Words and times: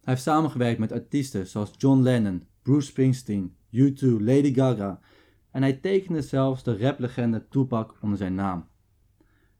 Hij 0.00 0.12
heeft 0.12 0.22
samengewerkt 0.22 0.78
met 0.78 0.92
artiesten 0.92 1.46
zoals 1.46 1.70
John 1.76 2.00
Lennon, 2.00 2.44
Bruce 2.62 2.86
Springsteen, 2.86 3.54
U2, 3.72 4.06
Lady 4.18 4.54
Gaga 4.54 5.00
en 5.50 5.62
hij 5.62 5.72
tekende 5.72 6.22
zelfs 6.22 6.62
de 6.62 6.78
raplegende 6.78 7.48
Tupac 7.48 7.98
onder 8.00 8.18
zijn 8.18 8.34
naam. 8.34 8.68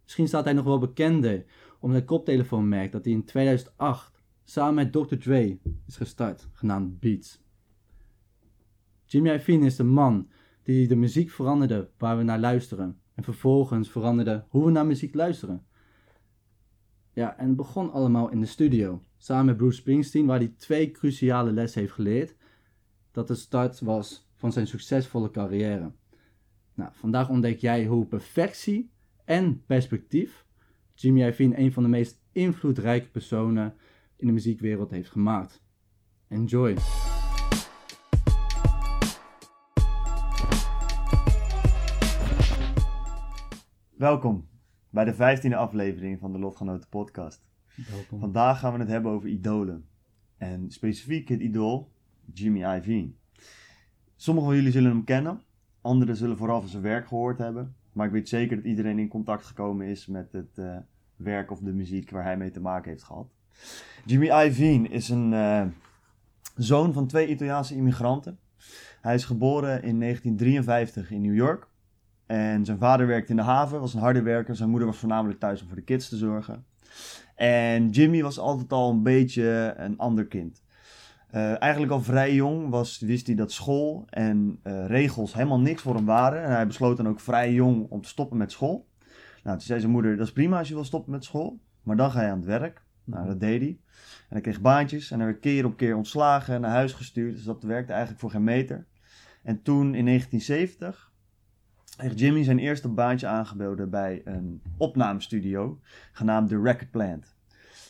Misschien 0.02 0.28
staat 0.28 0.44
hij 0.44 0.52
nog 0.52 0.64
wel 0.64 0.78
bekender 0.78 1.44
om 1.80 1.90
zijn 1.90 2.04
koptelefoonmerk 2.04 2.92
dat 2.92 3.04
hij 3.04 3.12
in 3.12 3.24
2008 3.24 4.22
samen 4.44 4.74
met 4.74 4.92
Dr. 4.92 5.16
Dre 5.16 5.58
is 5.86 5.96
gestart, 5.96 6.48
genaamd 6.52 7.00
Beats. 7.00 7.42
Jimmy 9.04 9.30
Iovine 9.30 9.66
is 9.66 9.76
de 9.76 9.84
man 9.84 10.28
die 10.62 10.88
de 10.88 10.96
muziek 10.96 11.30
veranderde 11.30 11.90
waar 11.98 12.16
we 12.16 12.22
naar 12.22 12.38
luisteren 12.38 13.00
en 13.14 13.24
vervolgens 13.24 13.90
veranderde 13.90 14.44
hoe 14.48 14.64
we 14.64 14.70
naar 14.70 14.86
muziek 14.86 15.14
luisteren. 15.14 15.66
Ja, 17.12 17.38
en 17.38 17.46
het 17.46 17.56
begon 17.56 17.92
allemaal 17.92 18.30
in 18.30 18.40
de 18.40 18.46
studio, 18.46 19.02
samen 19.22 19.44
met 19.44 19.56
Bruce 19.56 19.76
Springsteen, 19.76 20.26
waar 20.26 20.38
hij 20.38 20.54
twee 20.56 20.90
cruciale 20.90 21.52
lessen 21.52 21.80
heeft 21.80 21.92
geleerd, 21.92 22.34
dat 23.10 23.28
de 23.28 23.34
start 23.34 23.80
was 23.80 24.28
van 24.34 24.52
zijn 24.52 24.66
succesvolle 24.66 25.30
carrière. 25.30 25.92
Nou, 26.74 26.90
vandaag 26.94 27.28
ontdek 27.28 27.58
jij 27.58 27.84
hoe 27.86 28.06
perfectie 28.06 28.90
en 29.24 29.64
perspectief 29.66 30.46
Jimmy 30.94 31.22
Iovine 31.22 31.58
een 31.58 31.72
van 31.72 31.82
de 31.82 31.88
meest 31.88 32.20
invloedrijke 32.32 33.08
personen 33.08 33.74
in 34.16 34.26
de 34.26 34.32
muziekwereld 34.32 34.90
heeft 34.90 35.10
gemaakt. 35.10 35.62
Enjoy! 36.28 36.76
Welkom 43.96 44.48
bij 44.90 45.04
de 45.04 45.14
vijftiende 45.14 45.56
aflevering 45.56 46.18
van 46.18 46.32
de 46.32 46.38
Lotgenoten 46.38 46.88
podcast. 46.88 47.49
Vandaag 48.18 48.58
gaan 48.58 48.72
we 48.72 48.78
het 48.78 48.88
hebben 48.88 49.12
over 49.12 49.28
idolen. 49.28 49.84
En 50.36 50.70
specifiek 50.70 51.28
het 51.28 51.40
idool 51.40 51.92
Jimmy 52.32 52.58
Iovine. 52.58 53.10
Sommigen 54.16 54.48
van 54.50 54.58
jullie 54.58 54.72
zullen 54.72 54.90
hem 54.90 55.04
kennen, 55.04 55.40
anderen 55.80 56.16
zullen 56.16 56.36
vooral 56.36 56.60
van 56.60 56.68
zijn 56.68 56.82
werk 56.82 57.06
gehoord 57.06 57.38
hebben. 57.38 57.74
Maar 57.92 58.06
ik 58.06 58.12
weet 58.12 58.28
zeker 58.28 58.56
dat 58.56 58.64
iedereen 58.64 58.98
in 58.98 59.08
contact 59.08 59.46
gekomen 59.46 59.86
is 59.86 60.06
met 60.06 60.32
het 60.32 60.58
eh, 60.58 60.76
werk 61.16 61.50
of 61.50 61.58
de 61.58 61.72
muziek 61.72 62.10
waar 62.10 62.24
hij 62.24 62.36
mee 62.36 62.50
te 62.50 62.60
maken 62.60 62.90
heeft 62.90 63.02
gehad. 63.02 63.26
Jimmy 64.04 64.26
Iovine 64.26 64.88
is 64.88 65.08
een 65.08 65.32
eh, 65.32 65.66
zoon 66.56 66.92
van 66.92 67.06
twee 67.06 67.28
Italiaanse 67.28 67.74
immigranten. 67.74 68.38
Hij 69.00 69.14
is 69.14 69.24
geboren 69.24 69.82
in 69.82 70.00
1953 70.00 71.10
in 71.10 71.20
New 71.20 71.34
York. 71.34 71.68
En 72.26 72.64
zijn 72.64 72.78
vader 72.78 73.06
werkte 73.06 73.30
in 73.30 73.36
de 73.36 73.42
haven, 73.42 73.80
was 73.80 73.94
een 73.94 74.00
harde 74.00 74.22
werker. 74.22 74.56
Zijn 74.56 74.70
moeder 74.70 74.88
was 74.88 74.98
voornamelijk 74.98 75.40
thuis 75.40 75.60
om 75.62 75.66
voor 75.66 75.76
de 75.76 75.82
kids 75.82 76.08
te 76.08 76.16
zorgen. 76.16 76.64
En 77.40 77.90
Jimmy 77.90 78.22
was 78.22 78.38
altijd 78.38 78.72
al 78.72 78.90
een 78.90 79.02
beetje 79.02 79.74
een 79.76 79.98
ander 79.98 80.26
kind. 80.26 80.62
Eh, 81.30 81.62
eigenlijk 81.62 81.92
al 81.92 82.02
vrij 82.02 82.34
jong 82.34 82.68
was, 82.68 82.98
wist 82.98 83.26
hij 83.26 83.36
dat 83.36 83.52
school 83.52 84.04
en 84.10 84.58
eh, 84.62 84.86
regels 84.86 85.34
helemaal 85.34 85.60
niks 85.60 85.82
voor 85.82 85.94
hem 85.94 86.04
waren. 86.04 86.42
En 86.42 86.50
hij 86.50 86.66
besloot 86.66 86.96
dan 86.96 87.08
ook 87.08 87.20
vrij 87.20 87.52
jong 87.52 87.86
om 87.90 88.00
te 88.02 88.08
stoppen 88.08 88.36
met 88.38 88.52
school. 88.52 88.88
Nou, 89.42 89.56
toen 89.56 89.66
zei 89.66 89.80
zijn 89.80 89.92
moeder, 89.92 90.16
dat 90.16 90.26
is 90.26 90.32
prima 90.32 90.58
als 90.58 90.68
je 90.68 90.74
wil 90.74 90.84
stoppen 90.84 91.12
met 91.12 91.24
school. 91.24 91.60
Maar 91.82 91.96
dan 91.96 92.10
ga 92.10 92.22
je 92.22 92.30
aan 92.30 92.36
het 92.36 92.46
werk. 92.46 92.82
Nou, 93.04 93.26
dat 93.26 93.40
deed 93.40 93.60
hij. 93.60 93.78
En 94.28 94.28
hij 94.28 94.40
kreeg 94.40 94.60
baantjes 94.60 95.10
en 95.10 95.18
hij 95.18 95.26
werd 95.26 95.40
keer 95.40 95.64
op 95.64 95.76
keer 95.76 95.96
ontslagen 95.96 96.54
en 96.54 96.60
naar 96.60 96.70
huis 96.70 96.92
gestuurd. 96.92 97.34
Dus 97.34 97.44
dat 97.44 97.62
werkte 97.62 97.92
eigenlijk 97.92 98.20
voor 98.20 98.30
geen 98.30 98.44
meter. 98.44 98.86
En 99.42 99.62
toen 99.62 99.94
in 99.94 100.04
1970 100.04 101.09
heeft 102.00 102.18
Jimmy 102.18 102.44
zijn 102.44 102.58
eerste 102.58 102.88
baantje 102.88 103.26
aangeboden 103.26 103.90
bij 103.90 104.20
een 104.24 104.62
opnamestudio 104.76 105.80
genaamd 106.12 106.48
The 106.48 106.60
Record 106.60 106.90
Plant. 106.90 107.36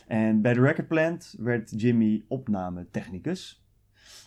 En 0.06 0.40
bij 0.40 0.54
The 0.54 0.60
Record 0.60 0.88
Plant 0.88 1.34
werd 1.38 1.80
Jimmy 1.80 2.24
opnametechnicus. 2.28 3.64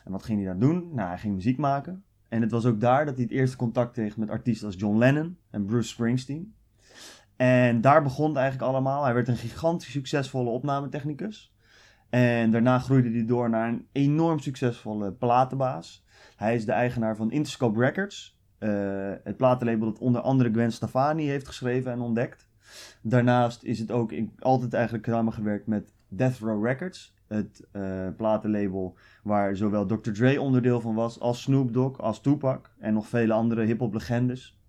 En 0.03 0.11
wat 0.11 0.23
ging 0.23 0.39
hij 0.39 0.47
dan 0.47 0.59
doen? 0.59 0.89
Nou, 0.93 1.07
hij 1.07 1.17
ging 1.17 1.33
muziek 1.33 1.57
maken. 1.57 2.03
En 2.29 2.41
het 2.41 2.51
was 2.51 2.65
ook 2.65 2.79
daar 2.79 3.05
dat 3.05 3.15
hij 3.15 3.23
het 3.23 3.33
eerste 3.33 3.57
contact 3.57 3.91
kreeg 3.91 4.17
met 4.17 4.29
artiesten 4.29 4.67
als 4.67 4.75
John 4.79 4.97
Lennon 4.97 5.37
en 5.49 5.65
Bruce 5.65 5.89
Springsteen. 5.89 6.55
En 7.35 7.81
daar 7.81 8.03
begon 8.03 8.27
het 8.27 8.37
eigenlijk 8.37 8.71
allemaal. 8.71 9.03
Hij 9.03 9.13
werd 9.13 9.27
een 9.27 9.37
gigantisch 9.37 9.91
succesvolle 9.91 10.49
opnametechnicus. 10.49 11.55
En 12.09 12.51
daarna 12.51 12.79
groeide 12.79 13.11
hij 13.11 13.25
door 13.25 13.49
naar 13.49 13.69
een 13.69 13.87
enorm 13.91 14.39
succesvolle 14.39 15.11
platenbaas. 15.11 16.05
Hij 16.35 16.55
is 16.55 16.65
de 16.65 16.71
eigenaar 16.71 17.15
van 17.15 17.31
Interscope 17.31 17.79
Records. 17.79 18.41
Uh, 18.63 19.11
het 19.23 19.37
platenlabel 19.37 19.85
dat 19.85 19.99
onder 19.99 20.21
andere 20.21 20.51
Gwen 20.51 20.71
Stefani 20.71 21.27
heeft 21.27 21.47
geschreven 21.47 21.91
en 21.91 21.99
ontdekt. 21.99 22.47
Daarnaast 23.01 23.63
is 23.63 23.79
het 23.79 23.91
ook 23.91 24.13
altijd 24.39 24.73
eigenlijk 24.73 25.05
samengewerkt 25.05 25.67
met 25.67 25.93
Death 26.07 26.37
Row 26.37 26.65
Records. 26.65 27.15
Het 27.27 27.67
uh, 27.73 28.07
platenlabel 28.17 28.97
waar 29.23 29.55
zowel 29.55 29.85
Dr. 29.85 30.11
Dre 30.11 30.41
onderdeel 30.41 30.81
van 30.81 30.95
was, 30.95 31.19
als 31.19 31.41
Snoop 31.41 31.73
Dogg, 31.73 31.99
als 31.99 32.21
Tupac 32.21 32.71
en 32.79 32.93
nog 32.93 33.07
vele 33.07 33.33
andere 33.33 33.63
hip-hop 33.63 33.93
legendes. 33.93 34.59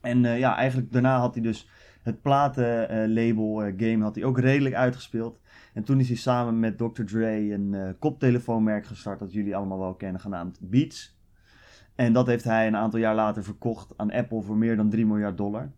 En 0.00 0.24
uh, 0.24 0.38
ja, 0.38 0.56
eigenlijk 0.56 0.92
daarna 0.92 1.18
had 1.18 1.34
hij 1.34 1.42
dus 1.42 1.68
het 2.02 2.22
platenlabel 2.22 3.72
game 3.76 4.02
had 4.02 4.14
hij 4.14 4.24
ook 4.24 4.38
redelijk 4.38 4.74
uitgespeeld. 4.74 5.40
En 5.74 5.84
toen 5.84 6.00
is 6.00 6.08
hij 6.08 6.16
samen 6.16 6.60
met 6.60 6.78
Dr. 6.78 7.04
Dre 7.04 7.52
een 7.52 7.96
koptelefoonmerk 7.98 8.86
gestart 8.86 9.18
dat 9.18 9.32
jullie 9.32 9.56
allemaal 9.56 9.78
wel 9.78 9.94
kennen, 9.94 10.20
genaamd 10.20 10.58
Beats. 10.60 11.16
En 11.96 12.12
dat 12.12 12.26
heeft 12.26 12.44
hij 12.44 12.66
een 12.66 12.76
aantal 12.76 12.98
jaar 12.98 13.14
later 13.14 13.44
verkocht 13.44 13.92
aan 13.96 14.12
Apple 14.12 14.42
voor 14.42 14.56
meer 14.56 14.76
dan 14.76 14.90
3 14.90 15.06
miljard 15.06 15.36
dollar. 15.36 15.70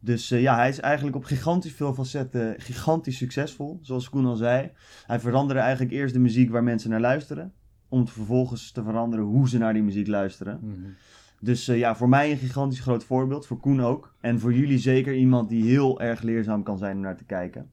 Dus 0.00 0.32
uh, 0.32 0.40
ja, 0.40 0.56
hij 0.56 0.68
is 0.68 0.80
eigenlijk 0.80 1.16
op 1.16 1.24
gigantisch 1.24 1.72
veel 1.72 1.94
facetten 1.94 2.54
gigantisch 2.58 3.16
succesvol. 3.16 3.78
Zoals 3.82 4.08
Koen 4.08 4.26
al 4.26 4.36
zei. 4.36 4.70
Hij 5.06 5.20
veranderde 5.20 5.60
eigenlijk 5.62 5.92
eerst 5.92 6.14
de 6.14 6.20
muziek 6.20 6.50
waar 6.50 6.62
mensen 6.62 6.90
naar 6.90 7.00
luisteren. 7.00 7.52
Om 7.88 8.08
vervolgens 8.08 8.72
te 8.72 8.82
veranderen 8.82 9.24
hoe 9.24 9.48
ze 9.48 9.58
naar 9.58 9.72
die 9.72 9.82
muziek 9.82 10.06
luisteren. 10.06 10.58
Mm 10.62 10.72
-hmm. 10.72 10.94
Dus 11.40 11.68
uh, 11.68 11.78
ja, 11.78 11.96
voor 11.96 12.08
mij 12.08 12.30
een 12.30 12.36
gigantisch 12.36 12.80
groot 12.80 13.04
voorbeeld. 13.04 13.46
Voor 13.46 13.60
Koen 13.60 13.82
ook. 13.82 14.14
En 14.20 14.40
voor 14.40 14.54
jullie 14.54 14.78
zeker 14.78 15.14
iemand 15.14 15.48
die 15.48 15.64
heel 15.64 16.00
erg 16.00 16.22
leerzaam 16.22 16.62
kan 16.62 16.78
zijn 16.78 16.96
om 16.96 17.02
naar 17.02 17.16
te 17.16 17.24
kijken. 17.24 17.70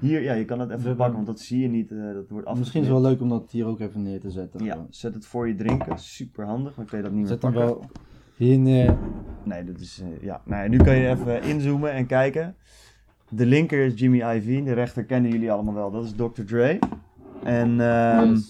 Hier, 0.00 0.22
ja, 0.22 0.32
je 0.32 0.44
kan 0.44 0.60
het 0.60 0.70
even 0.70 0.96
pakken, 0.96 1.14
want 1.14 1.26
dat 1.26 1.40
zie 1.40 1.60
je 1.60 1.68
niet. 1.68 1.90
Uh, 1.90 2.14
dat 2.14 2.28
wordt 2.28 2.58
Misschien 2.58 2.80
is 2.80 2.88
het 2.88 2.96
wel 3.00 3.10
leuk 3.10 3.20
om 3.20 3.28
dat 3.28 3.50
hier 3.50 3.66
ook 3.66 3.80
even 3.80 4.02
neer 4.02 4.20
te 4.20 4.30
zetten. 4.30 4.64
Ja, 4.64 4.86
zet 4.90 5.14
het 5.14 5.26
voor 5.26 5.48
je 5.48 5.54
drinken. 5.54 5.98
Super 5.98 6.44
handig, 6.44 6.76
maar 6.76 6.84
ik 6.84 6.90
weet 6.90 7.02
dat 7.02 7.12
niet 7.12 7.28
zet 7.28 7.42
meer 7.42 7.52
pakken. 7.52 7.68
Zet 7.68 7.78
hem 7.78 7.88
wel 7.90 8.06
hier 8.36 8.58
neer. 8.58 8.96
Nee, 9.44 9.64
dat 9.64 9.80
is, 9.80 10.02
uh, 10.02 10.22
ja. 10.22 10.40
Nou, 10.44 10.68
nu 10.68 10.76
kan 10.76 10.96
je 10.96 11.08
even 11.08 11.42
inzoomen 11.42 11.92
en 11.92 12.06
kijken. 12.06 12.56
De 13.28 13.46
linker 13.46 13.84
is 13.84 14.00
Jimmy 14.00 14.18
Iovine, 14.18 14.64
de 14.64 14.72
rechter 14.72 15.04
kennen 15.04 15.30
jullie 15.30 15.52
allemaal 15.52 15.74
wel. 15.74 15.90
Dat 15.90 16.04
is 16.04 16.12
Dr. 16.12 16.42
Dre. 16.46 16.78
En 17.44 17.80
um, 17.80 18.30
yes. 18.30 18.46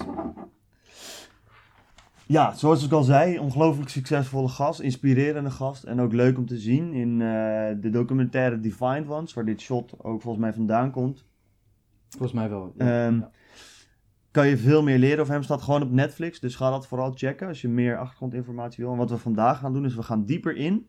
ja, 2.27 2.55
zoals 2.55 2.85
ik 2.85 2.93
al 2.93 3.03
zei, 3.03 3.39
ongelooflijk 3.39 3.89
succesvolle 3.89 4.49
gast, 4.49 4.81
inspirerende 4.81 5.51
gast. 5.51 5.85
En 5.85 6.01
ook 6.01 6.13
leuk 6.13 6.39
om 6.39 6.47
te 6.47 6.59
zien 6.59 6.93
in 6.93 7.11
uh, 7.11 7.29
de 7.81 7.91
documentaire 7.91 8.61
Defined 8.61 9.09
Ones, 9.09 9.35
waar 9.35 9.45
dit 9.45 9.61
shot 9.61 9.93
ook 9.99 10.23
volgens 10.23 10.45
mij 10.45 10.53
vandaan 10.53 10.91
komt. 10.91 11.27
Volgens 12.09 12.33
mij 12.33 12.49
wel. 12.49 12.75
Ja. 12.77 13.07
Um, 13.07 13.21
ja. 13.21 13.31
Kan 14.31 14.47
je 14.47 14.57
veel 14.57 14.83
meer 14.83 14.99
leren 14.99 15.21
over 15.21 15.33
hem, 15.33 15.43
staat 15.43 15.63
gewoon 15.63 15.83
op 15.83 15.91
Netflix. 15.91 16.41
Dus 16.41 16.57
ga 16.57 16.71
dat 16.71 16.87
vooral 16.87 17.13
checken 17.15 17.49
als 17.49 17.61
je 17.61 17.69
meer 17.69 17.99
achtergrondinformatie 17.99 18.85
wil. 18.85 18.93
En 18.93 18.99
wat 18.99 19.11
we 19.11 19.17
vandaag 19.17 19.59
gaan 19.59 19.73
doen, 19.73 19.85
is 19.85 19.95
we 19.95 20.03
gaan 20.03 20.25
dieper 20.25 20.57
in 20.57 20.89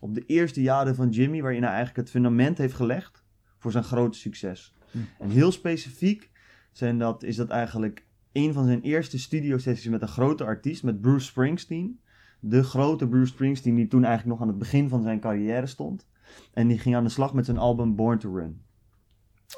op 0.00 0.14
de 0.14 0.24
eerste 0.26 0.62
jaren 0.62 0.94
van 0.94 1.08
Jimmy, 1.08 1.42
waarin 1.42 1.62
hij 1.62 1.70
eigenlijk 1.70 1.98
het 1.98 2.10
fundament 2.10 2.58
heeft 2.58 2.74
gelegd 2.74 3.24
voor 3.58 3.70
zijn 3.72 3.84
grote 3.84 4.18
succes. 4.18 4.74
Hm. 4.90 4.98
En 5.18 5.30
heel 5.30 5.52
specifiek 5.52 6.30
zijn 6.72 6.98
dat, 6.98 7.22
is 7.22 7.36
dat 7.36 7.48
eigenlijk 7.48 8.06
een 8.32 8.52
van 8.52 8.66
zijn 8.66 8.80
eerste 8.80 9.18
studiosessies 9.18 9.90
met 9.90 10.02
een 10.02 10.08
grote 10.08 10.44
artiest, 10.44 10.82
met 10.82 11.00
Bruce 11.00 11.26
Springsteen. 11.26 12.00
De 12.40 12.62
grote 12.62 13.08
Bruce 13.08 13.32
Springsteen, 13.32 13.74
die 13.74 13.86
toen 13.86 14.04
eigenlijk 14.04 14.38
nog 14.38 14.48
aan 14.48 14.54
het 14.54 14.58
begin 14.58 14.88
van 14.88 15.02
zijn 15.02 15.20
carrière 15.20 15.66
stond. 15.66 16.06
En 16.52 16.68
die 16.68 16.78
ging 16.78 16.96
aan 16.96 17.04
de 17.04 17.10
slag 17.10 17.34
met 17.34 17.44
zijn 17.44 17.58
album 17.58 17.94
Born 17.96 18.18
to 18.18 18.34
Run. 18.34 18.62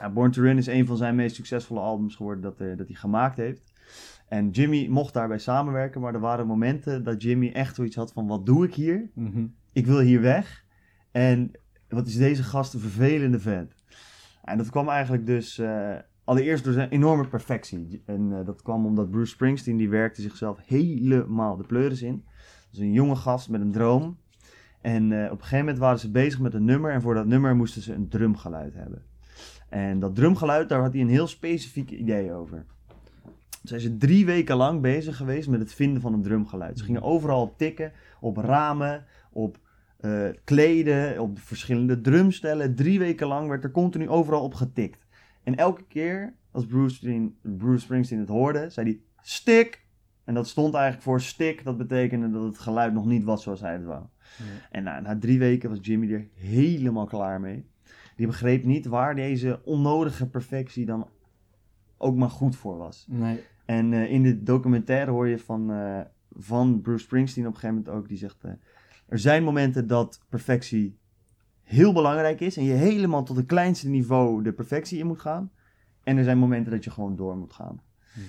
Ja, 0.01 0.11
Born 0.11 0.31
to 0.31 0.43
Run 0.43 0.59
is 0.59 0.67
een 0.67 0.87
van 0.87 0.97
zijn 0.97 1.15
meest 1.15 1.37
succesvolle 1.37 1.81
albums 1.81 2.17
geworden 2.17 2.43
dat, 2.43 2.61
uh, 2.61 2.77
dat 2.77 2.87
hij 2.87 2.97
gemaakt 2.97 3.37
heeft. 3.37 3.73
En 4.29 4.51
Jimmy 4.51 4.87
mocht 4.89 5.15
daarbij 5.15 5.39
samenwerken, 5.39 6.01
maar 6.01 6.15
er 6.15 6.21
waren 6.21 6.47
momenten 6.47 7.05
dat 7.05 7.23
Jimmy 7.23 7.51
echt 7.53 7.75
zoiets 7.75 7.97
had 7.97 8.13
van: 8.13 8.27
wat 8.27 8.47
doe 8.47 8.65
ik 8.65 8.75
hier? 8.75 9.11
Mhm. 9.15 9.27
Mm 9.27 9.33
-hmm. 9.33 9.55
Ik 9.73 9.87
wil 9.87 9.99
hier 9.99 10.21
weg. 10.21 10.65
En 11.11 11.51
wat 11.89 12.07
is 12.07 12.17
deze 12.17 12.43
gast 12.43 12.75
een 12.75 12.81
vervelende 12.81 13.41
vent? 13.41 13.75
En 14.43 14.59
dat 14.59 14.71
kwam 14.71 14.89
eigenlijk 14.89 15.27
dus 15.27 15.59
uh, 15.59 15.95
allereerst 16.25 16.65
door 16.65 16.73
zijn 16.73 16.89
enorme 16.89 17.29
perfectie. 17.29 18.03
En 18.07 18.39
eh, 18.39 18.47
dat 18.47 18.63
kwam 18.63 18.87
omdat 18.87 19.11
Bruce 19.11 19.33
Springsteen, 19.33 19.77
die 19.77 19.89
werkte 19.89 20.23
zichzelf 20.23 20.59
helemaal 20.67 21.57
de 21.57 21.67
pleuris 21.67 22.03
in. 22.03 22.25
Dus 22.71 22.81
een 22.81 22.93
jonge 22.93 23.17
gast 23.17 23.49
met 23.49 23.61
een 23.61 23.73
droom. 23.73 24.19
En 24.81 25.13
eh, 25.13 25.25
op 25.25 25.31
een 25.31 25.39
gegeven 25.39 25.59
moment 25.59 25.79
waren 25.79 25.99
ze 25.99 26.11
bezig 26.11 26.41
met 26.41 26.55
een 26.55 26.65
nummer. 26.65 26.93
En 26.93 27.03
voor 27.03 27.15
dat 27.15 27.27
nummer 27.27 27.57
moesten 27.57 27.83
ze 27.83 27.95
een 27.95 28.09
drumgeluid 28.09 28.75
hebben. 28.75 29.03
En 29.73 29.99
dat 29.99 30.15
drumgeluid, 30.15 30.69
daar 30.69 30.81
had 30.81 30.93
hij 30.93 31.03
een 31.03 31.09
heel 31.09 31.27
specifiek 31.27 31.91
idee 31.91 32.33
over. 32.33 32.65
Toen 33.51 33.61
zijn 33.63 33.81
ze 33.81 33.97
drie 33.97 34.27
weken 34.27 34.57
lang 34.57 34.81
bezig 34.81 35.17
geweest 35.17 35.49
met 35.49 35.61
het 35.61 35.75
vinden 35.75 36.03
van 36.03 36.13
een 36.13 36.23
drumgeluid. 36.23 36.79
Ze 36.79 36.85
gingen 36.85 37.03
overal 37.03 37.43
op 37.43 37.59
tikken, 37.59 37.93
op 38.21 38.37
ramen, 38.37 39.05
op 39.31 39.59
eh, 40.01 40.29
kleden, 40.45 41.21
op 41.21 41.39
verschillende 41.39 42.01
drumstellen. 42.01 42.75
Drie 42.75 42.99
weken 42.99 43.27
lang 43.27 43.49
werd 43.49 43.65
er 43.65 43.71
continu 43.71 44.09
overal 44.09 44.43
op 44.43 44.55
getikt. 44.55 45.07
En 45.43 45.57
elke 45.57 45.85
keer 45.89 46.35
als 46.51 46.67
Bruce, 46.67 46.95
Springsteen- 46.95 47.57
Bruce 47.57 47.85
Springsteen 47.85 48.19
het 48.19 48.29
hoorde, 48.29 48.71
zei 48.71 48.87
hij 48.87 49.01
stick. 49.23 49.87
En 50.25 50.35
dat 50.35 50.49
stond 50.49 50.75
eigenlijk 50.75 51.05
voor 51.05 51.21
stick. 51.21 51.65
Dat 51.65 51.77
betekende 51.77 52.31
dat 52.31 52.43
het 52.43 52.59
geluid 52.59 52.93
nog 52.93 53.07
niet 53.07 53.25
was 53.25 53.43
zoals 53.43 53.61
hij 53.61 53.73
het 53.73 53.85
wou. 53.85 54.03
Ja. 54.39 54.45
En 54.71 54.83
na, 54.83 55.01
na 55.01 55.19
drie 55.19 55.39
weken 55.39 55.69
was 55.69 55.79
Jimmy 55.83 56.13
er 56.13 56.29
helemaal 56.35 57.07
klaar 57.07 57.41
mee. 57.41 57.71
Die 58.23 58.31
begreep 58.31 58.65
niet 58.65 58.87
waar 58.87 59.15
deze 59.15 59.61
onnodige 59.65 60.29
perfectie 60.29 60.87
dan 60.87 61.09
ook 61.97 62.17
maar 62.17 62.31
goed 62.31 62.57
voor 62.57 62.77
was. 62.77 63.07
Nee. 63.09 63.41
En 63.65 63.93
eh, 63.93 64.11
in 64.11 64.23
de 64.23 64.43
documentaire 64.43 65.11
hoor 65.11 65.29
je 65.29 65.39
van, 65.39 65.73
eh, 65.73 66.01
van 66.31 66.81
Bruce 66.81 67.05
Springsteen 67.05 67.47
op 67.47 67.55
een 67.55 67.59
gegeven 67.59 67.83
moment 67.83 67.97
ook, 67.97 68.09
die 68.09 68.19
zegt... 68.19 68.45
eh, 68.45 68.51
er 69.07 69.19
zijn 69.19 69.45
momenten 69.45 69.87
dat 69.87 70.21
perfectie 70.29 70.99
heel 71.63 71.93
belangrijk 71.93 72.41
is 72.41 72.57
en 72.57 72.65
je 72.65 72.73
helemaal 72.73 73.25
tot 73.25 73.37
het 73.37 73.47
kleinste 73.47 73.89
niveau 73.89 74.43
de 74.43 74.53
perfectie 74.53 74.99
in 74.99 75.07
moet 75.07 75.21
gaan. 75.21 75.51
En 76.03 76.17
er 76.17 76.25
zijn 76.25 76.39
momenten 76.39 76.73
dat 76.73 76.85
je 76.85 76.91
gewoon 76.91 77.17
door 77.17 77.37
moet 77.37 77.53
gaan. 77.53 77.83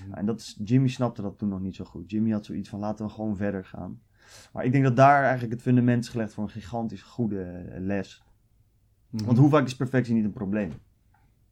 Nou, 0.07 0.19
en 0.19 0.25
dat 0.25 0.39
is, 0.39 0.59
Jimmy 0.63 0.87
snapte 0.87 1.21
dat 1.21 1.37
toen 1.37 1.49
nog 1.49 1.61
niet 1.61 1.75
zo 1.75 1.85
goed. 1.85 2.11
Jimmy 2.11 2.31
had 2.31 2.45
zoiets 2.45 2.69
van 2.69 2.79
laten 2.79 3.05
we 3.05 3.11
gewoon 3.11 3.35
verder 3.35 3.65
gaan. 3.65 4.01
Maar 4.53 4.65
ik 4.65 4.71
denk 4.71 4.83
dat 4.83 4.95
daar 4.95 5.21
eigenlijk 5.21 5.53
het 5.53 5.61
fundament 5.61 6.03
is 6.03 6.09
gelegd 6.09 6.33
voor 6.33 6.43
een 6.43 6.49
gigantisch 6.49 7.01
goede 7.01 7.65
les. 7.79 8.22
Mhm. 9.13 9.25
Want 9.25 9.37
hoe 9.37 9.49
vaak 9.49 9.65
is 9.65 9.75
perfectie 9.75 10.13
niet 10.13 10.23
een 10.23 10.33
probleem? 10.33 10.71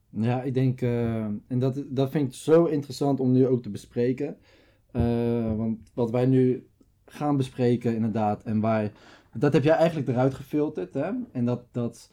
Ja, 0.09 0.41
ik 0.41 0.53
denk, 0.53 0.81
eh, 0.81 1.25
en 1.25 1.59
dat, 1.59 1.83
dat 1.87 2.11
vind 2.11 2.27
ik 2.27 2.33
zo 2.33 2.65
interessant 2.65 3.19
om 3.19 3.31
nu 3.31 3.47
ook 3.47 3.61
te 3.61 3.69
bespreken. 3.69 4.37
Eh, 4.91 5.55
want 5.55 5.91
wat 5.93 6.11
wij 6.11 6.25
nu 6.25 6.67
gaan 7.05 7.37
bespreken, 7.37 7.95
inderdaad, 7.95 8.43
en 8.43 8.59
waar, 8.59 8.91
dat 9.33 9.53
heb 9.53 9.63
jij 9.63 9.75
eigenlijk 9.75 10.07
eruit 10.07 10.33
gefilterd, 10.33 10.93
hè? 10.93 11.11
En 11.31 11.45
dat, 11.45 11.63
dat 11.71 12.09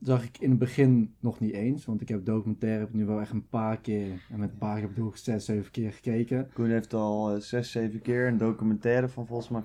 zag 0.00 0.24
ik 0.24 0.38
in 0.38 0.50
het 0.50 0.58
begin 0.58 1.14
nog 1.20 1.40
niet 1.40 1.52
eens, 1.52 1.84
want 1.84 2.00
ik 2.00 2.08
heb 2.08 2.24
documentaire 2.24 2.78
heb 2.78 2.88
ik 2.88 2.94
nu 2.94 3.04
wel 3.06 3.20
echt 3.20 3.32
een 3.32 3.48
paar 3.48 3.80
keer, 3.80 4.06
en 4.30 4.38
met 4.38 4.50
een 4.50 4.58
paar 4.58 4.78
keer 4.78 4.88
bedoel 4.88 5.08
ik 5.08 5.16
zes, 5.16 5.44
zeven 5.44 5.70
keer 5.70 5.92
gekeken. 5.92 6.48
Koen 6.52 6.70
heeft 6.70 6.94
al 6.94 7.34
eh, 7.34 7.40
zes, 7.40 7.70
zeven 7.70 8.02
keer 8.02 8.26
een 8.26 8.36
documentaire 8.38 9.08
van 9.08 9.26
volgens 9.26 9.48
mij 9.48 9.62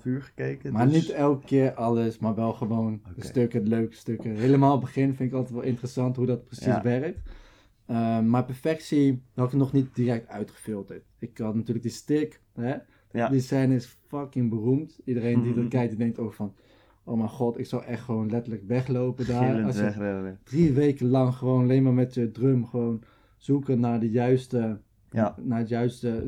4,5 0.00 0.04
uur 0.04 0.22
gekeken. 0.22 0.72
Maar 0.72 0.88
dus- 0.88 0.94
niet 0.94 1.10
elke 1.10 1.44
keer 1.46 1.74
alles, 1.74 2.18
maar 2.18 2.34
wel 2.34 2.52
gewoon 2.52 3.00
de 3.16 3.24
stukken, 3.24 3.62
de 3.62 3.68
leuke 3.68 3.96
stukken. 3.96 4.34
Helemaal 4.36 4.70
het 4.72 4.80
begin 4.80 5.14
vind 5.14 5.30
ik 5.30 5.36
altijd 5.36 5.54
wel 5.54 5.64
interessant 5.64 6.16
hoe 6.16 6.26
dat 6.26 6.44
precies 6.46 6.64
Ja. 6.66 6.82
werkt. 6.82 7.18
Uh, 7.90 8.20
maar 8.20 8.44
perfectie 8.44 9.22
had 9.34 9.52
ik 9.52 9.58
nog 9.58 9.72
niet 9.72 9.94
direct 9.94 10.28
uitgefilterd. 10.28 11.04
Ik 11.18 11.38
had 11.38 11.54
natuurlijk 11.54 11.82
die 11.86 11.94
stick, 11.94 12.40
hè? 12.54 12.74
Ja. 13.12 13.28
Die 13.28 13.40
scène 13.40 13.74
is 13.74 13.96
fucking 14.06 14.50
beroemd. 14.50 15.00
Iedereen 15.04 15.42
die 15.42 15.52
Mhm. 15.52 15.60
dat 15.60 15.68
kijkt, 15.76 15.88
die 15.88 15.98
denkt 15.98 16.18
ook 16.18 16.32
van... 16.34 16.54
Oh 17.08 17.16
mijn 17.16 17.28
god, 17.28 17.58
ik 17.58 17.66
zou 17.66 17.84
echt 17.84 18.02
gewoon 18.02 18.30
letterlijk 18.30 18.64
weglopen 18.66 19.26
daar. 19.26 19.44
Gillend 19.44 19.66
Als 19.66 19.76
je 19.76 20.34
drie 20.44 20.72
weken 20.72 21.08
lang 21.08 21.34
gewoon 21.34 21.62
alleen 21.62 21.82
maar 21.82 21.92
met 21.92 22.14
je 22.14 22.30
drum 22.30 22.66
gewoon 22.66 23.02
zoeken 23.36 23.80
naar 23.80 24.00
de 24.00 24.10
juiste... 24.10 24.80
Ja. 25.10 25.34
Naar 25.42 25.58
het 25.58 25.68
juiste... 25.68 26.24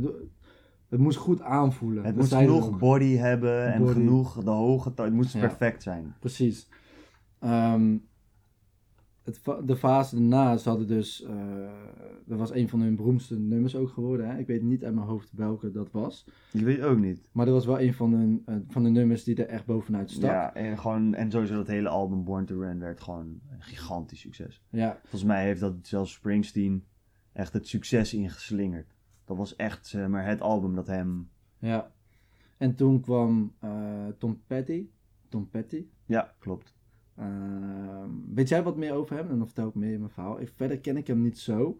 Het 0.88 1.00
moest 1.00 1.18
goed 1.18 1.40
aanvoelen. 1.40 2.04
Het 2.04 2.16
moest 2.16 2.34
genoeg 2.34 2.78
body 2.78 3.16
hebben 3.16 3.72
en 3.72 3.88
genoeg 3.88 4.44
de 4.44 4.50
hoge. 4.50 4.92
Het 4.94 5.12
moest 5.12 5.32
Ja. 5.32 5.40
perfect 5.40 5.82
zijn. 5.82 6.14
Precies. 6.18 6.68
Ehm, 7.38 7.96
het, 9.28 9.66
de 9.66 9.76
fase 9.76 10.14
daarna, 10.14 10.56
ze 10.56 10.68
hadden 10.68 10.86
dus, 10.86 11.22
eh, 11.22 11.70
dat 12.24 12.38
was 12.38 12.54
een 12.54 12.68
van 12.68 12.80
hun 12.80 12.96
beroemdste 12.96 13.38
nummers 13.38 13.76
ook 13.76 13.88
geworden. 13.88 14.28
Hè? 14.30 14.38
Ik 14.38 14.46
weet 14.46 14.62
niet 14.62 14.84
uit 14.84 14.94
mijn 14.94 15.06
hoofd 15.06 15.30
welke 15.32 15.70
dat 15.70 15.90
was. 15.90 16.26
Ik 16.52 16.60
weet 16.60 16.80
ook 16.80 16.98
niet. 16.98 17.28
Maar 17.32 17.44
dat 17.44 17.54
was 17.54 17.66
wel 17.66 17.80
een 17.80 17.94
van, 17.94 18.12
hun, 18.12 18.42
eh, 18.46 18.56
van 18.68 18.82
de 18.82 18.90
nummers 18.90 19.24
die 19.24 19.36
er 19.36 19.48
echt 19.48 19.66
bovenuit 19.66 20.10
stak. 20.10 20.30
Ja, 20.30 20.54
en, 20.54 20.78
gewoon, 20.78 21.14
en 21.14 21.30
sowieso 21.30 21.54
dat 21.54 21.66
hele 21.66 21.88
album 21.88 22.24
Born 22.24 22.44
to 22.44 22.60
Run 22.60 22.78
werd 22.78 23.00
gewoon 23.00 23.40
een 23.50 23.62
gigantisch 23.62 24.20
succes. 24.20 24.62
Ja, 24.70 24.98
Volgens 25.00 25.24
mij 25.24 25.44
heeft 25.44 25.60
dat 25.60 25.74
zelfs 25.82 26.12
Springsteen 26.12 26.84
echt 27.32 27.52
het 27.52 27.68
succes 27.68 28.14
ingeslingerd. 28.14 28.96
Dat 29.24 29.36
was 29.36 29.56
echt 29.56 29.86
zeg 29.86 30.08
maar, 30.08 30.26
het 30.26 30.40
album 30.40 30.74
dat 30.74 30.86
hem... 30.86 31.28
ja. 31.58 31.92
En 32.56 32.74
toen 32.74 33.00
kwam 33.00 33.54
eh, 33.58 34.06
Tom 34.18 34.40
Petty. 34.46 34.88
Tom 35.28 35.48
Petty. 35.50 35.86
Ja, 36.06 36.34
klopt. 36.38 36.77
Ehm, 37.18 38.10
weet 38.34 38.48
jij 38.48 38.62
wat 38.62 38.76
meer 38.76 38.92
over 38.92 39.16
hem? 39.16 39.30
En 39.30 39.38
dan 39.38 39.46
vertel 39.46 39.68
ik 39.68 39.74
meer 39.74 39.92
in 39.92 39.98
mijn 39.98 40.12
verhaal. 40.12 40.40
Ik, 40.40 40.52
verder 40.54 40.80
ken 40.80 40.96
ik 40.96 41.06
hem 41.06 41.22
niet 41.22 41.38
zo. 41.38 41.76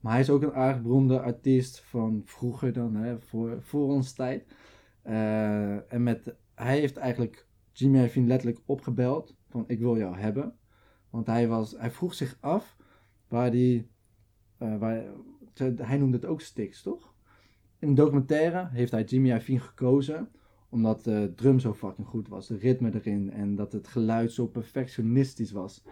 Maar 0.00 0.12
hij 0.12 0.20
is 0.20 0.30
ook 0.30 0.42
een 0.42 0.52
aardig 0.52 0.82
beroemde 0.82 1.20
artiest 1.20 1.80
van 1.80 2.22
vroeger 2.24 2.72
dan, 2.72 2.94
hè, 2.94 3.20
voor, 3.20 3.62
voor 3.62 3.88
ons 3.88 4.12
tijd. 4.12 4.54
Eh, 5.02 5.92
en 5.92 6.02
met, 6.02 6.34
hij 6.54 6.78
heeft 6.78 6.96
eigenlijk 6.96 7.46
Jimmy 7.72 7.98
Iovine 7.98 8.26
letterlijk 8.26 8.60
opgebeld 8.64 9.36
van 9.48 9.64
ik 9.66 9.78
wil 9.78 9.96
jou 9.96 10.16
hebben. 10.16 10.54
Want 11.10 11.26
hij, 11.26 11.48
was, 11.48 11.74
hij 11.78 11.90
vroeg 11.90 12.14
zich 12.14 12.36
af 12.40 12.76
waar 13.28 13.50
die, 13.50 13.90
eh, 14.58 14.76
waar, 14.76 15.04
hij 15.76 15.98
noemde 15.98 16.16
het 16.16 16.26
ook 16.26 16.40
Sticks, 16.40 16.82
toch? 16.82 17.14
In 17.78 17.88
de 17.88 18.02
documentaire 18.02 18.68
heeft 18.72 18.92
hij 18.92 19.04
Jimmy 19.04 19.30
Iovine 19.30 19.60
gekozen 19.60 20.28
omdat 20.74 21.04
de 21.04 21.32
drum 21.36 21.58
zo 21.58 21.74
fucking 21.74 22.06
goed 22.06 22.28
was, 22.28 22.46
de 22.46 22.56
ritme 22.56 22.94
erin 22.94 23.30
en 23.30 23.54
dat 23.54 23.72
het 23.72 23.88
geluid 23.88 24.32
zo 24.32 24.46
perfectionistisch 24.46 25.52
was. 25.52 25.82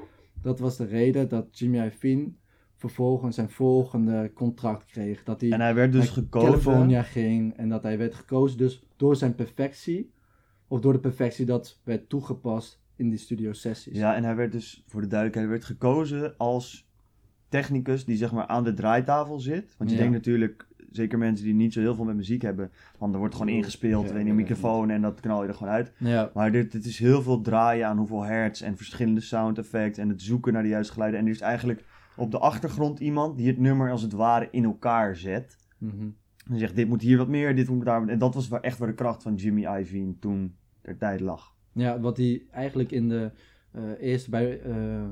Dat 0.40 0.58
was 0.58 0.76
de 0.76 0.84
reden 0.84 1.28
dat 1.28 1.58
Jimmy 1.58 1.78
Iovine 1.78 2.32
vervolgens 2.76 3.34
zijn 3.34 3.50
volgende 3.50 4.30
contract 4.34 4.84
kreeg. 4.84 5.24
Dat 5.24 5.40
hij 5.40 5.50
En 5.50 5.60
hij 5.60 5.74
werd 5.74 5.92
dus 5.92 6.04
naar 6.04 6.14
gekozen... 6.14 6.50
California 6.50 7.02
ging 7.02 7.56
en 7.56 7.68
dat 7.68 7.82
hij 7.82 7.98
werd 7.98 8.14
gekozen 8.14 8.58
dus 8.58 8.82
door 8.96 9.16
zijn 9.16 9.34
perfectie. 9.34 10.12
Of 10.68 10.80
door 10.80 10.92
de 10.92 11.00
perfectie 11.00 11.46
dat 11.46 11.80
werd 11.84 12.08
toegepast 12.08 12.80
in 12.96 13.08
die 13.08 13.18
studio 13.18 13.52
sessies. 13.52 13.96
Ja, 13.98 14.14
en 14.14 14.24
hij 14.24 14.36
werd 14.36 14.52
dus, 14.52 14.84
voor 14.86 15.00
de 15.00 15.06
duidelijkheid, 15.06 15.50
werd 15.50 15.64
gekozen 15.64 16.36
als 16.36 16.88
technicus 17.48 18.04
die 18.04 18.16
zeg 18.16 18.32
maar 18.32 18.46
aan 18.46 18.64
de 18.64 18.74
draaitafel 18.74 19.40
zit. 19.40 19.74
Want 19.78 19.90
je 19.90 19.96
Ja. 19.96 20.02
denkt 20.02 20.16
natuurlijk, 20.16 20.66
zeker 20.92 21.18
mensen 21.18 21.44
die 21.44 21.54
niet 21.54 21.72
zo 21.72 21.80
heel 21.80 21.94
veel 21.94 22.04
met 22.04 22.16
muziek 22.16 22.42
hebben, 22.42 22.70
van 22.96 23.12
er 23.12 23.18
wordt 23.18 23.34
gewoon 23.34 23.54
ingespeeld 23.54 24.08
Ja, 24.08 24.14
in 24.14 24.28
een 24.28 24.34
microfoon 24.34 24.90
en 24.90 25.02
dat 25.02 25.20
knal 25.20 25.42
je 25.42 25.48
er 25.48 25.54
gewoon 25.54 25.72
uit. 25.72 25.92
Ja, 25.96 26.30
Maar 26.34 26.52
dit, 26.52 26.72
dit 26.72 26.84
is 26.84 26.98
heel 26.98 27.22
veel 27.22 27.40
draaien 27.40 27.86
aan 27.86 27.98
hoeveel 27.98 28.22
hertz 28.22 28.62
en 28.62 28.76
verschillende 28.76 29.20
sound 29.20 29.58
effects 29.58 29.98
en 29.98 30.08
het 30.08 30.22
zoeken 30.22 30.52
naar 30.52 30.62
de 30.62 30.68
juiste 30.68 30.92
geluiden. 30.92 31.20
En 31.20 31.26
er 31.26 31.32
is 31.32 31.40
eigenlijk 31.40 31.84
op 32.16 32.30
de 32.30 32.38
achtergrond 32.38 33.00
iemand 33.00 33.36
die 33.36 33.46
het 33.46 33.58
nummer 33.58 33.90
als 33.90 34.02
het 34.02 34.12
ware 34.12 34.48
in 34.50 34.64
elkaar 34.64 35.16
zet. 35.16 35.56
mhm. 35.78 36.08
En 36.50 36.58
zegt, 36.58 36.76
dit 36.76 36.88
moet 36.88 37.02
hier 37.02 37.18
wat 37.18 37.28
meer, 37.28 37.56
dit 37.56 37.68
moet 37.68 37.84
daar. 37.84 38.08
En 38.08 38.18
dat 38.18 38.34
was 38.34 38.48
waar, 38.48 38.60
echt 38.60 38.78
waar 38.78 38.88
de 38.88 38.94
kracht 38.94 39.22
van 39.22 39.34
Jimmy 39.34 39.60
Iovine 39.60 40.18
toen 40.18 40.56
ter 40.80 40.96
tijd 40.96 41.20
lag. 41.20 41.54
ja 41.72 42.00
wat 42.00 42.16
hij 42.16 42.42
eigenlijk 42.50 42.90
in 42.90 43.08
de 43.08 43.30
eh, 43.72 43.82
eerste 44.00 44.30
bij 44.30 44.60
eh 44.60 45.04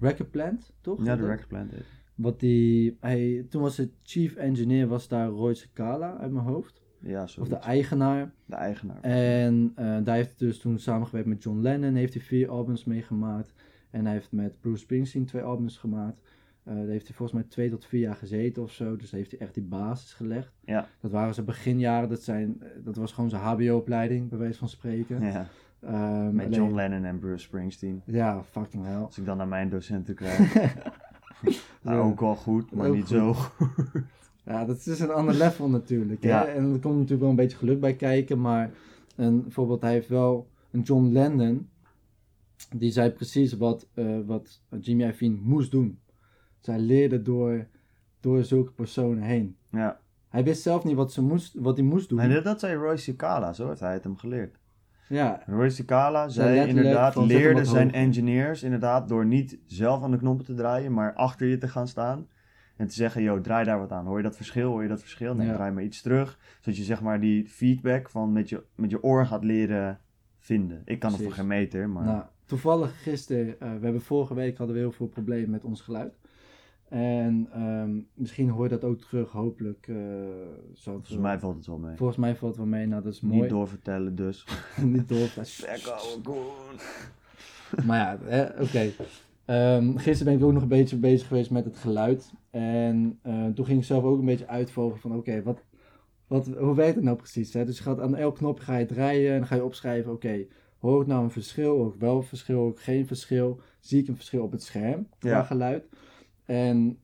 Record 0.00 0.30
Plant, 0.30 0.72
toch? 0.80 1.04
Ja, 1.04 1.16
de 1.16 1.26
record 1.26 1.48
plant. 1.48 1.72
Wat 2.18 2.40
die, 2.40 2.96
hij, 3.00 3.46
toen 3.48 3.62
was 3.62 3.76
de 3.76 3.88
chief 4.02 4.34
engineer, 4.36 4.86
was 4.86 5.08
daar 5.08 5.28
Roy 5.28 5.54
Cicala 5.54 6.16
uit 6.18 6.32
mijn 6.32 6.44
hoofd. 6.46 6.82
Ja, 7.00 7.22
Of 7.22 7.30
zo. 7.30 7.44
de 7.44 7.56
eigenaar. 7.56 8.32
de 8.44 8.54
eigenaar. 8.56 9.00
En 9.00 9.72
eh, 9.74 9.84
daar 10.04 10.14
heeft 10.16 10.38
hij 10.38 10.48
dus 10.48 10.58
toen 10.58 10.78
samengewerkt 10.78 11.28
met 11.28 11.42
John 11.42 11.60
Lennon, 11.60 11.94
heeft 11.94 12.14
hij 12.14 12.22
vier 12.22 12.48
albums 12.50 12.84
meegemaakt. 12.84 13.52
En 13.90 14.04
hij 14.04 14.14
heeft 14.14 14.32
met 14.32 14.60
Bruce 14.60 14.78
Springsteen 14.82 15.24
twee 15.24 15.42
albums 15.42 15.76
gemaakt. 15.76 16.20
Eh, 16.64 16.74
daar 16.74 16.86
heeft 16.86 17.06
hij 17.06 17.16
volgens 17.16 17.38
mij 17.40 17.48
twee 17.48 17.70
tot 17.70 17.84
vier 17.86 18.00
jaar 18.00 18.16
gezeten 18.16 18.62
of 18.62 18.72
zo. 18.72 18.96
Dus 18.96 19.10
heeft 19.10 19.30
hij 19.30 19.40
echt 19.40 19.54
die 19.54 19.62
basis 19.62 20.12
gelegd. 20.12 20.52
Ja. 20.64 20.88
Dat 21.00 21.10
waren 21.10 21.34
zijn 21.34 21.46
beginjaren, 21.46 22.08
dat, 22.08 22.22
zijn, 22.22 22.56
eh, 22.62 22.68
dat 22.84 22.96
was 22.96 23.12
gewoon 23.12 23.30
zijn 23.30 23.42
HBO-opleiding, 23.42 24.28
bij 24.28 24.38
wijze 24.38 24.58
van 24.58 24.68
spreken. 24.68 25.22
Ja, 25.24 25.48
Ehm, 25.80 26.34
met 26.34 26.46
alleen- 26.46 26.58
John 26.58 26.74
Lennon 26.74 27.04
en 27.04 27.18
Bruce 27.18 27.44
Springsteen. 27.44 28.02
Ja, 28.06 28.42
fucking 28.42 28.84
hell. 28.84 28.94
Als 28.96 29.18
ik 29.18 29.24
dan 29.24 29.36
naar 29.36 29.48
mijn 29.48 29.68
docenten 29.68 30.14
krijg. 30.14 30.54
nou, 31.82 32.10
ook 32.10 32.20
wel 32.20 32.34
goed, 32.34 32.72
maar 32.72 32.88
Ook 32.88 32.94
niet 32.94 33.06
goed. 33.06 33.16
zo 33.16 33.32
goed. 33.32 33.68
Ja, 34.44 34.64
dat 34.64 34.86
is 34.86 35.00
een 35.00 35.10
ander 35.10 35.34
level 35.34 35.68
natuurlijk. 35.68 36.22
Hè? 36.22 36.28
Ja. 36.28 36.46
En 36.46 36.72
er 36.72 36.78
komt 36.78 36.94
natuurlijk 36.94 37.20
wel 37.20 37.30
een 37.30 37.36
beetje 37.36 37.56
geluk 37.56 37.80
bij 37.80 37.94
kijken. 37.94 38.40
Maar 38.40 38.70
een, 39.16 39.42
bijvoorbeeld, 39.42 39.80
hij 39.80 39.92
heeft 39.92 40.08
wel 40.08 40.48
een 40.70 40.80
John 40.80 41.12
Lennon. 41.12 41.68
Die 42.76 42.90
zei 42.90 43.10
precies 43.10 43.52
wat, 43.52 43.86
eh, 43.94 44.18
wat 44.26 44.60
Jimmy 44.80 45.04
Iovine 45.04 45.38
moest 45.42 45.70
doen. 45.70 45.98
Zij 46.58 46.78
leerde 46.78 47.22
door, 47.22 47.66
door 48.20 48.44
zulke 48.44 48.72
personen 48.72 49.22
heen. 49.22 49.56
Ja. 49.70 50.00
Hij 50.28 50.44
wist 50.44 50.62
zelf 50.62 50.84
niet 50.84 50.96
wat, 50.96 51.12
ze 51.12 51.22
moest, 51.22 51.54
wat 51.54 51.76
hij 51.76 51.86
moest 51.86 52.08
doen. 52.08 52.18
Nee, 52.18 52.34
dat, 52.34 52.44
dat 52.44 52.60
zei 52.60 52.74
Roy 52.76 52.96
Cicala, 52.96 53.52
zo 53.52 53.68
heeft 53.68 53.80
hij 53.80 53.92
het 53.92 54.04
hem 54.04 54.16
geleerd. 54.16 54.57
Ja, 55.08 55.42
Roy 55.46 55.70
Cicala 55.70 56.28
zei 56.28 56.68
inderdaad, 56.68 57.16
leerde 57.16 57.64
zijn 57.64 57.92
engineers 57.92 58.62
inderdaad 58.62 59.08
door 59.08 59.26
niet 59.26 59.58
zelf 59.66 60.02
aan 60.02 60.10
de 60.10 60.16
knoppen 60.18 60.44
te 60.46 60.54
draaien, 60.54 60.92
maar 60.92 61.14
achter 61.14 61.46
je 61.46 61.58
te 61.58 61.68
gaan 61.68 61.88
staan. 61.88 62.26
En 62.76 62.86
te 62.86 62.94
zeggen, 62.94 63.22
yo, 63.22 63.40
draai 63.40 63.64
daar 63.64 63.78
wat 63.78 63.92
aan. 63.92 64.06
Hoor 64.06 64.16
je 64.16 64.22
dat 64.22 64.36
verschil? 64.36 64.70
Hoor 64.70 64.82
je 64.82 64.88
dat 64.88 65.00
verschil? 65.00 65.34
Nee, 65.34 65.46
Ja. 65.46 65.54
draai 65.54 65.72
maar 65.72 65.82
iets 65.82 66.02
terug. 66.02 66.38
Zodat 66.60 66.78
je 66.78 66.84
zeg 66.84 67.02
maar 67.02 67.20
die 67.20 67.46
feedback 67.48 68.10
van 68.10 68.32
met 68.32 68.48
je, 68.48 68.62
met 68.74 68.90
je 68.90 69.02
oor 69.02 69.26
gaat 69.26 69.44
leren 69.44 70.00
vinden. 70.38 70.82
Ik 70.84 70.98
kan 70.98 71.10
het 71.12 71.20
voor 71.22 71.28
Precies. 71.30 71.48
geen 71.48 71.58
meter, 71.58 71.88
maar... 71.88 72.04
Nou, 72.04 72.22
toevallig 72.44 73.02
gisteren, 73.02 73.60
eh, 73.60 73.68
we 73.72 73.84
hebben 73.84 74.02
vorige 74.02 74.34
week 74.34 74.56
hadden 74.58 74.76
we 74.76 74.82
heel 74.82 74.92
veel 74.92 75.06
problemen 75.06 75.50
met 75.50 75.64
ons 75.64 75.80
geluid. 75.80 76.18
En 76.88 77.48
ehm, 77.52 77.90
misschien 78.14 78.48
hoor 78.48 78.62
je 78.64 78.70
dat 78.70 78.84
ook 78.84 78.98
terug, 79.00 79.30
hopelijk. 79.30 79.86
eh, 79.88 79.96
het 80.74 80.80
volgens 80.82 81.16
mij 81.16 81.38
valt 81.38 81.56
het 81.56 81.66
wel 81.66 81.78
mee. 81.78 81.96
Volgens 81.96 82.18
mij 82.18 82.36
valt 82.36 82.50
het 82.56 82.60
wel 82.60 82.70
mee, 82.70 82.86
nou 82.86 83.02
dat 83.02 83.12
is 83.12 83.20
mooi. 83.20 83.40
Niet 83.40 83.50
doorvertellen, 83.50 84.14
dus. 84.14 84.44
Niet 84.84 85.08
door. 85.08 85.28
Lekker 85.66 85.90
ouwe 86.00 86.20
Koen. 86.22 86.78
Maar 87.86 88.18
ja, 88.30 88.52
oké. 88.60 88.90
Ehm, 89.44 89.96
gisteren 89.96 90.24
ben 90.32 90.42
ik 90.42 90.48
ook 90.48 90.52
nog 90.52 90.62
een 90.62 90.68
beetje 90.68 90.96
bezig 90.96 91.28
geweest 91.28 91.50
met 91.50 91.64
het 91.64 91.76
geluid. 91.76 92.32
En 92.50 93.18
eh, 93.22 93.46
toen 93.46 93.64
ging 93.64 93.78
ik 93.78 93.84
zelf 93.84 94.04
ook 94.04 94.18
een 94.18 94.24
beetje 94.24 94.48
uitvogelen 94.48 95.00
van 95.00 95.14
oké, 95.16 95.42
wat, 95.42 95.62
wat, 96.26 96.46
hoe 96.46 96.74
werkt 96.74 96.94
het 96.94 97.04
nou 97.04 97.16
precies? 97.16 97.52
Hè? 97.52 97.64
Dus 97.64 97.76
je 97.76 97.82
gaat 97.82 98.00
aan 98.00 98.16
elk 98.16 98.36
knopje 98.36 98.64
ga 98.64 98.76
je 98.76 98.86
draaien 98.86 99.32
en 99.32 99.38
dan 99.38 99.46
ga 99.46 99.54
je 99.54 99.64
opschrijven, 99.64 100.12
oké, 100.12 100.46
hoor 100.78 101.00
ik 101.00 101.06
nou 101.06 101.22
een 101.24 101.30
verschil? 101.30 101.76
Hoor 101.76 101.94
ik 101.94 102.00
wel 102.00 102.16
een 102.16 102.22
verschil? 102.22 102.58
Hoor 102.58 102.70
ik 102.70 102.78
geen 102.78 103.06
verschil? 103.06 103.60
Zie 103.80 104.00
ik 104.02 104.08
een 104.08 104.16
verschil 104.16 104.42
op 104.42 104.52
het 104.52 104.62
scherm 104.62 105.06
qua 105.18 105.28
Ja. 105.30 105.42
geluid? 105.42 105.84
En 106.48 106.98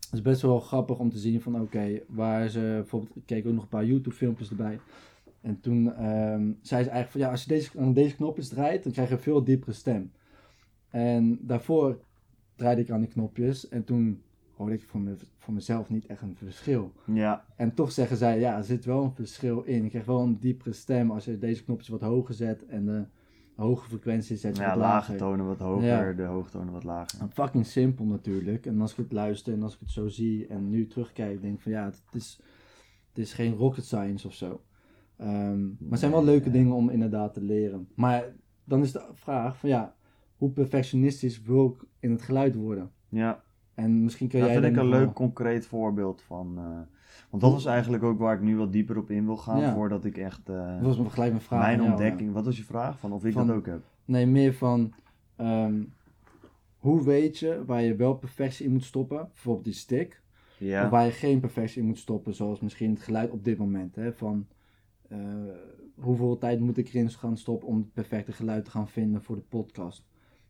het 0.00 0.12
is 0.12 0.22
best 0.22 0.42
wel 0.42 0.60
grappig 0.60 0.98
om 0.98 1.10
te 1.10 1.18
zien 1.18 1.40
van 1.40 1.60
oké, 1.60 2.00
waar 2.08 2.48
ze 2.48 2.58
bijvoorbeeld, 2.60 3.16
ik 3.16 3.22
keek 3.26 3.46
ook 3.46 3.52
nog 3.52 3.62
een 3.62 3.68
paar 3.68 3.84
YouTube 3.84 4.14
filmpjes 4.14 4.50
erbij. 4.50 4.78
En 5.40 5.60
toen 5.60 5.94
ehm, 5.94 6.52
zei 6.60 6.82
ze 6.82 6.90
eigenlijk 6.90 7.10
van 7.10 7.20
ja, 7.20 7.30
als 7.30 7.42
je 7.42 7.48
deze, 7.48 7.78
aan 7.78 7.92
deze 7.92 8.14
knopjes 8.14 8.48
draait, 8.48 8.82
dan 8.82 8.92
krijg 8.92 9.08
je 9.08 9.14
een 9.14 9.20
veel 9.20 9.44
diepere 9.44 9.72
stem. 9.72 10.12
En 10.90 11.38
daarvoor 11.40 12.00
draaide 12.56 12.80
ik 12.82 12.90
aan 12.90 13.00
die 13.00 13.10
knopjes 13.10 13.68
en 13.68 13.84
toen 13.84 14.22
hoorde 14.56 14.74
ik 14.74 14.82
voor, 14.82 15.00
me, 15.00 15.16
voor 15.38 15.54
mezelf 15.54 15.88
niet 15.88 16.06
echt 16.06 16.22
een 16.22 16.36
verschil. 16.36 16.92
Ja, 17.04 17.44
En 17.56 17.74
toch 17.74 17.92
zeggen 17.92 18.16
zij, 18.16 18.40
ja, 18.40 18.56
er 18.56 18.64
zit 18.64 18.84
wel 18.84 19.02
een 19.02 19.14
verschil 19.14 19.62
in. 19.62 19.82
Je 19.82 19.88
krijgt 19.88 20.06
wel 20.06 20.20
een 20.20 20.38
diepere 20.38 20.72
stem 20.72 21.10
als 21.10 21.24
je 21.24 21.38
deze 21.38 21.64
knopjes 21.64 21.88
wat 21.88 22.00
hoger 22.00 22.34
zet 22.34 22.66
en 22.66 22.84
de 22.84 23.04
hoge 23.56 23.88
frequentie 23.88 24.36
zet 24.36 24.56
je 24.56 24.62
ja 24.62 24.68
wat 24.68 24.78
lage 24.78 24.94
lager. 24.94 25.16
tonen 25.16 25.46
wat 25.46 25.58
hoger, 25.58 25.86
Ja. 26.08 26.12
de 26.12 26.22
hoogtonen 26.22 26.72
wat 26.72 26.84
lager. 26.84 27.20
En 27.20 27.30
fucking 27.30 27.66
simpel 27.66 28.04
natuurlijk. 28.04 28.66
En 28.66 28.80
als 28.80 28.90
ik 28.92 28.96
het 28.96 29.12
luister 29.12 29.52
en 29.52 29.62
als 29.62 29.74
ik 29.74 29.80
het 29.80 29.90
zo 29.90 30.08
zie 30.08 30.46
en 30.46 30.70
nu 30.70 30.86
terugkijk, 30.86 31.42
denk 31.42 31.54
ik 31.54 31.60
van 31.60 31.72
ja, 31.72 31.84
het 31.84 32.02
is, 32.12 32.40
het 33.08 33.18
is 33.18 33.32
geen 33.32 33.54
rocket 33.54 33.84
science 33.84 34.26
of 34.26 34.34
zo. 34.34 34.60
Ehm, 35.16 35.62
maar 35.66 35.90
het 35.90 35.98
zijn 35.98 36.12
wel 36.12 36.24
leuke 36.24 36.50
dingen 36.50 36.72
om 36.72 36.90
inderdaad 36.90 37.34
te 37.34 37.42
leren. 37.42 37.88
Maar 37.94 38.24
dan 38.64 38.82
is 38.82 38.92
de 38.92 39.08
vraag 39.14 39.56
van 39.58 39.68
ja, 39.68 39.94
hoe 40.36 40.50
perfectionistisch 40.50 41.42
wil 41.42 41.66
ik 41.80 41.88
in 42.00 42.10
het 42.10 42.22
geluid 42.22 42.54
worden? 42.54 42.90
Ja, 43.08 43.42
En 43.74 44.04
misschien 44.04 44.28
kun 44.28 44.40
dat 44.40 44.48
jij 44.48 44.60
vind 44.60 44.72
ik 44.74 44.80
een 44.82 44.88
leuk 44.88 45.04
wel- 45.04 45.12
concreet 45.12 45.66
voorbeeld 45.66 46.22
van. 46.22 46.58
eh, 46.58 46.80
want 47.32 47.42
dat 47.42 47.52
was 47.52 47.64
eigenlijk 47.64 48.02
ook 48.02 48.18
waar 48.18 48.34
ik 48.34 48.40
nu 48.40 48.56
wat 48.56 48.72
dieper 48.72 48.96
op 48.98 49.10
in 49.10 49.24
wil 49.24 49.36
gaan 49.36 49.60
Ja. 49.60 49.74
voordat 49.74 50.04
ik 50.04 50.16
echt 50.18 50.48
eh, 50.48 50.82
Dat 50.82 50.96
was 50.96 51.12
gelijk 51.12 51.30
mijn 51.30 51.42
vraag. 51.44 51.62
mijn 51.62 51.76
jou, 51.78 51.88
ontdekking. 51.90 52.32
Wat 52.32 52.44
was 52.44 52.56
je 52.56 52.64
vraag? 52.64 52.98
Van 52.98 53.12
of 53.12 53.24
ik 53.24 53.32
Van- 53.32 53.46
dat 53.46 53.56
ook 53.56 53.66
heb? 53.66 53.82
Nee, 54.04 54.26
meer 54.26 54.54
van 54.54 54.92
ehm, 55.36 55.82
hoe 56.76 57.02
weet 57.04 57.38
je 57.38 57.62
waar 57.66 57.82
je 57.82 57.96
wel 57.96 58.14
perfectie 58.14 58.66
in 58.66 58.72
moet 58.72 58.84
stoppen? 58.84 59.28
Bijvoorbeeld 59.32 59.64
die 59.64 59.74
stick. 59.74 60.20
Ja. 60.58 60.84
Of 60.84 60.90
waar 60.90 61.04
je 61.04 61.10
geen 61.10 61.40
perfectie 61.40 61.80
in 61.80 61.86
moet 61.86 61.98
stoppen, 61.98 62.34
zoals 62.34 62.60
misschien 62.60 62.90
het 62.90 63.02
geluid 63.02 63.30
op 63.30 63.44
dit 63.44 63.58
moment. 63.58 63.94
Hè, 63.96 64.12
van 64.12 64.46
eh, 65.08 65.18
hoeveel 65.94 66.38
tijd 66.38 66.60
moet 66.60 66.76
ik 66.76 66.88
erin 66.88 67.10
gaan 67.10 67.36
stoppen 67.36 67.68
om 67.68 67.76
het 67.76 67.92
perfecte 67.92 68.32
geluid 68.32 68.64
te 68.64 68.70
gaan 68.70 68.88
vinden 68.88 69.22
voor 69.22 69.36
de 69.36 69.42
podcast? 69.48 70.04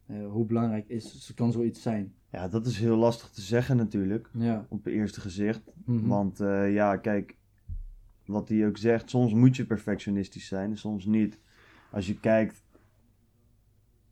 Eh, 0.07 0.17
hoe 0.31 0.45
belangrijk 0.45 0.89
is, 0.89 1.33
kan 1.35 1.53
zoiets 1.53 1.83
zijn? 1.83 2.15
Ja, 2.33 2.49
dat 2.49 2.67
is 2.67 2.79
heel 2.79 2.97
lastig 2.97 3.29
te 3.31 3.41
zeggen 3.41 3.77
natuurlijk. 3.77 4.29
Ja. 4.33 4.67
Op 4.69 4.85
het 4.85 4.95
eerste 4.95 5.21
gezicht. 5.21 5.63
Mhm. 5.85 6.07
Want 6.07 6.41
eh, 6.41 6.73
ja, 6.75 6.97
kijk, 6.97 7.37
wat 8.27 8.49
hij 8.49 8.67
ook 8.67 8.77
zegt, 8.77 9.11
soms 9.11 9.33
moet 9.33 9.57
je 9.57 9.65
perfectionistisch 9.67 10.47
zijn 10.47 10.71
en 10.71 10.79
soms 10.79 11.05
niet. 11.05 11.39
Als 11.91 12.07
je 12.07 12.21
kijkt, 12.21 12.63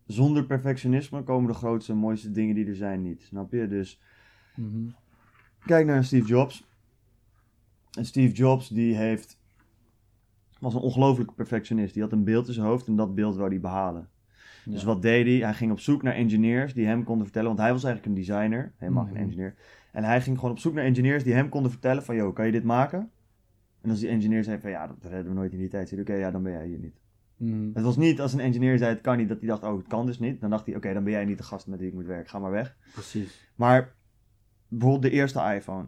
zonder 0.07 0.45
perfectionisme 0.45 1.23
komen 1.23 1.51
de 1.51 1.57
grootste 1.59 1.93
en 1.93 1.99
mooiste 1.99 2.31
dingen 2.31 2.55
die 2.55 2.67
er 2.67 2.77
zijn 2.77 3.03
niet. 3.03 3.23
Snap 3.23 3.53
je? 3.53 3.67
Dus 3.69 4.01
Mhm. 4.57 4.89
kijk 5.67 5.87
naar 5.87 6.05
Steve 6.05 6.27
Jobs. 6.27 6.65
En 7.91 8.05
Steve 8.05 8.35
Jobs 8.35 8.69
die 8.69 8.95
heeft, 8.97 9.39
was 10.59 10.75
een 10.75 10.81
ongelofelijke 10.81 11.35
perfectionist. 11.35 11.95
Die 11.95 12.03
had 12.03 12.13
een 12.13 12.25
beeld 12.25 12.49
in 12.49 12.55
zijn 12.55 12.67
hoofd 12.67 12.87
en 12.87 12.97
dat 12.97 13.15
beeld 13.15 13.37
wou 13.37 13.49
hij 13.49 13.61
behalen. 13.61 14.09
Dus 14.71 14.83
wat 14.85 15.03
deed 15.03 15.27
hij? 15.27 15.37
Hij 15.37 15.55
ging 15.55 15.73
op 15.73 15.81
zoek 15.81 16.03
naar 16.03 16.15
engineers 16.15 16.75
die 16.75 16.87
hem 16.87 17.05
konden 17.05 17.25
vertellen, 17.25 17.49
want 17.49 17.61
hij 17.61 17.73
was 17.73 17.85
eigenlijk 17.85 18.17
een 18.17 18.25
designer, 18.25 18.73
helemaal 18.77 19.05
Mhm. 19.05 19.13
geen 19.13 19.23
engineer. 19.23 19.55
En 19.93 20.05
hij 20.05 20.21
ging 20.21 20.37
gewoon 20.37 20.51
op 20.51 20.59
zoek 20.59 20.75
naar 20.75 20.85
engineers 20.85 21.25
die 21.25 21.33
hem 21.33 21.49
konden 21.49 21.71
vertellen 21.71 22.03
van, 22.03 22.15
yo, 22.15 22.33
kan 22.33 22.47
je 22.47 22.53
dit 22.53 22.65
maken? 22.65 23.11
En 23.83 23.91
als 23.91 24.01
die 24.01 24.09
engineer 24.09 24.45
zei 24.45 24.61
van, 24.61 24.71
ja, 24.71 24.87
dat 24.87 24.97
redden 25.03 25.29
we 25.29 25.39
nooit 25.39 25.53
in 25.53 25.59
die 25.59 25.69
tijd. 25.69 25.89
Zei 25.89 26.01
oké, 26.01 26.15
ja, 26.15 26.31
dan 26.31 26.43
ben 26.43 26.53
jij 26.53 26.67
hier 26.67 26.79
niet. 26.79 27.01
Mhm. 27.37 27.71
Het 27.75 27.85
was 27.85 27.97
niet 27.97 28.21
als 28.21 28.33
een 28.33 28.41
engineer 28.41 28.79
zei, 28.79 28.91
het 28.91 29.01
kan 29.01 29.17
niet, 29.17 29.29
dat 29.29 29.39
hij 29.39 29.49
dacht, 29.49 29.63
oh, 29.63 29.77
het 29.77 29.87
kan 29.87 30.07
dus 30.07 30.19
niet. 30.19 30.41
Dan 30.41 30.51
dacht 30.51 30.67
hij, 30.67 30.77
oké, 30.77 30.93
dan 30.93 31.05
ben 31.05 31.13
jij 31.13 31.25
niet 31.25 31.39
de 31.39 31.45
gast 31.45 31.67
met 31.67 31.79
wie 31.79 31.89
ik 31.89 31.95
moet 31.95 32.07
werken, 32.07 32.31
ga 32.31 32.39
maar 32.39 32.51
weg. 32.51 32.77
Precies. 32.93 33.51
Maar 33.55 33.95
bijvoorbeeld 34.69 35.03
de 35.03 35.11
eerste 35.11 35.55
iPhone. 35.55 35.87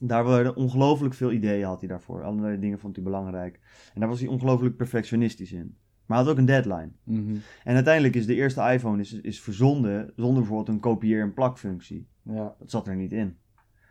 Daar 0.00 0.24
waren 0.24 0.56
ongelooflijk 0.56 1.14
veel 1.14 1.32
ideeën 1.32 1.66
had 1.66 1.80
hij 1.80 1.88
daarvoor. 1.88 2.22
Allerlei 2.22 2.58
dingen 2.58 2.78
vond 2.78 2.94
hij 2.96 3.04
belangrijk. 3.04 3.60
En 3.94 4.00
daar 4.00 4.08
was 4.08 4.20
hij 4.20 4.28
ongelooflijk 4.28 4.76
perfectionistisch 4.76 5.52
in. 5.52 5.76
Maar 6.06 6.16
hij 6.16 6.26
had 6.26 6.28
ook 6.28 6.38
een 6.38 6.44
deadline. 6.44 6.90
Mhm. 7.04 7.36
En 7.64 7.74
uiteindelijk 7.74 8.14
is 8.14 8.26
de 8.26 8.34
eerste 8.34 8.62
iPhone 8.62 9.00
is, 9.00 9.12
is 9.12 9.40
verzonden 9.40 10.12
zonder 10.16 10.42
bijvoorbeeld 10.42 10.68
een 10.68 10.80
kopieer- 10.80 11.22
en 11.22 11.34
plakfunctie. 11.34 12.06
Ja. 12.22 12.54
Dat 12.58 12.70
zat 12.70 12.88
er 12.88 12.96
niet 12.96 13.12
in. 13.12 13.36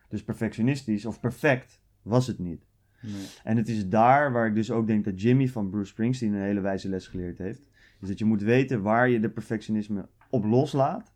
Dus 0.07 0.23
perfectionistisch 0.23 1.05
of 1.05 1.19
perfect 1.19 1.81
was 2.01 2.27
het 2.27 2.39
niet. 2.39 2.65
Nee. 3.01 3.25
En 3.43 3.57
het 3.57 3.69
is 3.69 3.89
daar 3.89 4.31
waar 4.31 4.47
ik 4.47 4.55
dus 4.55 4.71
ook 4.71 4.87
denk 4.87 5.05
dat 5.05 5.21
Jimmy 5.21 5.47
van 5.47 5.69
Bruce 5.69 5.91
Springsteen 5.91 6.33
een 6.33 6.41
hele 6.41 6.59
wijze 6.59 6.89
les 6.89 7.07
geleerd 7.07 7.37
heeft. 7.37 7.61
Is 8.01 8.07
dat 8.07 8.19
je 8.19 8.25
moet 8.25 8.41
weten 8.41 8.81
waar 8.81 9.09
je 9.09 9.19
de 9.19 9.29
perfectionisme 9.29 10.07
op 10.29 10.45
loslaat. 10.45 11.13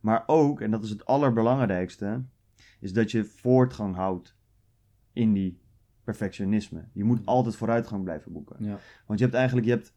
Maar 0.00 0.22
ook, 0.26 0.60
en 0.60 0.70
dat 0.70 0.84
is 0.84 0.90
het 0.90 1.06
allerbelangrijkste, 1.06 2.22
is 2.80 2.92
dat 2.92 3.10
je 3.10 3.24
voortgang 3.24 3.94
houdt 3.94 4.36
in 5.12 5.32
die 5.32 5.58
perfectionisme. 6.04 6.84
Je 6.92 7.04
moet 7.04 7.26
altijd 7.26 7.56
vooruitgang 7.56 8.04
blijven 8.04 8.32
boeken. 8.32 8.64
Ja. 8.64 8.78
Want 9.06 9.18
je 9.18 9.24
hebt 9.24 9.36
eigenlijk, 9.36 9.66
je 9.66 9.72
hebt 9.72 9.94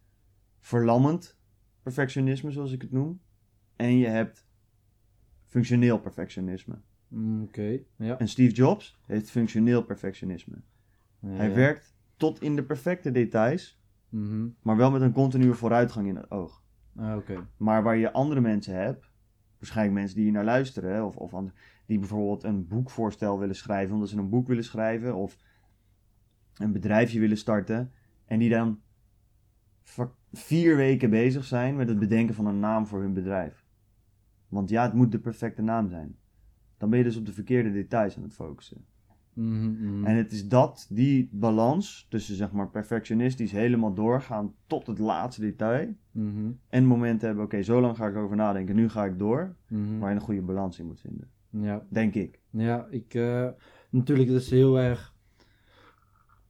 verlammend 0.59 1.39
perfectionisme, 1.83 2.51
zoals 2.51 2.71
ik 2.71 2.81
het 2.81 2.91
noem. 2.91 3.21
En 3.75 3.97
je 3.97 4.07
hebt 4.07 4.47
functioneel 5.45 5.99
perfectionisme. 5.99 6.75
Mm, 7.07 7.43
Oké. 7.43 7.79
Ja. 7.95 8.17
En 8.19 8.27
Steve 8.27 8.53
Jobs 8.53 8.99
heeft 9.05 9.29
functioneel 9.29 9.83
perfectionisme. 9.83 10.55
Ja, 11.19 11.29
Hij 11.29 11.49
ja. 11.49 11.55
werkt 11.55 11.95
tot 12.17 12.41
in 12.41 12.55
de 12.55 12.63
perfecte 12.63 13.11
details, 13.11 13.81
Mhm. 14.09 14.47
maar 14.61 14.77
wel 14.77 14.91
met 14.91 15.01
een 15.01 15.11
continue 15.13 15.53
vooruitgang 15.53 16.07
in 16.07 16.15
het 16.15 16.31
oog. 16.31 16.63
Ah, 16.95 17.15
Oké. 17.17 17.47
Maar 17.57 17.83
waar 17.83 17.97
je 17.97 18.11
andere 18.13 18.41
mensen 18.41 18.73
hebt, 18.75 19.11
waarschijnlijk 19.57 19.97
mensen 19.97 20.15
die 20.15 20.23
hier 20.23 20.33
naar 20.33 20.43
luisteren, 20.43 21.05
of, 21.05 21.15
of 21.15 21.43
die 21.85 21.99
bijvoorbeeld 21.99 22.43
een 22.43 22.67
boekvoorstel 22.67 23.39
willen 23.39 23.55
schrijven, 23.55 23.93
omdat 23.93 24.09
ze 24.09 24.17
een 24.17 24.29
boek 24.29 24.47
willen 24.47 24.63
schrijven, 24.63 25.15
of 25.15 25.37
een 26.57 26.71
bedrijfje 26.71 27.19
willen 27.19 27.37
starten, 27.37 27.91
en 28.25 28.39
die 28.39 28.49
dan 28.49 28.81
vier 30.33 30.75
weken 30.75 31.09
bezig 31.09 31.43
zijn 31.43 31.75
met 31.75 31.87
het 31.89 31.99
bedenken 31.99 32.35
van 32.35 32.45
een 32.45 32.59
naam 32.59 32.87
voor 32.87 33.01
hun 33.01 33.13
bedrijf. 33.13 33.65
Want 34.47 34.69
ja, 34.69 34.83
het 34.83 34.93
moet 34.93 35.11
de 35.11 35.19
perfecte 35.19 35.61
naam 35.61 35.89
zijn. 35.89 36.15
Dan 36.77 36.89
ben 36.89 36.97
je 36.97 37.05
dus 37.05 37.17
op 37.17 37.25
de 37.25 37.33
verkeerde 37.33 37.71
details 37.71 38.17
aan 38.17 38.23
het 38.23 38.33
focussen. 38.33 38.85
Mhm, 39.33 39.71
mhm. 39.71 40.05
En 40.05 40.15
het 40.15 40.31
is 40.31 40.47
dat, 40.47 40.87
die 40.89 41.29
balans 41.31 42.05
tussen 42.09 42.35
zeg 42.35 42.51
maar 42.51 42.69
perfectionistisch 42.69 43.51
helemaal 43.51 43.93
doorgaan 43.93 44.53
tot 44.67 44.87
het 44.87 44.99
laatste 44.99 45.41
detail. 45.41 45.95
Mhm, 46.11 46.51
En 46.69 46.85
momenten 46.85 47.27
hebben, 47.27 47.45
oké, 47.45 47.61
zo 47.61 47.81
lang 47.81 47.95
ga 47.95 48.07
ik 48.07 48.15
over 48.15 48.35
nadenken, 48.35 48.75
nu 48.75 48.89
ga 48.89 49.05
ik 49.05 49.19
door. 49.19 49.55
Waar 49.99 50.09
je 50.09 50.15
een 50.15 50.21
goede 50.21 50.41
balans 50.41 50.79
in 50.79 50.85
moet 50.85 50.99
vinden. 50.99 51.29
Ja. 51.49 51.85
Denk 51.89 52.13
ik. 52.13 52.39
Ja, 52.49 52.87
ik, 52.89 53.13
eh, 53.13 53.47
natuurlijk, 53.89 54.29
het 54.29 54.41
is 54.41 54.49
heel 54.49 54.79
erg, 54.79 55.15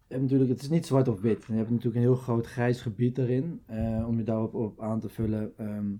hebt 0.08 0.22
natuurlijk, 0.22 0.50
het 0.50 0.62
is 0.62 0.70
niet 0.70 0.86
zwart 0.86 1.08
of 1.08 1.22
wit. 1.22 1.46
Je 1.46 1.54
hebt 1.54 1.70
natuurlijk 1.70 1.96
een 1.96 2.02
heel 2.02 2.16
groot 2.16 2.46
grijs 2.48 2.82
gebied 2.82 3.16
daarin, 3.16 3.62
eh, 3.66 4.06
om 4.08 4.18
je 4.18 4.24
daarop 4.24 4.54
op 4.54 4.82
aan 4.82 5.00
te 5.00 5.10
vullen. 5.10 5.54
Ehm, 5.58 5.92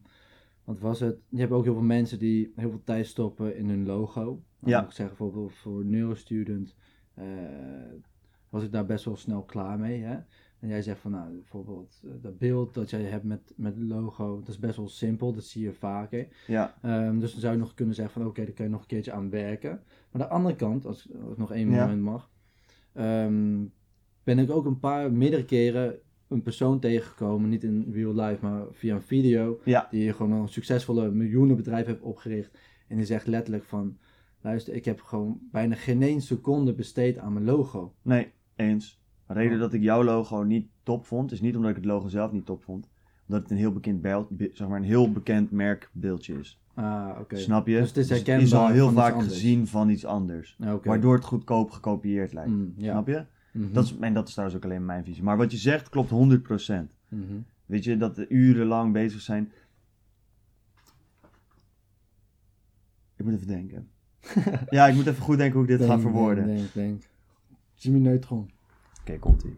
wat 0.64 0.80
was 0.80 1.00
het? 1.00 1.18
Je 1.30 1.40
hebt 1.40 1.52
ook 1.52 1.64
heel 1.64 1.74
veel 1.74 1.82
mensen 1.84 2.20
die 2.20 2.52
heel 2.56 2.70
veel 2.70 2.84
tijd 2.84 3.06
stoppen 3.06 3.56
in 3.58 3.70
hun 3.70 3.86
logo. 3.86 4.24
Nou, 4.24 4.42
Ja. 4.60 4.84
Ik 4.84 4.92
zeg 4.92 5.08
bijvoorbeeld 5.08 5.54
voor 5.54 5.86
Neurostudent 5.86 6.76
eh 7.14 7.26
was 8.50 8.64
ik 8.64 8.72
daar 8.72 8.86
best 8.86 9.06
wel 9.06 9.16
snel 9.16 9.44
klaar 9.44 9.80
mee. 9.80 10.02
Hè? 10.02 10.14
En 10.60 10.68
jij 10.68 10.82
zegt 10.82 11.00
van, 11.00 11.12
nou, 11.12 11.32
bijvoorbeeld 11.34 12.02
eh, 12.04 12.12
dat 12.22 12.38
beeld 12.38 12.74
dat 12.74 12.90
jij 12.90 13.02
hebt 13.02 13.24
met, 13.24 13.54
met 13.56 13.76
het 13.76 13.84
logo, 13.84 14.40
dat 14.40 14.48
is 14.48 14.60
best 14.60 14.78
wel 14.78 14.88
simpel, 14.90 15.34
dat 15.34 15.44
zie 15.44 15.64
je 15.64 15.74
vaker. 15.74 16.28
Ja, 16.48 16.76
Ehm, 16.82 17.20
dus 17.20 17.32
dan 17.32 17.40
zou 17.42 17.54
je 17.54 17.60
nog 17.60 17.74
kunnen 17.74 17.96
zeggen 17.96 18.14
van 18.22 18.30
oké, 18.30 18.44
daar 18.46 18.54
kun 18.54 18.64
je 18.66 18.70
nog 18.72 18.82
een 18.82 18.88
keertje 18.88 19.12
aan 19.12 19.30
werken. 19.30 19.82
Maar 20.12 20.22
de 20.22 20.28
andere 20.28 20.56
kant, 20.56 20.86
als 20.86 21.08
ik 21.08 21.16
als 21.22 21.32
ik 21.32 21.38
nog 21.38 21.52
één 21.52 21.70
Ja. 21.72 21.80
moment 21.82 22.02
mag, 22.02 22.30
ehm, 22.94 23.64
ben 24.28 24.40
ik 24.40 24.52
ook 24.52 24.66
een 24.66 24.80
paar, 24.80 25.12
meerdere 25.12 25.46
keren 25.46 25.96
een 26.28 26.42
persoon 26.42 26.80
tegengekomen, 26.80 27.50
niet 27.50 27.64
in 27.64 27.88
real 27.92 28.14
life, 28.14 28.46
maar 28.46 28.62
via 28.72 28.96
een 28.96 29.02
video, 29.02 29.60
ja, 29.64 29.88
die 29.92 30.14
gewoon 30.14 30.32
een 30.32 30.48
succesvolle 30.48 31.12
miljoenenbedrijf 31.12 31.86
heeft 31.86 32.02
opgericht. 32.02 32.58
En 32.88 32.96
die 32.96 33.06
zegt 33.06 33.28
letterlijk 33.28 33.64
van, 33.64 33.98
luister, 34.42 34.74
ik 34.74 34.86
heb 34.86 35.02
gewoon 35.02 35.40
bijna 35.52 35.76
geen 35.76 36.02
één 36.02 36.22
seconde 36.22 36.74
besteed 36.74 37.18
aan 37.18 37.34
mijn 37.34 37.46
logo. 37.46 37.94
Nee, 38.02 38.32
eens. 38.56 39.02
De 39.28 39.34
reden 39.34 39.60
dat 39.60 39.74
ik 39.74 39.82
jouw 39.82 40.04
logo 40.04 40.44
niet 40.44 40.68
top 40.84 41.06
vond, 41.06 41.32
is 41.32 41.42
niet 41.42 41.56
omdat 41.56 41.70
ik 41.70 41.76
het 41.76 41.86
logo 41.86 42.08
zelf 42.08 42.32
niet 42.32 42.46
top 42.46 42.64
vond. 42.64 42.90
Omdat 43.28 43.42
het 43.44 43.52
een 43.52 43.58
heel 43.58 43.74
bekend 43.74 44.02
beeld, 44.02 44.30
be- 44.30 44.50
zeg 44.54 44.68
maar 44.68 44.78
een 44.78 44.84
heel 44.84 45.12
bekend 45.12 45.52
merkbeeldje 45.52 46.40
is. 46.40 46.62
Ah, 46.74 47.10
oké. 47.20 47.38
Snap 47.38 47.68
je? 47.68 47.78
Dus 47.80 47.88
het 47.88 47.98
is 47.98 48.10
het 48.10 48.18
is 48.20 48.26
herkenbaar 48.28 48.60
al 48.60 48.68
heel 48.74 48.92
vaak 48.92 49.22
gezien 49.22 49.68
van 49.68 49.90
iets 49.90 50.06
anders. 50.06 50.58
Ah, 50.60 50.74
oké. 50.74 50.88
Waardoor 50.88 51.16
het 51.16 51.26
goedkoop 51.26 51.72
gekopieerd 51.72 52.34
lijkt. 52.34 52.50
Mm, 52.52 52.74
ja. 52.78 52.92
Snap 52.92 53.08
je? 53.08 53.26
Mhm. 53.58 53.74
Dat 53.74 53.84
is, 53.84 53.98
en 54.00 54.14
dat 54.14 54.28
is 54.28 54.34
trouwens 54.34 54.60
ook 54.60 54.66
alleen 54.66 54.86
mijn 54.86 55.04
visie. 55.04 55.24
Maar 55.24 55.38
wat 55.38 55.52
je 55.52 55.58
zegt 55.58 55.90
klopt 55.90 56.10
100%. 56.10 56.96
Mhm. 57.08 57.40
Weet 57.66 57.84
je, 57.84 57.98
dat 57.98 58.26
urenlang 58.30 58.94
bezig 58.94 59.22
zijn. 59.22 59.52
Ik 63.16 63.26
moet 63.26 63.34
even 63.34 63.48
denken. 63.48 63.90
ja, 64.70 64.88
ik 64.88 64.96
moet 64.96 65.08
even 65.08 65.24
goed 65.24 65.38
denken 65.38 65.60
hoe 65.60 65.70
ik 65.70 65.78
dit 65.78 65.88
ga 65.88 66.00
verwoorden. 66.00 66.46
Denk, 66.46 66.58
denk, 66.60 66.74
denk. 66.74 67.04
Jimmy 67.76 68.00
Neutron. 68.00 68.52
Oké, 69.00 69.20
komt 69.20 69.44
ie. 69.44 69.58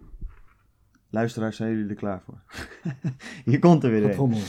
Luisteraars, 1.10 1.56
zijn 1.56 1.72
jullie 1.72 1.89
er 1.89 1.96
klaar 1.96 2.22
voor? 2.22 2.41
Hier 3.46 3.60
komt 3.60 3.84
er 3.84 3.89
weer 3.91 4.20
een. 4.20 4.34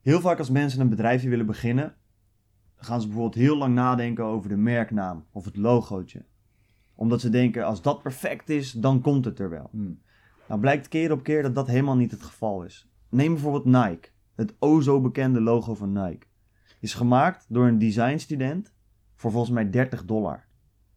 Heel 0.00 0.20
vaak 0.20 0.38
als 0.38 0.50
mensen 0.50 0.80
een 0.80 0.88
bedrijfje 0.88 1.28
willen 1.28 1.46
beginnen, 1.46 1.94
gaan 2.76 3.00
ze 3.00 3.06
bijvoorbeeld 3.06 3.44
heel 3.44 3.56
lang 3.56 3.74
nadenken 3.74 4.24
over 4.24 4.48
de 4.48 4.56
merknaam 4.56 5.24
of 5.30 5.44
het 5.44 5.56
logootje. 5.56 6.24
Omdat 6.94 7.20
ze 7.20 7.30
denken, 7.30 7.64
als 7.64 7.82
dat 7.82 8.02
perfect 8.02 8.50
is, 8.50 8.72
dan 8.72 9.00
komt 9.00 9.24
het 9.24 9.38
er 9.38 9.50
wel. 9.50 9.68
Mm. 9.72 10.00
Nou 10.48 10.60
blijkt 10.60 10.88
keer 10.88 11.12
op 11.12 11.22
keer 11.22 11.42
dat 11.42 11.54
dat 11.54 11.66
helemaal 11.66 11.96
niet 11.96 12.10
het 12.10 12.22
geval 12.22 12.64
is. 12.64 12.88
Neem 13.08 13.32
bijvoorbeeld 13.32 13.64
Nike. 13.64 14.08
Het 14.34 14.54
o 14.58 14.80
zo 14.80 15.00
bekende 15.00 15.40
logo 15.40 15.74
van 15.74 15.92
Nike. 15.92 16.26
Is 16.80 16.94
gemaakt 16.94 17.46
door 17.48 17.66
een 17.66 17.78
designstudent 17.78 18.74
voor 19.14 19.30
volgens 19.30 19.52
mij 19.52 19.70
30 19.70 20.04
dollar. 20.04 20.46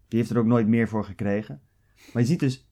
Die 0.07 0.19
heeft 0.19 0.31
er 0.31 0.37
ook 0.37 0.45
nooit 0.45 0.67
meer 0.67 0.87
voor 0.87 1.05
gekregen. 1.05 1.61
Maar 2.13 2.21
je 2.21 2.27
ziet 2.27 2.39
dus, 2.39 2.69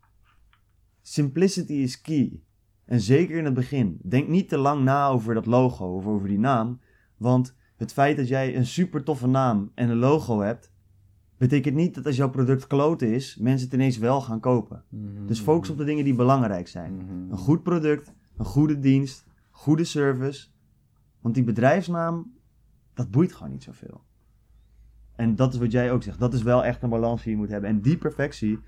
simplicity 1.01 1.73
is 1.73 2.01
key. 2.01 2.43
En 2.85 3.01
zeker 3.01 3.37
in 3.37 3.45
het 3.45 3.53
begin. 3.53 3.99
Denk 4.03 4.27
niet 4.27 4.49
te 4.49 4.57
lang 4.57 4.83
na 4.83 5.07
over 5.07 5.33
dat 5.33 5.45
logo 5.45 5.95
of 5.95 6.05
over 6.05 6.27
die 6.27 6.39
naam. 6.39 6.79
Want 7.17 7.55
het 7.75 7.93
feit 7.93 8.17
dat 8.17 8.27
jij 8.27 8.55
een 8.55 8.65
super 8.65 9.03
toffe 9.03 9.27
naam 9.27 9.71
en 9.75 9.89
een 9.89 9.97
logo 9.97 10.39
hebt, 10.39 10.73
betekent 11.37 11.75
niet 11.75 11.95
dat 11.95 12.05
als 12.05 12.15
jouw 12.15 12.29
product 12.29 12.67
kloten 12.67 13.13
is, 13.13 13.37
mensen 13.37 13.65
het 13.65 13.75
ineens 13.75 13.97
wel 13.97 14.21
gaan 14.21 14.39
kopen. 14.39 14.83
Mhm. 14.89 15.25
Dus 15.25 15.39
focus 15.39 15.69
op 15.69 15.77
de 15.77 15.83
dingen 15.83 16.03
die 16.03 16.15
belangrijk 16.15 16.67
zijn. 16.67 16.95
Mhm. 16.95 17.31
Een 17.31 17.37
goed 17.37 17.63
product, 17.63 18.13
een 18.37 18.45
goede 18.45 18.79
dienst, 18.79 19.25
goede 19.51 19.83
service. 19.83 20.47
Want 21.21 21.35
die 21.35 21.43
bedrijfsnaam, 21.43 22.33
dat 22.93 23.11
boeit 23.11 23.33
gewoon 23.33 23.51
niet 23.51 23.63
zoveel. 23.63 24.01
En 25.15 25.35
dat 25.35 25.53
is 25.53 25.59
wat 25.59 25.71
jij 25.71 25.91
ook 25.91 26.03
zegt. 26.03 26.19
Dat 26.19 26.33
is 26.33 26.43
wel 26.43 26.63
echt 26.65 26.83
een 26.83 26.89
balans 26.89 27.23
die 27.23 27.31
je 27.31 27.37
moet 27.37 27.49
hebben. 27.49 27.69
En 27.69 27.81
die 27.81 27.97
perfectie, 27.97 28.59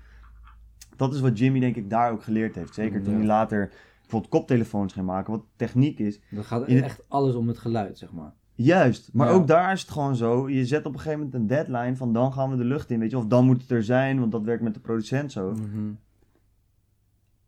dat 0.96 1.14
is 1.14 1.20
wat 1.20 1.38
Jimmy 1.38 1.60
denk 1.60 1.76
ik 1.76 1.90
daar 1.90 2.12
ook 2.12 2.22
geleerd 2.22 2.54
heeft. 2.54 2.74
Zeker 2.74 3.02
toen 3.02 3.12
Ja. 3.12 3.18
hij 3.18 3.26
later 3.26 3.72
bijvoorbeeld 4.00 4.32
koptelefoons 4.32 4.92
ging 4.92 5.06
maken, 5.06 5.32
wat 5.32 5.44
techniek 5.56 5.98
is. 5.98 6.20
Dan 6.30 6.44
gaat 6.44 6.66
het- 6.66 6.82
echt 6.82 7.02
alles 7.08 7.34
om 7.34 7.48
het 7.48 7.58
geluid, 7.58 7.98
zeg 7.98 8.12
maar. 8.12 8.32
Juist, 8.60 9.10
maar 9.12 9.28
Ja. 9.28 9.32
ook 9.34 9.46
daar 9.46 9.72
is 9.72 9.80
het 9.80 9.90
gewoon 9.90 10.16
zo. 10.16 10.48
Je 10.48 10.66
zet 10.66 10.86
op 10.86 10.92
een 10.92 10.98
gegeven 10.98 11.18
moment 11.18 11.34
een 11.34 11.46
deadline 11.46 11.96
van 11.96 12.12
dan 12.12 12.32
gaan 12.32 12.50
we 12.50 12.56
de 12.56 12.64
lucht 12.64 12.90
in, 12.90 12.98
weet 12.98 13.10
je. 13.10 13.16
Of 13.18 13.26
dan 13.26 13.46
moet 13.46 13.60
het 13.62 13.70
er 13.70 13.84
zijn, 13.84 14.18
want 14.20 14.32
dat 14.32 14.42
werkt 14.44 14.62
met 14.62 14.74
de 14.74 14.80
producent 14.80 15.32
zo. 15.32 15.52
Mhm. 15.52 15.92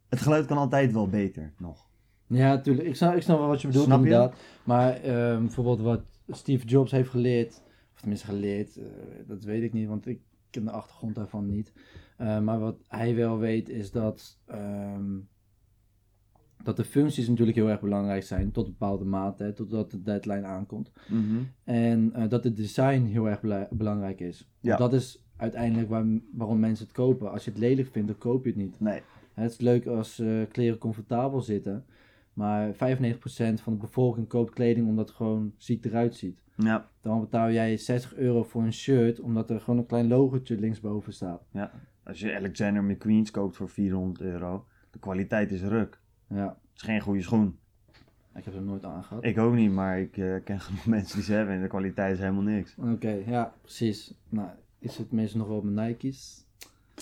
Het 0.09 0.21
geluid 0.21 0.47
kan 0.47 0.57
altijd 0.59 0.93
wel 0.93 1.09
beter 1.09 1.53
nog. 1.59 1.89
Ja, 2.27 2.49
natuurlijk. 2.55 2.87
Ik 2.89 2.97
snap, 2.97 3.15
ik 3.15 3.23
snap 3.23 3.39
wel 3.39 3.49
wat 3.49 3.61
je 3.61 3.67
bedoelt, 3.67 3.85
Snap 3.85 3.99
je? 3.99 4.05
inderdaad. 4.05 4.35
Maar 4.65 4.93
ehm, 4.95 5.41
bijvoorbeeld 5.41 5.81
wat 5.81 6.03
Steve 6.29 6.67
Jobs 6.67 6.91
heeft 6.91 7.09
geleerd, 7.11 7.63
of 7.95 8.01
tenminste 8.01 8.27
geleerd, 8.27 8.77
eh, 8.77 8.85
dat 9.27 9.45
weet 9.45 9.63
ik 9.63 9.73
niet, 9.73 9.89
want 9.89 10.07
ik 10.07 10.21
ken 10.51 10.65
de 10.65 10.71
achtergrond 10.71 11.15
daarvan 11.15 11.47
niet. 11.47 11.73
Eh, 12.17 12.41
maar 12.41 12.59
wat 12.59 12.77
hij 12.89 13.15
wel 13.15 13.39
weet 13.39 13.69
is 13.69 13.91
dat, 13.91 14.39
ehm, 14.47 15.17
dat 16.63 16.77
de 16.77 16.85
functies 16.85 17.29
natuurlijk 17.29 17.57
heel 17.57 17.69
erg 17.71 17.81
belangrijk 17.81 18.23
zijn, 18.23 18.51
tot 18.51 18.65
een 18.67 18.71
bepaalde 18.79 19.05
mate, 19.05 19.43
hè, 19.43 19.53
totdat 19.53 19.91
de 19.91 20.03
deadline 20.03 20.45
aankomt. 20.47 20.93
En 21.65 22.13
eh, 22.15 22.29
dat 22.29 22.45
het 22.45 22.57
design 22.57 23.03
heel 23.05 23.29
erg 23.29 23.41
bela- 23.41 23.69
belangrijk 23.71 24.21
is. 24.21 24.49
Ja. 24.61 24.77
Dat 24.77 24.93
is 24.93 25.25
uiteindelijk 25.37 25.89
waar, 25.89 26.05
waarom 26.33 26.59
mensen 26.59 26.85
het 26.87 26.95
kopen. 26.95 27.31
Als 27.31 27.45
je 27.45 27.51
het 27.51 27.59
lelijk 27.61 27.89
vindt, 27.89 28.09
dan 28.09 28.19
koop 28.19 28.45
je 28.45 28.51
het 28.51 28.59
niet. 28.59 28.81
Nee. 28.81 29.01
Het 29.35 29.51
is 29.51 29.61
leuk 29.61 29.87
als 29.87 30.19
eh, 30.19 30.29
kleren 30.53 30.79
comfortabel 30.79 31.41
zitten. 31.41 31.85
Maar 32.33 32.73
95% 32.75 32.77
van 33.63 33.73
de 33.73 33.79
bevolking 33.79 34.29
koopt 34.29 34.55
kleding 34.55 34.87
omdat 34.89 35.09
het 35.09 35.17
gewoon 35.17 35.53
ziek 35.57 35.85
eruit 35.85 36.15
ziet. 36.15 36.43
Ja, 36.57 36.89
Dan 37.01 37.21
betaal 37.21 37.51
jij 37.51 37.77
60 37.77 38.15
euro 38.17 38.43
voor 38.43 38.63
een 38.63 38.73
shirt 38.73 39.21
omdat 39.21 39.51
er 39.51 39.61
gewoon 39.61 39.79
een 39.79 39.87
klein 39.87 40.09
logotje 40.09 40.59
linksboven 40.59 41.13
staat. 41.13 41.43
ja. 41.53 41.71
Als 42.05 42.21
je 42.21 42.37
Alexander 42.37 42.85
McQueen's 42.85 43.31
koopt 43.31 43.57
voor 43.57 43.69
400 43.69 44.21
euro, 44.21 44.67
de 44.91 44.99
kwaliteit 44.99 45.51
is 45.53 45.63
ruk. 45.63 46.00
Ja, 46.35 46.45
Het 46.47 46.57
is 46.77 46.83
geen 46.83 47.01
goede 47.01 47.23
schoen. 47.23 47.59
ik 48.35 48.45
heb 48.45 48.55
er 48.55 48.63
nooit 48.63 48.85
aangehad. 48.85 49.25
Ik 49.25 49.39
ook 49.39 49.55
niet, 49.55 49.71
maar 49.73 50.01
ik 50.01 50.17
eh, 50.17 50.35
ken 50.45 50.61
genoeg 50.67 50.87
mensen 50.87 51.15
die 51.17 51.25
ze 51.25 51.33
hebben 51.33 51.55
en 51.55 51.63
de 51.63 51.69
kwaliteit 51.69 52.13
is 52.15 52.19
helemaal 52.21 52.43
niks. 52.43 52.75
Oké, 52.79 53.23
ja, 53.27 53.53
precies. 53.63 54.15
Nou, 54.29 54.49
is 54.79 54.97
het 54.97 55.13
meestal 55.13 55.39
nog 55.39 55.49
wel 55.49 55.57
op 55.57 55.65
mijn 55.65 55.87
Nike's? 55.89 56.45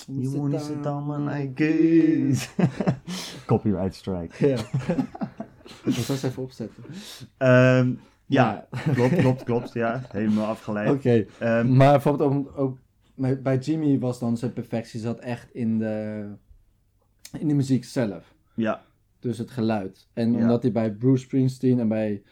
Je 0.07 0.29
moet 0.29 0.51
niet 0.51 0.61
zitten 0.61 0.91
allemaal 0.93 1.21
Nike's. 1.21 2.51
Copyright 3.47 3.95
strike. 3.95 4.47
Ja. 4.47 4.57
Ik 5.85 5.93
zal 5.95 6.15
het 6.15 6.25
even 6.25 6.43
opzetten. 6.43 6.85
Ehm, 7.37 7.93
ja, 8.27 8.69
klopt, 8.93 9.15
klopt, 9.17 9.43
klopt. 9.43 9.73
Ja, 9.73 10.03
helemaal 10.09 10.47
afgeleid. 10.47 10.91
Oké. 10.91 11.27
Ehm, 11.39 11.77
Maar 11.77 11.91
bijvoorbeeld 11.93 12.57
ook, 12.57 12.79
bij 13.43 13.59
Jimmy 13.59 13.99
was 13.99 14.19
dan 14.19 14.37
zijn 14.37 14.53
perfectie 14.53 15.01
zat 15.01 15.19
echt 15.19 15.55
in 15.55 15.79
de, 15.79 16.27
in 17.39 17.49
de 17.49 17.55
muziek 17.55 17.85
zelf. 17.85 18.35
ja, 18.55 18.83
Dus 19.21 19.39
het 19.39 19.51
geluid. 19.51 20.09
En 20.13 20.33
Ja. 20.33 20.39
omdat 20.39 20.63
hij 20.63 20.73
bij 20.73 20.93
Bruce 20.93 21.23
Springsteen 21.25 21.79
en 21.79 21.89
bij, 21.89 22.23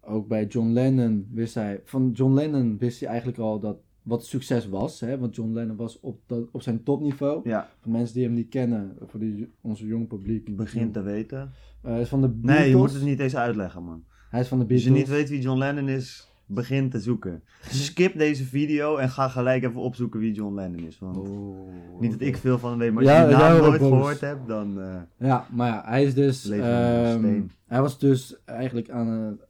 ook 0.00 0.28
bij 0.28 0.46
John 0.46 0.68
Lennon 0.72 1.28
wist 1.32 1.54
hij... 1.54 1.80
Van 1.84 2.10
John 2.14 2.32
Lennon 2.34 2.78
wist 2.78 3.00
hij 3.00 3.08
eigenlijk 3.08 3.38
al 3.38 3.60
dat 3.60 3.76
wat 4.02 4.24
succes 4.26 4.68
was. 4.68 5.00
Hè? 5.00 5.18
Want 5.18 5.34
John 5.36 5.52
Lennon 5.52 5.76
was 5.76 6.00
op, 6.00 6.20
dat, 6.26 6.48
op 6.52 6.62
zijn 6.62 6.82
topniveau. 6.82 7.48
ja, 7.48 7.68
Voor 7.80 7.92
mensen 7.92 8.14
die 8.14 8.24
hem 8.24 8.34
niet 8.34 8.48
kennen, 8.48 8.96
voor 9.06 9.20
die, 9.20 9.48
onze 9.60 9.86
jong 9.86 10.08
publiek. 10.08 10.56
begint 10.56 10.92
te 10.92 11.02
weten. 11.02 11.52
Eh, 11.82 12.00
is 12.00 12.08
van 12.08 12.20
de 12.20 12.28
Beatles. 12.28 12.58
Nee, 12.60 12.70
je 12.70 12.76
moet 12.76 12.92
het 12.92 13.02
niet 13.02 13.20
eens 13.20 13.36
uitleggen, 13.36 13.82
man. 13.84 14.04
Hij 14.30 14.40
is 14.40 14.48
van 14.48 14.58
de 14.58 14.64
Als 14.64 14.72
Beatles. 14.72 14.94
je 14.94 15.00
niet 15.00 15.08
weet 15.18 15.28
wie 15.28 15.40
John 15.40 15.58
Lennon 15.58 15.88
is, 15.88 16.32
begin 16.46 16.90
te 16.90 17.00
zoeken. 17.00 17.42
Skip 17.68 18.18
deze 18.18 18.44
video 18.44 18.96
en 18.96 19.10
ga 19.10 19.28
gelijk 19.28 19.64
even 19.64 19.80
opzoeken 19.80 20.20
wie 20.20 20.32
John 20.34 20.54
Lennon 20.54 20.86
is. 20.86 20.98
Want 20.98 21.16
Oh, 21.16 22.00
niet 22.00 22.10
dat 22.10 22.20
ik 22.20 22.36
veel 22.36 22.58
van 22.58 22.70
hem 22.70 22.78
weet, 22.78 22.92
maar 22.92 23.02
als 23.02 23.12
Ja, 23.12 23.20
je 23.22 23.28
die 23.28 23.36
jij 23.36 23.48
naam 23.48 23.60
nooit 23.60 23.80
boos. 23.80 23.88
gehoord 23.90 24.20
hebt, 24.20 24.48
dan... 24.48 24.80
eh, 24.80 25.00
Ja, 25.28 25.46
maar 25.52 25.68
ja, 25.68 25.82
hij 25.86 26.04
is 26.04 26.14
dus. 26.14 26.44
Leven 26.44 26.64
onder 26.64 26.78
een 26.84 27.04
ehm, 27.06 27.18
steen. 27.18 27.50
hij 27.66 27.80
was 27.80 27.98
dus 27.98 28.36
eigenlijk 28.44 28.90
aan, 28.90 29.08
eh, 29.38 29.44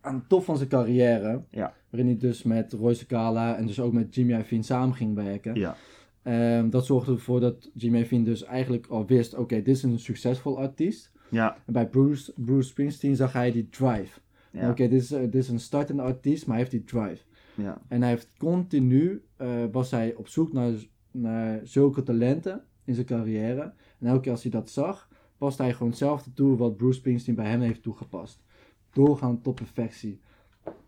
aan 0.00 0.16
de 0.16 0.26
top 0.26 0.44
van 0.44 0.56
zijn 0.56 0.68
carrière. 0.68 1.42
Ja. 1.50 1.72
Waarin 1.90 2.08
hij 2.10 2.18
dus 2.18 2.42
met 2.42 2.72
Roy 2.72 2.94
Scala 2.94 3.56
en 3.56 3.66
dus 3.66 3.80
ook 3.80 3.92
met 3.92 4.14
Jimmy 4.14 4.32
Iovine 4.32 4.62
samen 4.62 4.94
ging 4.94 5.14
werken. 5.14 5.54
ja, 5.54 5.76
Ehm, 6.22 6.68
dat 6.70 6.86
zorgde 6.86 7.12
ervoor 7.12 7.40
dat 7.40 7.70
Jimmy 7.74 7.98
Iovine 7.98 8.24
dus 8.24 8.44
eigenlijk 8.44 8.86
al 8.86 9.06
wist: 9.06 9.34
oké, 9.34 9.54
dit 9.54 9.68
is 9.76 9.82
een 9.82 9.98
succesvol 9.98 10.58
artiest. 10.58 11.10
ja, 11.30 11.56
En 11.66 11.72
bij 11.72 11.88
Bruce, 11.88 12.32
Bruce 12.36 12.68
Springsteen 12.68 13.16
zag 13.16 13.32
hij 13.32 13.52
die 13.52 13.68
drive. 13.70 14.20
Ja, 14.50 14.70
Oké, 14.70 14.88
dit, 14.88 15.02
is, 15.02 15.12
eh, 15.12 15.20
dit 15.20 15.34
is 15.34 15.48
een 15.48 15.60
startende 15.60 16.02
artiest, 16.02 16.46
maar 16.46 16.56
hij 16.56 16.64
heeft 16.64 16.76
die 16.76 17.00
drive. 17.00 17.22
ja, 17.54 17.80
En 17.88 18.00
hij 18.00 18.10
heeft 18.10 18.34
continu, 18.38 19.24
eh, 19.36 19.64
was 19.72 19.90
hij 19.90 20.14
op 20.14 20.28
zoek 20.28 20.52
naar, 20.52 20.72
naar 21.10 21.60
zulke 21.64 22.02
talenten 22.02 22.64
in 22.84 22.94
zijn 22.94 23.06
carrière. 23.06 23.72
En 23.98 24.06
elke 24.06 24.20
keer 24.20 24.32
als 24.32 24.42
hij 24.42 24.50
dat 24.50 24.70
zag, 24.70 25.08
paste 25.38 25.62
hij 25.62 25.72
gewoon 25.72 25.88
hetzelfde 25.88 26.32
toe 26.32 26.56
wat 26.56 26.76
Bruce 26.76 26.98
Springsteen 26.98 27.34
bij 27.34 27.50
hem 27.50 27.60
heeft 27.60 27.82
toegepast. 27.82 28.42
Doorgaan 28.92 29.40
tot 29.40 29.54
perfectie. 29.54 30.20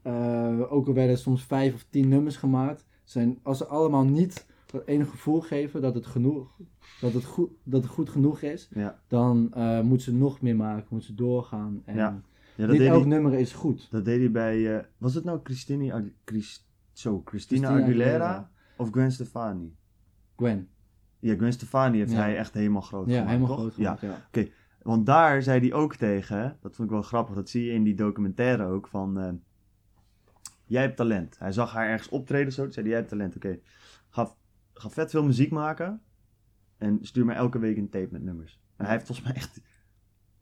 Eh, 0.03 0.73
ook 0.73 0.87
al 0.87 0.95
werden 0.95 1.13
er 1.13 1.19
soms 1.19 1.45
vijf 1.45 1.75
of 1.75 1.87
tien 1.91 2.09
nummers 2.09 2.37
gemaakt, 2.37 2.87
zijn, 3.05 3.39
als 3.43 3.59
ze 3.59 3.67
allemaal 3.67 4.05
niet 4.05 4.47
dat 4.67 4.87
ene 4.87 5.05
gevoel 5.05 5.41
geven 5.41 5.81
dat 5.81 5.95
het, 5.95 6.07
genoeg, 6.07 6.57
dat 7.01 7.13
het, 7.13 7.25
goed, 7.25 7.51
dat 7.63 7.83
het 7.83 7.93
goed 7.93 8.09
genoeg 8.09 8.41
is, 8.41 8.69
ja. 8.75 9.01
dan 9.09 9.53
moeten 9.83 10.01
ze 10.01 10.15
nog 10.15 10.41
meer 10.41 10.57
maken, 10.57 10.87
moeten 10.89 11.09
ze 11.09 11.15
doorgaan. 11.15 11.83
En 11.85 11.97
Ja, 11.97 12.23
Ja, 12.57 12.67
niet 12.67 12.81
elk 12.81 12.99
hij, 13.01 13.09
nummer 13.09 13.35
is 13.35 13.53
goed. 13.53 13.89
dat 13.91 14.05
deed 14.05 14.19
hij 14.19 14.31
bij... 14.31 14.79
eh, 14.79 14.85
was 14.99 15.15
het 15.15 15.25
nou 15.25 15.41
Christine, 15.43 15.93
Agu- 15.93 16.15
Chris, 16.25 16.69
zo, 16.93 17.23
Christina, 17.25 17.67
Christina 17.69 17.85
Aguilera, 17.85 18.15
Aguilera. 18.15 18.51
of 18.77 18.91
Gwen 18.91 19.13
Stefani? 19.13 19.77
Gwen. 20.37 20.69
Ja, 21.19 21.35
Gwen 21.35 21.53
Stefani 21.53 21.99
heeft 21.99 22.13
Ja. 22.13 22.19
hij 22.19 22.37
echt 22.37 22.55
helemaal 22.55 22.81
groot 22.81 23.07
Ja, 23.07 23.13
gemaakt, 23.13 23.31
helemaal 23.31 23.49
toch? 23.57 23.59
groot 23.59 23.77
Ja, 23.77 23.97
gemaakt, 23.97 24.35
ja. 24.35 24.45
Want 24.83 25.07
daar 25.07 25.43
zei 25.43 25.61
hij 25.61 25.73
ook 25.73 25.95
tegen, 25.97 26.57
dat 26.61 26.77
vond 26.77 26.89
ik 26.89 26.95
wel 26.95 27.03
grappig, 27.03 27.35
dat 27.35 27.49
zie 27.49 27.65
je 27.65 27.73
in 27.73 27.83
die 27.83 27.95
documentaire 27.95 28.65
ook, 28.65 28.89
van 28.89 29.19
eh, 29.21 29.33
jij 30.65 30.83
hebt 30.83 30.97
talent. 30.97 31.39
Hij 31.39 31.53
zag 31.53 31.73
haar 31.73 31.89
ergens 31.89 32.09
optreden 32.09 32.53
zo, 32.53 32.63
toen 32.63 32.73
zei 32.73 32.85
hij, 32.87 32.95
jij 32.95 33.05
hebt 33.05 33.13
talent, 33.13 33.37
oké. 33.37 33.59
Ga, 34.09 34.35
ga 34.75 34.91
vet 34.91 35.11
veel 35.11 35.25
muziek 35.25 35.51
maken 35.51 36.01
en 36.79 36.99
stuur 37.03 37.25
mij 37.25 37.35
elke 37.37 37.59
week 37.59 37.77
een 37.77 37.89
tape 37.91 38.09
met 38.11 38.23
nummers. 38.23 38.61
En 38.77 38.85
hij 38.85 38.95
heeft 38.95 39.07
volgens 39.07 39.27
mij 39.27 39.37
echt 39.37 39.61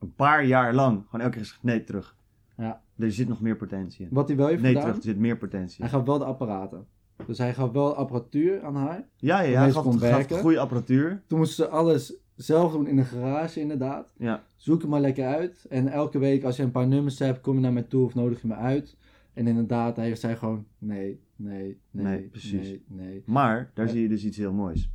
een 0.00 0.14
paar 0.14 0.44
jaar 0.44 0.74
lang 0.74 1.02
gewoon 1.04 1.20
elke 1.20 1.32
keer 1.36 1.44
gezegd, 1.44 1.62
nee, 1.62 1.84
terug. 1.84 2.16
Ja. 2.56 2.82
Er 2.96 3.12
zit 3.12 3.28
nog 3.28 3.40
meer 3.40 3.56
potentie 3.56 4.04
in. 4.04 4.10
Wat 4.14 4.28
hij 4.28 4.36
wel 4.36 4.46
heeft 4.46 4.60
Nee, 4.62 4.70
gedaan, 4.70 4.86
terug, 4.88 5.04
er 5.04 5.10
zit 5.10 5.18
meer 5.18 5.36
potentie 5.36 5.80
hij 5.80 5.88
gaf 5.92 6.04
wel 6.04 6.18
de 6.18 6.24
apparaten. 6.24 6.86
Dus 7.26 7.38
hij 7.38 7.54
gaf 7.54 7.70
wel 7.70 7.94
apparatuur 7.94 8.64
aan 8.64 8.76
haar. 8.76 9.08
Ja, 9.16 9.40
ja, 9.40 9.60
hij 9.60 9.72
gaf, 9.72 9.82
kon 9.82 9.98
gaf 9.98 10.26
goede 10.40 10.58
apparatuur. 10.58 11.22
Toen 11.26 11.38
moesten 11.38 11.64
ze 11.64 11.70
alles 11.70 12.14
zelf 12.36 12.72
doen 12.72 12.86
in 12.86 12.96
de 12.96 13.04
garage 13.04 13.60
inderdaad. 13.60 14.12
Ja, 14.16 14.42
Zoek 14.56 14.80
het 14.80 14.90
maar 14.90 15.00
lekker 15.00 15.26
uit. 15.26 15.66
En 15.68 15.88
elke 15.88 16.18
week 16.18 16.44
als 16.44 16.56
je 16.56 16.62
een 16.62 16.70
paar 16.70 16.86
nummers 16.86 17.18
hebt, 17.18 17.40
kom 17.40 17.54
je 17.54 17.60
naar 17.60 17.72
mij 17.72 17.82
toe 17.82 18.04
of 18.04 18.14
nodig 18.14 18.40
je 18.42 18.48
me 18.48 18.54
uit. 18.54 18.96
En 19.32 19.46
inderdaad, 19.46 19.96
hij 19.96 20.14
zei 20.16 20.36
gewoon 20.36 20.66
nee, 20.78 21.20
nee, 21.36 21.80
nee, 21.90 22.04
Nee, 22.04 22.22
precies. 22.28 22.68
nee, 22.68 22.84
nee. 22.86 23.22
maar 23.26 23.70
daar 23.74 23.86
Ja. 23.86 23.92
zie 23.92 24.02
je 24.02 24.08
dus 24.08 24.24
iets 24.24 24.36
heel 24.36 24.52
moois. 24.52 24.90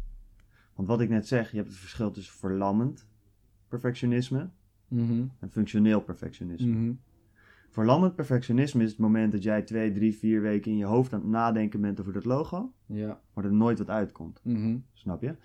Want 0.76 0.88
wat 0.88 1.02
ik 1.02 1.10
net 1.10 1.28
zeg, 1.28 1.52
je 1.52 1.58
hebt 1.58 1.70
het 1.70 1.78
verschil 1.78 2.12
tussen 2.12 2.34
verlammend 2.36 3.08
perfectionisme 3.68 4.50
Mhm, 4.96 5.24
en 5.40 5.50
functioneel 5.50 6.02
perfectionisme. 6.02 6.68
mhm. 6.72 6.94
Verlammend 7.70 8.16
perfectionisme 8.16 8.84
is 8.84 8.90
het 8.90 9.00
moment 9.00 9.32
dat 9.32 9.44
jij 9.44 9.62
twee, 9.62 9.92
drie, 9.92 10.16
vier 10.16 10.42
weken 10.42 10.72
in 10.72 10.78
je 10.78 10.86
hoofd 10.86 11.14
aan 11.14 11.20
het 11.20 11.30
nadenken 11.30 11.82
bent 11.82 12.00
over 12.00 12.14
dat 12.14 12.26
logo, 12.26 12.74
Ja. 12.86 13.22
maar 13.34 13.46
er 13.46 13.54
nooit 13.54 13.78
wat 13.78 13.90
uitkomt. 13.90 14.40
mhm. 14.44 14.78
Snap 14.94 15.22
je? 15.22 15.36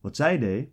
Wat 0.00 0.16
zij 0.16 0.38
deed, 0.38 0.68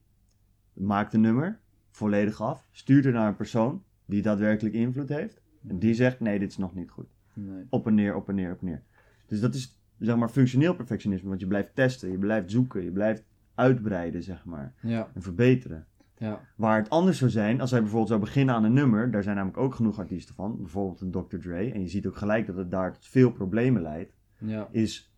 maakt 0.74 1.14
een 1.14 1.22
nummer 1.22 1.60
volledig 1.90 2.42
af, 2.42 2.68
stuurt 2.72 3.06
er 3.06 3.12
naar 3.12 3.28
een 3.28 3.36
persoon 3.36 3.84
die 4.06 4.22
daadwerkelijk 4.22 4.76
invloed 4.76 5.10
heeft. 5.10 5.42
En 5.68 5.80
die 5.80 5.94
zegt: 5.94 6.20
nee, 6.20 6.40
dit 6.40 6.50
is 6.50 6.58
nog 6.58 6.76
niet 6.76 6.90
goed. 6.92 7.08
Nee. 7.34 7.66
Op 7.70 7.88
en 7.88 7.94
neer, 7.94 8.16
op 8.16 8.30
en 8.30 8.36
neer, 8.36 8.52
op 8.52 8.60
en 8.60 8.66
neer. 8.66 8.84
Dus 9.26 9.40
dat 9.40 9.54
is 9.56 9.82
zeg 10.00 10.18
maar 10.18 10.30
functioneel 10.30 10.76
perfectionisme, 10.76 11.28
want 11.30 11.40
je 11.42 11.48
blijft 11.48 11.76
testen, 11.76 12.12
je 12.12 12.18
blijft 12.18 12.52
zoeken, 12.52 12.84
je 12.84 12.92
blijft 12.92 13.24
uitbreiden, 13.56 14.24
zeg 14.24 14.46
maar, 14.46 14.74
Ja, 14.82 15.12
en 15.14 15.22
verbeteren. 15.22 15.88
Ja. 16.20 16.42
Waar 16.56 16.78
het 16.78 16.90
anders 16.90 17.18
zou 17.18 17.32
zijn, 17.32 17.62
als 17.62 17.72
hij 17.72 17.80
bijvoorbeeld 17.80 18.10
zou 18.10 18.20
beginnen 18.22 18.56
aan 18.56 18.64
een 18.64 18.74
nummer, 18.74 19.12
daar 19.12 19.24
zijn 19.24 19.36
namelijk 19.36 19.62
ook 19.62 19.76
genoeg 19.76 20.00
artiesten 20.00 20.36
van, 20.36 20.58
bijvoorbeeld 20.58 21.02
een 21.02 21.12
Dr. 21.12 21.38
Dre, 21.38 21.72
en 21.72 21.82
je 21.82 21.88
ziet 21.88 22.08
ook 22.08 22.18
gelijk 22.18 22.48
dat 22.48 22.56
het 22.56 22.72
daar 22.72 22.94
tot 22.94 23.08
veel 23.08 23.32
problemen 23.32 23.82
leidt, 23.82 24.14
Ja. 24.38 24.68
is 24.72 25.14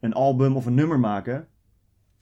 een 0.00 0.12
album 0.12 0.56
of 0.56 0.66
een 0.66 0.74
nummer 0.74 0.98
maken, 0.98 1.48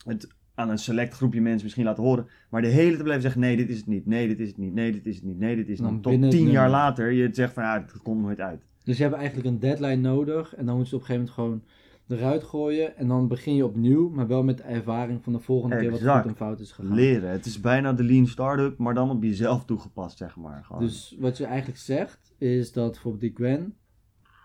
het 0.06 0.28
aan 0.54 0.70
een 0.70 0.78
select 0.78 1.14
groepje 1.14 1.40
mensen 1.40 1.62
misschien 1.62 1.84
laten 1.84 2.02
horen, 2.02 2.26
maar 2.50 2.62
de 2.62 2.68
hele 2.68 2.90
tijd 2.90 3.02
blijven 3.02 3.22
zeggen, 3.22 3.40
nee, 3.40 3.56
dit 3.56 3.68
is 3.68 3.76
het 3.76 3.86
niet, 3.86 4.06
nee, 4.06 4.28
dit 4.28 4.40
is 4.40 4.48
het 4.48 4.56
niet, 4.56 4.74
nee, 4.74 4.92
dit 4.92 5.06
is 5.06 5.14
het 5.16 5.24
niet, 5.24 5.38
nee, 5.38 5.56
dit 5.56 5.68
is 5.68 5.78
het 5.78 5.90
niet. 5.90 6.02
Tot 6.02 6.30
tien 6.30 6.50
jaar 6.50 6.70
later 6.70 7.10
je 7.10 7.22
het 7.22 7.36
zegt 7.36 7.52
van, 7.52 7.62
ja, 7.62 7.80
het 7.80 8.02
komt 8.02 8.22
nooit 8.22 8.40
uit. 8.40 8.62
Dus 8.84 8.96
je 8.96 9.02
hebt 9.02 9.14
eigenlijk 9.14 9.46
een 9.48 9.58
deadline 9.58 9.96
nodig 9.96 10.54
en 10.54 10.66
dan 10.66 10.76
moet 10.76 10.88
je 10.88 10.94
op 10.96 11.00
een 11.00 11.06
gegeven 11.06 11.32
moment 11.34 11.62
gewoon 11.62 11.62
eruit 12.08 12.44
gooien. 12.44 12.96
En 12.96 13.08
dan 13.08 13.28
begin 13.28 13.54
je 13.54 13.64
opnieuw, 13.64 14.08
maar 14.08 14.26
wel 14.26 14.42
met 14.42 14.56
de 14.56 14.62
ervaring 14.62 15.22
van 15.22 15.32
de 15.32 15.38
volgende 15.38 15.76
keer 15.76 15.90
wat 15.90 16.00
goed 16.00 16.30
en 16.30 16.36
fout 16.36 16.60
is 16.60 16.72
gegaan. 16.72 16.94
Leren, 16.94 17.30
het 17.30 17.46
is 17.46 17.60
bijna 17.60 17.92
de 17.92 18.02
lean 18.04 18.26
startup, 18.26 18.78
maar 18.78 18.94
dan 18.94 19.10
op 19.10 19.22
jezelf 19.22 19.64
toegepast, 19.64 20.18
zeg 20.18 20.36
maar. 20.36 20.64
Gewoon. 20.64 20.82
Dus 20.82 21.16
wat 21.18 21.36
je 21.36 21.44
eigenlijk 21.44 21.78
zegt, 21.78 22.34
is 22.38 22.72
dat 22.72 22.90
bijvoorbeeld 22.90 23.22
die 23.22 23.34
Gwen, 23.34 23.74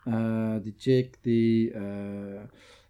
eh, 0.03 0.55
die 0.63 0.73
chick, 0.77 1.17
die, 1.21 1.71
eh, 1.71 2.41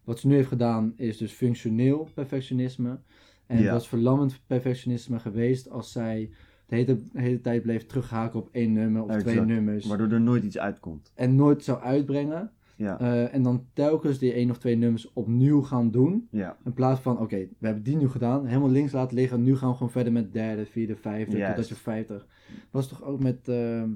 wat 0.04 0.20
ze 0.20 0.28
nu 0.28 0.36
heeft 0.36 0.48
gedaan, 0.48 0.94
is 0.96 1.18
dus 1.18 1.32
functioneel 1.32 2.10
perfectionisme. 2.14 3.00
En 3.46 3.56
het 3.56 3.66
Ja. 3.66 3.72
was 3.72 3.88
verlammend 3.88 4.42
perfectionisme 4.48 5.20
geweest 5.20 5.70
als 5.70 5.92
zij 5.92 6.30
de 6.68 6.76
hele, 6.76 6.96
de 7.12 7.22
hele 7.22 7.42
tijd 7.42 7.62
bleef 7.62 7.86
terughaken 7.86 8.40
op 8.40 8.50
één 8.52 8.74
nummer 8.74 9.04
of 9.04 9.16
twee 9.16 9.42
nummers. 9.42 9.86
Waardoor 9.86 10.12
er 10.12 10.22
nooit 10.22 10.44
iets 10.44 10.58
uitkomt. 10.58 11.12
En 11.16 11.36
nooit 11.36 11.64
zou 11.64 11.80
uitbrengen. 11.82 12.52
Ja, 12.80 13.00
Eh, 13.00 13.34
en 13.34 13.44
dan 13.44 13.66
telkens 13.74 14.18
die 14.18 14.34
één 14.34 14.50
of 14.50 14.58
twee 14.58 14.76
nummers 14.76 15.14
opnieuw 15.14 15.62
gaan 15.62 15.92
doen. 15.92 16.28
ja. 16.32 16.58
In 16.66 16.74
plaats 16.74 17.02
van, 17.02 17.20
oké, 17.20 17.38
we 17.38 17.66
hebben 17.66 17.84
die 17.84 17.96
nu 17.98 18.10
gedaan, 18.10 18.46
helemaal 18.46 18.70
links 18.70 18.92
laten 18.92 19.16
liggen. 19.16 19.44
Nu 19.44 19.58
gaan 19.58 19.70
we 19.70 19.74
gewoon 19.76 19.92
verder 19.92 20.14
met 20.14 20.34
derde, 20.34 20.66
vierde, 20.66 20.96
vijfde, 20.96 21.38
Juist. 21.38 21.48
totdat 21.56 21.70
je 21.78 21.84
vijftig. 21.84 22.26
Was 22.72 22.88
toch 22.88 23.04
ook 23.04 23.20
met... 23.24 23.48
ehm, 23.48 23.90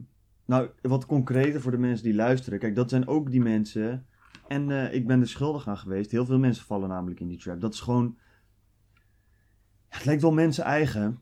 Nou, 0.46 0.70
wat 0.82 1.06
concreter 1.06 1.62
voor 1.62 1.72
de 1.72 1.78
mensen 1.78 2.04
die 2.04 2.14
luisteren. 2.16 2.60
Kijk, 2.60 2.76
dat 2.76 2.90
zijn 2.90 3.08
ook 3.08 3.32
die 3.32 3.42
mensen. 3.42 4.06
En 4.48 4.72
eh, 4.72 4.94
ik 4.94 5.08
ben 5.08 5.20
er 5.22 5.28
schuldig 5.28 5.68
aan 5.68 5.78
geweest. 5.78 6.12
Heel 6.12 6.26
veel 6.26 6.40
mensen 6.40 6.66
vallen 6.66 6.90
namelijk 6.90 7.20
in 7.20 7.28
die 7.28 7.38
trap. 7.38 7.62
Dat 7.62 7.74
is 7.74 7.80
gewoon. 7.80 8.18
Het 9.90 10.06
lijkt 10.06 10.22
wel 10.22 10.34
mensen 10.34 10.64
eigen. 10.64 11.18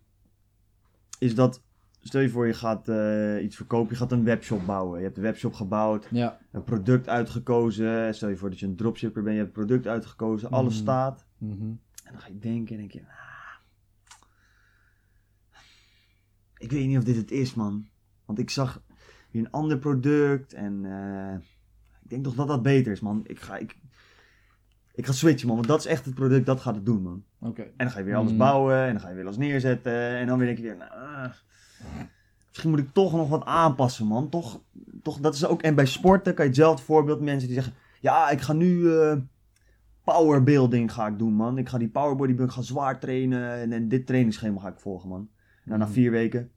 Is 1.19 1.35
dat. 1.35 1.61
Stel 2.03 2.21
je 2.21 2.29
voor, 2.29 2.47
je 2.47 2.53
gaat 2.53 2.87
eh, 2.89 3.43
iets 3.43 3.55
verkopen. 3.55 3.91
Je 3.91 3.95
gaat 3.97 4.11
een 4.11 4.23
webshop 4.23 4.65
bouwen. 4.65 4.97
Je 4.99 5.05
hebt 5.05 5.17
een 5.17 5.23
webshop 5.23 5.53
gebouwd. 5.53 6.07
ja, 6.11 6.39
Een 6.51 6.63
product 6.63 7.07
uitgekozen. 7.09 8.15
Stel 8.15 8.29
je 8.29 8.35
voor 8.37 8.49
dat 8.49 8.59
je 8.59 8.65
een 8.65 8.75
dropshipper 8.75 9.23
bent. 9.23 9.35
Je 9.35 9.41
hebt 9.43 9.57
een 9.57 9.65
product 9.65 9.87
uitgekozen. 9.87 10.49
Alles 10.49 10.73
Mhm. 10.73 10.81
staat. 10.81 11.25
mhm. 11.37 11.61
En 12.03 12.11
dan 12.11 12.19
ga 12.21 12.27
je 12.27 12.39
denken 12.39 12.73
en 12.75 12.79
denk 12.79 12.91
je, 12.91 12.99
ah, 12.99 13.55
ik 16.57 16.71
weet 16.71 16.87
niet 16.87 16.97
of 16.97 17.03
dit 17.03 17.15
het 17.15 17.31
is, 17.31 17.53
man. 17.53 17.87
Want 18.25 18.39
ik 18.39 18.49
zag 18.49 18.81
weer 19.31 19.41
een 19.43 19.51
ander 19.51 19.77
product 19.77 20.53
en 20.53 20.85
eh, 20.85 21.33
ik 22.03 22.09
denk 22.09 22.23
toch 22.23 22.35
dat 22.35 22.47
dat 22.47 22.61
beter 22.61 22.91
is, 22.91 22.99
man. 22.99 23.21
Ik 23.23 23.39
ga, 23.39 23.57
ik, 23.57 23.77
ik 24.93 25.05
ga 25.05 25.11
switchen, 25.11 25.47
man, 25.47 25.55
want 25.55 25.67
dat 25.67 25.79
is 25.79 25.85
echt 25.85 26.05
het 26.05 26.13
product, 26.13 26.45
dat 26.45 26.59
gaat 26.61 26.75
het 26.75 26.85
doen, 26.85 27.01
man. 27.01 27.23
Oké. 27.39 27.61
En 27.61 27.71
dan 27.77 27.91
ga 27.91 27.99
je 27.99 28.05
weer 28.05 28.15
alles 28.15 28.29
Mhm. 28.29 28.37
bouwen 28.39 28.77
en 28.85 28.91
dan 28.91 28.99
ga 29.01 29.09
je 29.09 29.15
weer 29.15 29.23
alles 29.25 29.37
neerzetten 29.37 29.93
en 30.17 30.27
dan 30.27 30.37
weer 30.37 30.47
denk 30.47 30.57
je 30.57 30.63
weer, 30.63 30.77
nou, 30.77 30.91
ah, 30.91 31.31
misschien 32.47 32.69
moet 32.69 32.79
ik 32.79 32.93
toch 32.93 33.13
nog 33.13 33.29
wat 33.29 33.45
aanpassen, 33.45 34.05
man. 34.07 34.29
Toch, 34.29 34.61
toch, 35.03 35.19
dat 35.19 35.33
is 35.35 35.45
ook, 35.45 35.61
en 35.61 35.75
bij 35.75 35.85
sporten 35.85 36.33
kan 36.33 36.45
je 36.45 36.51
hetzelfde 36.51 36.83
voorbeeld, 36.83 37.21
mensen 37.21 37.47
die 37.47 37.55
zeggen, 37.57 37.73
ja, 37.99 38.29
ik 38.29 38.41
ga 38.41 38.53
nu... 38.53 38.91
eh, 38.91 39.15
powerbuilding 40.03 40.91
ga 40.93 41.07
ik 41.07 41.17
doen, 41.19 41.33
man. 41.33 41.57
Ik 41.57 41.69
ga 41.69 41.77
die 41.77 41.89
powerbodybuilding, 41.89 42.49
ik 42.49 42.55
ga 42.55 42.61
zwaar 42.73 42.99
trainen 42.99 43.53
en, 43.53 43.71
en 43.71 43.87
dit 43.87 44.05
trainingsschema 44.07 44.59
ga 44.59 44.67
ik 44.67 44.79
volgen, 44.79 45.09
man. 45.09 45.29
Nou, 45.65 45.79
na 45.79 45.85
Mhm. 45.85 45.93
vier 45.93 46.11
weken. 46.11 46.49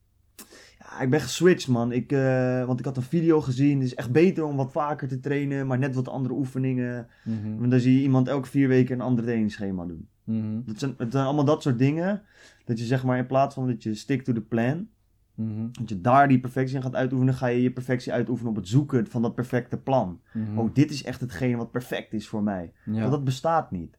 Ja, 0.79 1.01
ik 1.01 1.11
ben 1.11 1.21
geswitcht, 1.21 1.69
man. 1.69 1.93
Ik, 1.93 2.13
eh, 2.13 2.65
want 2.65 2.79
ik 2.79 2.85
had 2.85 2.97
een 2.97 3.03
video 3.03 3.41
gezien. 3.41 3.77
Het 3.79 3.87
is 3.87 3.95
echt 3.95 4.13
beter 4.13 4.45
om 4.45 4.57
wat 4.57 4.73
vaker 4.73 5.09
te 5.09 5.21
trainen, 5.21 5.67
maar 5.67 5.79
net 5.79 5.95
wat 5.95 6.09
andere 6.09 6.35
oefeningen. 6.35 7.07
Mhm. 7.25 7.59
Want 7.59 7.71
dan 7.71 7.81
zie 7.81 7.95
je 7.97 8.03
iemand 8.03 8.29
elke 8.29 8.49
vier 8.49 8.69
weken 8.69 8.95
een 8.95 9.01
ander 9.01 9.25
trainingsschema 9.25 9.85
doen. 9.87 10.09
Mhm. 10.25 10.61
Dat 10.65 10.79
zijn, 10.79 10.95
het 10.99 11.13
zijn 11.13 11.25
allemaal 11.25 11.45
dat 11.45 11.63
soort 11.63 11.79
dingen. 11.79 12.23
Dat 12.65 12.79
je 12.79 12.85
zeg 12.85 13.05
maar 13.05 13.19
in 13.19 13.27
plaats 13.27 13.55
van 13.55 13.67
dat 13.67 13.83
je 13.83 13.95
stick 13.95 14.23
to 14.25 14.33
the 14.33 14.41
plan, 14.41 14.89
Mhm. 15.35 15.67
dat 15.73 15.89
je 15.89 16.01
daar 16.01 16.29
die 16.29 16.41
perfectie 16.41 16.77
in 16.77 16.83
gaat 16.83 16.95
uitoefenen, 16.95 17.35
ga 17.35 17.47
je 17.47 17.63
je 17.63 17.73
perfectie 17.73 18.13
uitoefenen 18.13 18.51
op 18.51 18.57
het 18.57 18.69
zoeken 18.69 19.07
van 19.07 19.23
dat 19.23 19.35
perfecte 19.35 19.77
plan. 19.77 20.21
Oh, 20.57 20.75
dit 20.75 20.91
is 20.91 21.05
echt 21.05 21.21
hetgene 21.21 21.57
wat 21.57 21.71
perfect 21.71 22.13
is 22.13 22.29
voor 22.29 22.43
mij. 22.43 22.73
ja. 22.85 22.99
Want 22.99 23.11
dat 23.11 23.25
bestaat 23.25 23.71
niet. 23.71 23.99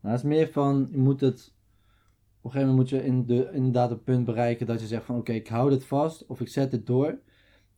Nou, 0.00 0.14
het 0.14 0.24
is 0.24 0.30
meer 0.30 0.48
van, 0.48 0.88
je 0.90 0.98
moet 0.98 1.20
het... 1.20 1.52
Op 2.42 2.46
een 2.46 2.50
gegeven 2.50 2.74
moment 2.74 2.90
moet 2.90 3.00
je 3.00 3.06
in 3.06 3.26
de, 3.26 3.50
inderdaad 3.52 3.90
een 3.90 4.02
punt 4.02 4.24
bereiken 4.24 4.66
dat 4.66 4.80
je 4.80 4.86
zegt 4.86 5.04
van 5.04 5.16
oké, 5.16 5.32
ik 5.32 5.48
hou 5.48 5.70
dit 5.70 5.84
vast 5.84 6.26
of 6.26 6.40
ik 6.40 6.48
zet 6.48 6.70
dit 6.70 6.86
door. 6.86 7.18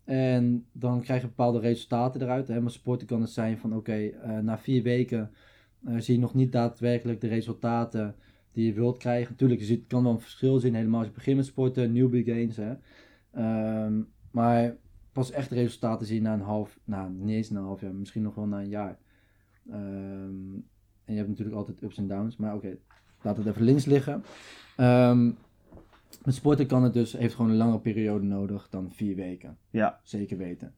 En 0.05 0.67
dan 0.73 1.01
krijg 1.01 1.21
je 1.21 1.27
bepaalde 1.27 1.59
resultaten 1.59 2.23
eruit. 2.23 2.49
Hè. 2.49 2.61
Maar 2.61 2.71
sporten 2.71 3.07
kan 3.07 3.21
het 3.21 3.31
zijn 3.31 3.59
van 3.59 3.77
oké, 3.77 3.93
eh, 3.93 4.39
na 4.39 4.59
vier 4.59 4.83
weken 4.83 5.31
eh, 5.85 5.95
zie 5.99 6.15
je 6.15 6.21
nog 6.21 6.35
niet 6.35 6.53
daadwerkelijk 6.53 7.21
de 7.21 7.29
resultaten 7.29 8.15
die 8.53 8.67
je 8.67 8.73
wilt 8.73 8.99
krijgen. 8.99 9.31
Natuurlijk, 9.31 9.61
je 9.61 9.67
ziet, 9.67 9.87
kan 9.87 10.03
wel 10.03 10.13
een 10.13 10.21
verschil 10.21 10.59
zien, 10.59 10.75
helemaal 10.75 10.99
als 10.99 11.09
je 11.09 11.15
begint 11.15 11.37
met 11.37 11.47
sporten, 11.47 11.93
newbie 11.93 12.25
gains. 12.25 12.57
Hè. 12.57 12.75
Ehm, 13.33 14.01
maar 14.31 14.77
pas 15.13 15.31
echt 15.31 15.51
resultaten 15.51 16.07
zie 16.07 16.17
je 16.17 16.23
na 16.23 16.33
een 16.33 16.41
half, 16.41 16.79
nou 16.85 17.11
niet 17.11 17.37
eens 17.37 17.51
na 17.51 17.59
een 17.59 17.67
half 17.67 17.81
jaar, 17.81 17.95
misschien 17.95 18.23
nog 18.23 18.35
wel 18.35 18.47
na 18.47 18.61
een 18.61 18.69
jaar. 18.69 18.99
Ehm, 19.71 20.55
en 21.05 21.13
je 21.13 21.17
hebt 21.17 21.29
natuurlijk 21.29 21.57
altijd 21.57 21.83
ups 21.83 21.99
en 21.99 22.09
downs, 22.09 22.37
maar 22.37 22.55
oké, 22.55 22.77
laat 23.23 23.37
het 23.37 23.47
even 23.47 23.63
links 23.63 23.85
liggen. 23.85 24.25
Ehm, 24.77 25.31
met 26.25 26.35
sporten 26.35 26.67
kan 26.67 26.83
het 26.83 26.93
dus, 26.93 27.13
heeft 27.13 27.35
gewoon 27.35 27.51
een 27.51 27.57
langere 27.57 27.81
periode 27.81 28.25
nodig 28.25 28.69
dan 28.69 28.93
vier 28.93 29.17
weken. 29.17 29.59
Ja, 29.71 30.01
Zeker 30.03 30.37
weten. 30.37 30.75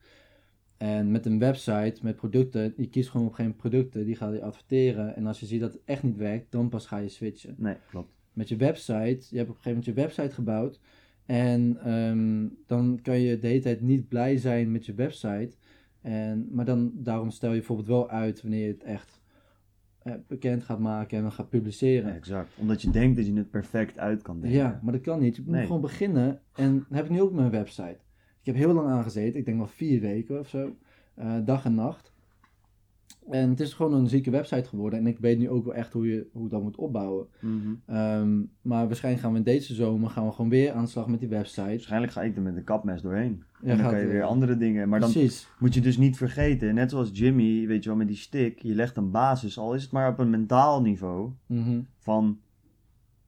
En 0.85 1.11
met 1.11 1.27
een 1.27 1.38
website, 1.38 1.94
met 2.03 2.16
producten, 2.16 2.73
je 2.77 2.88
kiest 2.88 3.11
gewoon 3.11 3.27
op 3.27 3.33
geen 3.33 3.57
producten, 3.57 4.05
die 4.05 4.16
ga 4.16 4.31
je 4.31 4.42
adverteren. 4.42 5.16
En 5.16 5.27
als 5.27 5.40
je 5.40 5.47
ziet 5.47 5.61
dat 5.61 5.73
het 5.73 5.83
echt 5.85 6.03
niet 6.03 6.16
werkt, 6.16 6.53
dan 6.53 6.68
pas 6.68 6.87
ga 6.87 6.99
je 6.99 7.09
switchen. 7.09 7.55
nee, 7.59 7.77
klopt. 7.90 8.12
Met 8.33 8.49
je 8.49 8.57
website, 8.57 9.27
je 9.31 9.37
hebt 9.37 9.49
op 9.51 9.57
een 9.57 9.62
gegeven 9.62 9.68
moment 9.70 9.85
je 9.85 9.92
website 9.92 10.35
gebouwd. 10.35 10.81
En 11.27 11.77
ehm, 11.85 12.47
dan 12.66 12.99
kan 13.03 13.20
je 13.20 13.38
de 13.38 13.47
hele 13.47 13.61
tijd 13.61 13.81
niet 13.81 14.09
blij 14.09 14.37
zijn 14.37 14.73
met 14.73 14.87
je 14.87 14.94
website. 14.94 15.51
En, 16.01 16.49
maar 16.51 16.64
dan, 16.64 16.92
daarom 16.94 17.31
stel 17.31 17.51
je 17.51 17.57
bijvoorbeeld 17.59 17.88
wel 17.88 18.09
uit 18.11 18.42
wanneer 18.42 18.66
je 18.66 18.73
het 18.73 18.83
echt 18.83 19.20
eh, 20.03 20.14
bekend 20.27 20.62
gaat 20.62 20.79
maken 20.79 21.16
en 21.16 21.23
dan 21.23 21.33
gaat 21.33 21.49
publiceren. 21.49 22.09
Ja, 22.11 22.14
exact. 22.16 22.53
Omdat 22.59 22.83
je 22.83 22.90
denkt 22.90 23.16
dat 23.16 23.27
je 23.27 23.33
het 23.35 23.51
perfect 23.51 23.99
uit 23.99 24.23
kan 24.23 24.40
denken. 24.40 24.59
Ja, 24.59 24.81
maar 24.83 24.92
dat 24.92 25.03
kan 25.03 25.20
niet. 25.20 25.37
Je 25.37 25.42
moet 25.44 25.55
Nee. 25.55 25.66
gewoon 25.66 25.81
beginnen. 25.81 26.40
En 26.55 26.79
dat 26.79 26.97
heb 26.97 27.05
ik 27.05 27.11
nu 27.11 27.20
ook 27.20 27.31
met 27.33 27.40
mijn 27.40 27.51
website. 27.51 27.99
Ik 28.45 28.53
heb 28.55 28.65
heel 28.65 28.73
lang 28.75 28.89
aangezeten. 28.89 29.39
Ik 29.41 29.45
denk 29.45 29.57
wel 29.59 29.67
vier 29.67 30.01
weken 30.01 30.39
of 30.39 30.49
zo. 30.49 30.77
eh, 31.15 31.35
dag 31.45 31.65
en 31.65 31.75
nacht. 31.75 32.13
En 33.31 33.49
het 33.49 33.61
is 33.61 33.73
gewoon 33.73 33.93
een 33.95 34.09
zieke 34.09 34.31
website 34.31 34.69
geworden. 34.69 34.99
En 34.99 35.07
ik 35.07 35.19
weet 35.19 35.39
nu 35.39 35.49
ook 35.51 35.65
wel 35.65 35.75
echt 35.75 35.93
hoe 35.93 36.09
je 36.09 36.27
hoe 36.33 36.49
dat 36.49 36.63
moet 36.63 36.77
opbouwen. 36.77 37.27
Mhm. 37.41 37.75
Ehm, 37.87 38.39
maar 38.63 38.87
waarschijnlijk 38.87 39.25
gaan 39.25 39.33
we 39.33 39.39
in 39.39 39.45
deze 39.45 39.75
zomer 39.75 40.11
gaan 40.11 40.27
we 40.27 40.33
gewoon 40.33 40.51
weer 40.51 40.73
aan 40.73 40.85
de 40.85 40.91
slag 40.91 41.07
met 41.09 41.21
die 41.21 41.29
website. 41.29 41.61
Waarschijnlijk 41.63 42.13
ga 42.13 42.23
ik 42.23 42.37
er 42.37 42.43
met 42.43 42.57
een 42.57 42.65
kapmes 42.65 43.03
doorheen. 43.03 43.43
Ja, 43.63 43.71
en 43.71 43.79
dan 43.79 43.91
kan 43.91 44.01
je 44.01 44.07
weer 44.07 44.23
andere 44.23 44.57
dingen. 44.57 44.89
Maar 44.89 45.01
dan 45.01 45.13
Precies. 45.13 45.49
moet 45.59 45.75
je 45.75 45.81
dus 45.81 45.97
niet 45.97 46.17
vergeten, 46.17 46.75
net 46.75 46.91
zoals 46.91 47.11
Jimmy, 47.13 47.67
weet 47.67 47.83
je 47.83 47.89
wel, 47.89 47.99
met 47.99 48.09
die 48.09 48.17
stick. 48.17 48.59
Je 48.63 48.75
legt 48.75 48.97
een 48.97 49.11
basis, 49.11 49.59
al 49.59 49.75
is 49.75 49.83
het 49.83 49.93
maar 49.93 50.11
op 50.11 50.19
een 50.19 50.31
mentaal 50.31 50.81
niveau, 50.83 51.31
Mhm. 51.47 51.81
van 51.99 52.41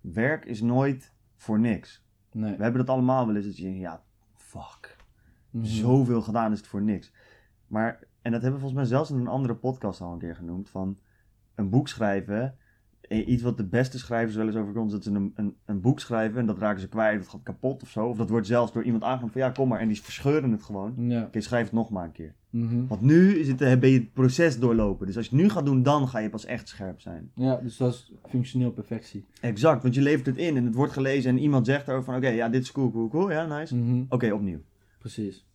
werk 0.01 0.45
is 0.45 0.61
nooit 0.61 1.13
voor 1.37 1.61
niks. 1.61 2.05
Nee. 2.33 2.57
We 2.57 2.63
hebben 2.63 2.87
dat 2.87 2.95
allemaal 2.95 3.27
wel 3.27 3.37
eens, 3.37 3.45
dat 3.47 3.57
je 3.57 3.63
denkt, 3.63 3.79
ja, 3.81 4.03
fuck. 4.35 4.96
Mhm. 5.57 5.65
Zoveel 5.65 6.23
gedaan 6.23 6.53
is 6.53 6.59
het 6.59 6.67
voor 6.67 6.83
niks. 6.83 7.13
Maar, 7.67 7.99
en 8.23 8.33
dat 8.33 8.43
hebben 8.43 8.61
we 8.61 8.67
volgens 8.67 8.73
mij 8.73 8.85
zelfs 8.85 9.11
in 9.11 9.17
een 9.17 9.27
andere 9.27 9.55
podcast 9.55 10.01
al 10.01 10.13
een 10.13 10.19
keer 10.19 10.37
genoemd, 10.37 10.71
van 10.71 10.99
een 11.55 11.71
boek 11.71 11.89
schrijven, 11.89 12.57
eh, 13.01 13.29
iets 13.29 13.43
wat 13.43 13.57
de 13.57 13.65
beste 13.65 13.99
schrijvers 13.99 14.37
wel 14.37 14.47
eens 14.47 14.57
overkomt, 14.57 14.91
dat 14.91 15.05
ze 15.05 15.11
een, 15.11 15.33
een, 15.35 15.55
een 15.65 15.81
boek 15.81 16.01
schrijven 16.01 16.41
en 16.41 16.47
dat 16.47 16.59
raken 16.59 16.81
ze 16.81 16.89
kwijt, 16.89 17.19
dat 17.21 17.29
gaat 17.29 17.43
kapot 17.43 17.83
of 17.83 17.89
zo. 17.89 18.07
Of 18.07 18.17
dat 18.17 18.31
wordt 18.31 18.47
zelfs 18.47 18.73
door 18.73 18.83
iemand 18.83 19.03
aangenomen 19.03 19.33
van 19.33 19.41
ja, 19.41 19.51
kom 19.51 19.69
maar, 19.69 19.81
en 19.81 19.89
die 19.89 20.03
verscheuren 20.03 20.51
het 20.51 20.63
gewoon. 20.63 20.95
Ja. 20.97 21.23
Oké, 21.23 21.41
schrijf 21.41 21.65
het 21.65 21.73
nog 21.73 21.91
maar 21.91 22.05
een 22.05 22.13
keer. 22.13 22.35
Mhm. 22.51 22.87
Want 22.87 23.01
nu 23.01 23.39
is 23.39 23.49
het, 23.49 23.61
eh, 23.61 23.79
ben 23.79 23.91
je 23.91 23.99
het 23.99 24.13
proces 24.13 24.59
doorlopen. 24.59 25.07
Dus 25.07 25.17
als 25.17 25.27
je 25.27 25.35
het 25.35 25.41
nu 25.41 25.49
gaat 25.51 25.67
doen, 25.67 25.83
dan 25.83 26.09
ga 26.09 26.19
je 26.19 26.31
pas 26.31 26.45
echt 26.45 26.69
scherp 26.69 27.01
zijn. 27.01 27.31
ja, 27.35 27.57
dus 27.57 27.77
dat 27.77 27.93
is 27.93 28.13
functioneel 28.29 28.71
perfectie. 28.71 29.25
Exact, 29.41 29.83
want 29.83 29.95
je 29.95 30.03
levert 30.03 30.27
het 30.27 30.37
in 30.37 30.57
en 30.57 30.65
het 30.65 30.75
wordt 30.75 30.93
gelezen 30.93 31.31
en 31.31 31.39
iemand 31.39 31.67
zegt 31.67 31.89
erover 31.89 32.05
van 32.05 32.17
oké, 32.17 32.29
ja, 32.29 32.49
dit 32.49 32.63
is 32.63 32.73
cool, 32.73 32.91
cool, 32.91 33.09
cool, 33.09 33.31
ja, 33.31 33.59
nice. 33.59 33.77
Mhm. 33.77 34.05
Oké, 34.09 34.33
opnieuw. 34.33 34.61
Precies. 35.07 35.47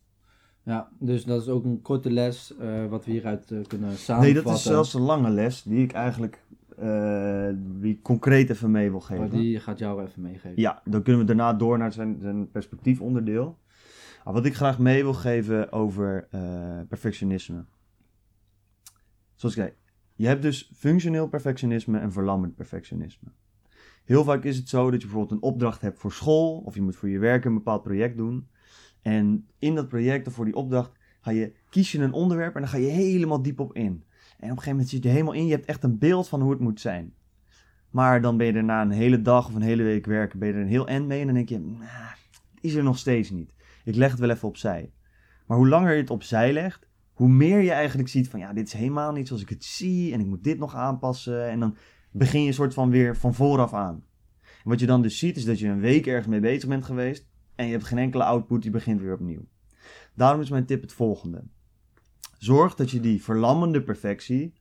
Ja, 0.62 0.90
dus 0.98 1.24
dat 1.24 1.42
is 1.42 1.48
ook 1.48 1.64
een 1.64 1.82
korte 1.82 2.10
les 2.10 2.56
eh, 2.56 2.86
wat 2.86 3.04
we 3.04 3.10
hieruit 3.10 3.50
eh, 3.50 3.58
kunnen 3.66 3.96
samenvatten. 3.96 4.34
Nee, 4.34 4.42
dat 4.42 4.54
is 4.54 4.62
zelfs 4.62 4.94
een 4.94 5.00
lange 5.00 5.30
les 5.30 5.62
die 5.62 5.82
ik 5.82 5.92
eigenlijk 5.92 6.44
die 7.56 7.92
ik 7.92 8.02
concreet 8.02 8.50
even 8.50 8.70
mee 8.70 8.90
wil 8.90 9.00
geven. 9.00 9.18
Maar 9.18 9.30
die 9.30 9.60
gaat 9.60 9.78
jou 9.78 10.04
even 10.04 10.22
meegeven. 10.22 10.60
Ja, 10.60 10.82
dan 10.84 11.02
kunnen 11.02 11.20
we 11.20 11.26
daarna 11.26 11.52
door 11.52 11.78
naar 11.78 11.92
zijn, 11.92 12.18
zijn 12.20 12.50
perspectiefonderdeel. 12.50 13.58
Ah, 14.24 14.34
wat 14.34 14.44
ik 14.44 14.54
graag 14.54 14.78
mee 14.78 15.02
wil 15.02 15.14
geven 15.14 15.72
over 15.72 16.28
perfectionisme. 16.88 17.64
Zoals 19.34 19.56
ik 19.56 19.62
zei, 19.62 19.74
je 20.14 20.26
hebt 20.26 20.42
dus 20.42 20.70
functioneel 20.74 21.28
perfectionisme 21.28 21.98
en 21.98 22.12
verlammend 22.12 22.54
perfectionisme. 22.54 23.28
Heel 24.04 24.24
vaak 24.24 24.44
is 24.44 24.56
het 24.56 24.68
zo 24.68 24.90
dat 24.90 25.00
je 25.00 25.06
bijvoorbeeld 25.06 25.40
een 25.40 25.48
opdracht 25.48 25.80
hebt 25.80 25.98
voor 25.98 26.12
school 26.12 26.58
of 26.58 26.74
je 26.74 26.82
moet 26.82 26.96
voor 26.96 27.08
je 27.08 27.18
werk 27.18 27.44
een 27.44 27.54
bepaald 27.54 27.82
project 27.82 28.16
doen. 28.16 28.48
En 29.02 29.46
in 29.58 29.74
dat 29.74 29.88
project 29.88 30.26
of 30.26 30.34
voor 30.34 30.44
die 30.44 30.54
opdracht 30.54 30.92
ga 31.20 31.30
je, 31.30 31.52
kies 31.70 31.92
je 31.92 31.98
een 31.98 32.12
onderwerp 32.12 32.54
en 32.54 32.60
dan 32.60 32.70
ga 32.70 32.76
je 32.76 32.86
helemaal 32.86 33.42
diep 33.42 33.60
op 33.60 33.74
in. 33.74 33.82
En 33.82 34.50
op 34.50 34.56
een 34.56 34.62
gegeven 34.62 34.70
moment 34.70 34.88
zit 34.88 35.02
je 35.02 35.08
helemaal 35.08 35.32
in, 35.32 35.46
je 35.46 35.52
hebt 35.52 35.66
echt 35.66 35.82
een 35.82 35.98
beeld 35.98 36.28
van 36.28 36.40
hoe 36.40 36.50
het 36.50 36.60
moet 36.60 36.80
zijn. 36.80 37.14
Maar 37.90 38.20
dan 38.20 38.36
ben 38.36 38.46
je 38.46 38.52
er 38.52 38.64
na 38.64 38.82
een 38.82 38.90
hele 38.90 39.22
dag 39.22 39.48
of 39.48 39.54
een 39.54 39.62
hele 39.62 39.82
week 39.82 40.06
werken, 40.06 40.38
ben 40.38 40.48
je 40.48 40.54
er 40.54 40.60
een 40.60 40.66
heel 40.66 40.88
end 40.88 41.06
mee 41.06 41.20
en 41.20 41.26
dan 41.26 41.34
denk 41.34 41.48
je, 41.48 41.58
nah, 41.58 42.12
is 42.60 42.74
er 42.74 42.82
nog 42.82 42.98
steeds 42.98 43.30
niet. 43.30 43.54
Ik 43.84 43.94
leg 43.94 44.10
het 44.10 44.20
wel 44.20 44.30
even 44.30 44.48
opzij. 44.48 44.92
Maar 45.46 45.56
hoe 45.56 45.68
langer 45.68 45.92
je 45.92 46.00
het 46.00 46.10
opzij 46.10 46.52
legt, 46.52 46.88
hoe 47.12 47.28
meer 47.28 47.60
je 47.60 47.72
eigenlijk 47.72 48.08
ziet 48.08 48.28
van 48.28 48.40
ja, 48.40 48.52
dit 48.52 48.66
is 48.66 48.72
helemaal 48.72 49.12
niet 49.12 49.26
zoals 49.26 49.42
ik 49.42 49.48
het 49.48 49.64
zie 49.64 50.12
en 50.12 50.20
ik 50.20 50.26
moet 50.26 50.44
dit 50.44 50.58
nog 50.58 50.74
aanpassen. 50.74 51.48
En 51.48 51.60
dan 51.60 51.76
begin 52.10 52.40
je 52.40 52.46
een 52.46 52.54
soort 52.54 52.74
van 52.74 52.90
weer 52.90 53.16
van 53.16 53.34
vooraf 53.34 53.74
aan. 53.74 54.04
En 54.42 54.70
wat 54.70 54.80
je 54.80 54.86
dan 54.86 55.02
dus 55.02 55.18
ziet 55.18 55.36
is 55.36 55.44
dat 55.44 55.58
je 55.58 55.68
een 55.68 55.80
week 55.80 56.06
ergens 56.06 56.26
mee 56.26 56.40
bezig 56.40 56.68
bent 56.68 56.84
geweest 56.84 57.30
en 57.62 57.68
je 57.68 57.76
hebt 57.76 57.86
geen 57.88 57.98
enkele 57.98 58.24
output, 58.24 58.64
je 58.64 58.70
begint 58.70 59.00
weer 59.00 59.14
opnieuw. 59.14 59.44
Daarom 60.14 60.40
is 60.40 60.50
mijn 60.50 60.66
tip 60.66 60.82
het 60.82 60.92
volgende. 60.92 61.44
Zorg 62.38 62.74
dat 62.74 62.90
je 62.90 63.00
die 63.00 63.22
verlammende 63.22 63.82
perfectie 63.82 64.54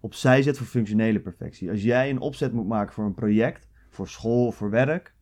opzij 0.00 0.42
zet 0.42 0.58
voor 0.58 0.66
functionele 0.66 1.20
perfectie. 1.20 1.70
Als 1.70 1.82
jij 1.82 2.10
een 2.10 2.20
opzet 2.20 2.52
moet 2.52 2.66
maken 2.66 2.94
voor 2.94 3.04
een 3.04 3.14
project, 3.14 3.68
voor 3.90 4.08
school 4.08 4.52
voor 4.52 4.70
werk, 4.70 5.14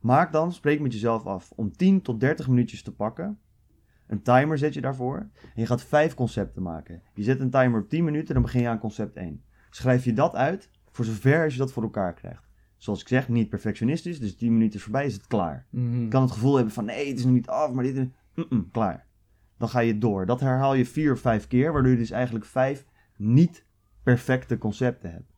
maak 0.00 0.32
dan, 0.32 0.52
spreek 0.52 0.80
met 0.80 0.92
jezelf 0.92 1.26
af, 1.26 1.52
om 1.56 1.76
10 1.76 2.02
tot 2.02 2.20
30 2.20 2.48
minuutjes 2.48 2.82
te 2.82 2.94
pakken. 2.94 3.38
Een 4.06 4.22
timer 4.22 4.58
zet 4.58 4.74
je 4.74 4.80
daarvoor. 4.80 5.18
En 5.18 5.60
je 5.60 5.66
gaat 5.66 5.84
vijf 5.84 6.14
concepten 6.14 6.62
maken. 6.62 7.02
Je 7.14 7.22
zet 7.22 7.40
een 7.40 7.50
timer 7.50 7.80
op 7.80 7.88
10 7.88 8.04
minuten, 8.04 8.34
dan 8.34 8.42
begin 8.42 8.60
je 8.60 8.68
aan 8.68 8.78
concept 8.78 9.16
1. 9.16 9.44
Schrijf 9.70 10.04
je 10.04 10.12
dat 10.12 10.34
uit, 10.34 10.70
voor 10.90 11.04
zover 11.04 11.44
als 11.44 11.52
je 11.52 11.58
dat 11.58 11.72
voor 11.72 11.82
elkaar 11.82 12.14
krijgt. 12.14 12.43
Zoals 12.84 13.00
ik 13.00 13.08
zeg, 13.08 13.28
niet 13.28 13.48
perfectionistisch, 13.48 14.20
dus 14.20 14.36
10 14.36 14.52
minuten 14.52 14.76
is 14.76 14.82
voorbij, 14.82 15.06
is 15.06 15.14
het 15.14 15.26
klaar. 15.26 15.66
Mhm. 15.70 16.00
Je 16.00 16.08
kan 16.08 16.22
het 16.22 16.30
gevoel 16.30 16.54
hebben 16.54 16.72
van 16.72 16.84
nee, 16.84 17.08
het 17.08 17.18
is 17.18 17.24
nog 17.24 17.32
niet 17.32 17.48
af, 17.48 17.72
maar 17.72 17.84
dit 17.84 17.96
is... 17.96 18.06
Mm-mm, 18.34 18.70
klaar. 18.70 19.06
Dan 19.58 19.68
ga 19.68 19.80
je 19.80 19.98
door. 19.98 20.26
Dat 20.26 20.40
herhaal 20.40 20.74
je 20.74 20.86
vier 20.86 21.12
of 21.12 21.20
vijf 21.20 21.46
keer, 21.46 21.72
waardoor 21.72 21.90
je 21.90 21.96
dus 21.96 22.10
eigenlijk 22.10 22.44
vijf 22.44 22.84
niet 23.16 23.64
perfecte 24.02 24.58
concepten 24.58 25.10
hebt. 25.10 25.32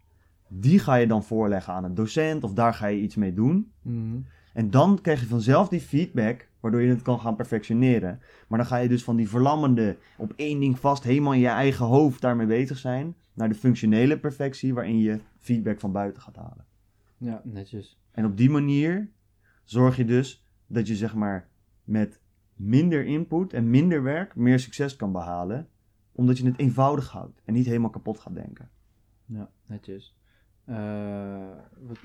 Die 0.48 0.78
ga 0.78 0.94
je 0.94 1.06
dan 1.06 1.24
voorleggen 1.24 1.72
aan 1.72 1.84
een 1.84 1.94
docent 1.94 2.44
of 2.44 2.52
daar 2.52 2.74
ga 2.74 2.86
je 2.86 3.00
iets 3.00 3.14
mee 3.14 3.34
doen. 3.34 3.72
Mhm. 3.82 4.18
En 4.52 4.70
dan 4.70 4.98
krijg 5.00 5.20
je 5.20 5.26
vanzelf 5.26 5.68
die 5.68 5.80
feedback, 5.80 6.48
waardoor 6.60 6.80
je 6.80 6.88
het 6.88 7.02
kan 7.02 7.20
gaan 7.20 7.36
perfectioneren. 7.36 8.20
Maar 8.48 8.58
dan 8.58 8.68
ga 8.68 8.76
je 8.76 8.88
dus 8.88 9.04
van 9.04 9.16
die 9.16 9.28
verlammende, 9.28 9.96
op 10.16 10.32
één 10.36 10.60
ding 10.60 10.78
vast, 10.78 11.04
helemaal 11.04 11.32
in 11.32 11.40
je 11.40 11.48
eigen 11.48 11.86
hoofd 11.86 12.20
daarmee 12.20 12.46
bezig 12.46 12.78
zijn, 12.78 13.14
naar 13.34 13.48
de 13.48 13.54
functionele 13.54 14.18
perfectie, 14.18 14.74
waarin 14.74 14.98
je 14.98 15.20
feedback 15.38 15.80
van 15.80 15.92
buiten 15.92 16.22
gaat 16.22 16.36
halen. 16.36 16.66
Ja, 17.18 17.40
netjes. 17.44 17.98
En 18.10 18.24
op 18.24 18.36
die 18.36 18.50
manier 18.50 19.10
zorg 19.64 19.96
je 19.96 20.04
dus 20.04 20.44
dat 20.66 20.86
je 20.86 20.96
zeg 20.96 21.14
maar 21.14 21.48
met 21.84 22.20
minder 22.54 23.04
input 23.04 23.52
en 23.52 23.70
minder 23.70 24.02
werk 24.02 24.36
meer 24.36 24.58
succes 24.58 24.96
kan 24.96 25.12
behalen. 25.12 25.68
Omdat 26.12 26.38
je 26.38 26.46
het 26.46 26.58
eenvoudig 26.58 27.10
houdt 27.10 27.40
en 27.44 27.54
niet 27.54 27.66
helemaal 27.66 27.90
kapot 27.90 28.18
gaat 28.18 28.34
denken. 28.34 28.70
Ja, 29.24 29.50
netjes. 29.66 30.16
Eh, 30.64 31.48
wat, 31.78 31.98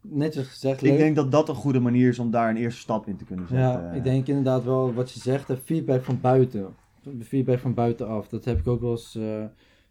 netjes 0.00 0.48
gezegd, 0.48 0.82
Ik 0.82 0.88
leuk. 0.88 0.98
denk 0.98 1.16
dat 1.16 1.30
dat 1.30 1.48
een 1.48 1.54
goede 1.54 1.80
manier 1.80 2.08
is 2.08 2.18
om 2.18 2.30
daar 2.30 2.50
een 2.50 2.56
eerste 2.56 2.80
stap 2.80 3.06
in 3.06 3.16
te 3.16 3.24
kunnen 3.24 3.48
zetten. 3.48 3.82
Ja, 3.82 3.90
ik 3.92 4.04
denk 4.04 4.26
inderdaad 4.26 4.64
wel 4.64 4.94
wat 4.94 5.10
je 5.10 5.20
zegt, 5.20 5.46
de 5.46 5.56
feedback 5.56 6.02
van 6.02 6.20
buiten. 6.20 6.74
De 7.02 7.24
feedback 7.24 7.58
van 7.58 7.74
buitenaf. 7.74 8.28
Dat 8.28 8.44
heb 8.44 8.58
ik 8.58 8.66
ook 8.66 8.80
wel 8.80 8.90
eens, 8.90 9.14
eh, 9.14 9.44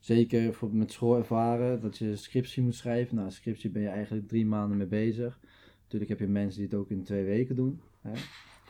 zeker 0.04 0.44
bijvoorbeeld 0.44 0.80
met 0.80 0.92
school 0.92 1.18
ervaren, 1.18 1.82
dat 1.82 1.98
je 1.98 2.16
scriptie 2.16 2.64
moet 2.64 2.76
schrijven. 2.76 3.16
Nou, 3.16 3.32
scriptie 3.32 3.70
ben 3.70 3.82
je 3.82 3.88
eigenlijk 3.88 4.28
drie 4.28 4.46
maanden 4.46 4.78
mee 4.78 4.88
bezig. 4.88 5.40
Natuurlijk 5.84 6.10
heb 6.10 6.20
je 6.20 6.28
mensen 6.28 6.60
die 6.60 6.70
het 6.70 6.80
ook 6.80 6.90
in 6.90 7.04
twee 7.04 7.24
weken 7.24 7.56
doen. 7.56 7.82
Hè? 8.02 8.12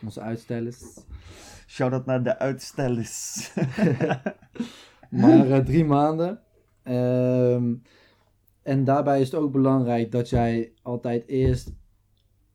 Onze 0.04 0.20
uitstellers. 0.20 0.82
Shout-out 1.66 2.06
naar 2.06 2.22
de 2.22 2.38
uitstellers. 2.38 3.50
Maar 5.10 5.50
eh, 5.50 5.64
drie 5.64 5.84
maanden. 5.84 6.40
Ehm, 6.82 7.74
en 8.62 8.84
daarbij 8.84 9.20
is 9.20 9.30
het 9.30 9.40
ook 9.40 9.52
belangrijk 9.52 10.12
dat 10.12 10.28
jij 10.28 10.72
altijd 10.82 11.26
eerst 11.26 11.72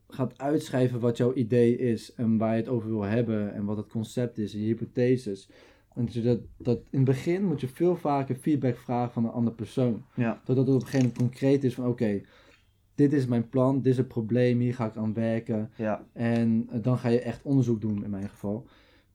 gaat 0.07 0.37
uitschrijven 0.37 0.99
wat 0.99 1.17
jouw 1.17 1.33
idee 1.33 1.77
is 1.77 2.13
en 2.13 2.37
waar 2.37 2.51
je 2.51 2.61
het 2.61 2.69
over 2.69 2.89
wil 2.89 3.01
hebben 3.01 3.53
en 3.53 3.65
wat 3.65 3.77
het 3.77 3.87
concept 3.87 4.37
is 4.37 4.53
en 4.53 4.59
je 4.59 4.65
hypotheses. 4.65 5.49
En 5.95 6.05
dat, 6.05 6.13
je 6.13 6.21
dat, 6.21 6.39
dat 6.57 6.77
in 6.89 6.97
het 6.99 7.03
begin 7.05 7.45
moet 7.45 7.61
je 7.61 7.67
veel 7.67 7.95
vaker 7.95 8.35
feedback 8.35 8.77
vragen 8.77 9.13
van 9.13 9.23
een 9.25 9.31
andere 9.31 9.55
persoon. 9.55 10.03
ja, 10.15 10.41
Totdat 10.43 10.65
het 10.67 10.75
op 10.75 10.81
een 10.81 10.87
gegeven 10.87 11.07
moment 11.07 11.17
concreet 11.31 11.63
is 11.63 11.73
van 11.73 11.87
oké, 11.87 12.21
dit 12.95 13.13
is 13.13 13.25
mijn 13.25 13.49
plan, 13.49 13.75
dit 13.81 13.91
is 13.91 13.97
het 13.97 14.07
probleem, 14.07 14.59
hier 14.59 14.75
ga 14.75 14.85
ik 14.85 14.95
aan 14.95 15.13
werken. 15.13 15.69
ja. 15.75 16.05
En 16.13 16.67
eh, 16.71 16.83
dan 16.83 16.97
ga 16.97 17.09
je 17.09 17.21
echt 17.21 17.41
onderzoek 17.43 17.81
doen 17.81 18.03
in 18.03 18.09
mijn 18.09 18.29
geval. 18.29 18.65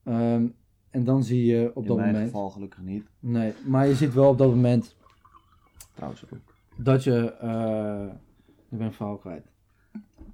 Ehm, 0.02 0.46
en 0.90 1.04
dan 1.04 1.24
zie 1.24 1.44
je 1.44 1.70
op 1.74 1.82
in 1.82 1.88
dat 1.88 1.96
mijn 1.96 2.08
moment. 2.12 2.26
geval 2.30 2.50
gelukkig 2.50 2.82
niet. 2.82 3.04
Nee, 3.20 3.52
maar 3.66 3.86
je 3.86 3.94
ziet 3.94 4.14
wel 4.14 4.28
op 4.28 4.38
dat 4.38 4.48
moment 4.48 4.96
Trouwens 5.94 6.24
ook. 6.24 6.38
dat 6.76 7.04
je. 7.04 7.32
eh 7.32 8.06
ik 8.70 8.78
ben 8.80 8.86
een 8.86 8.92
verhaal 8.92 9.16
kwijt. 9.16 9.46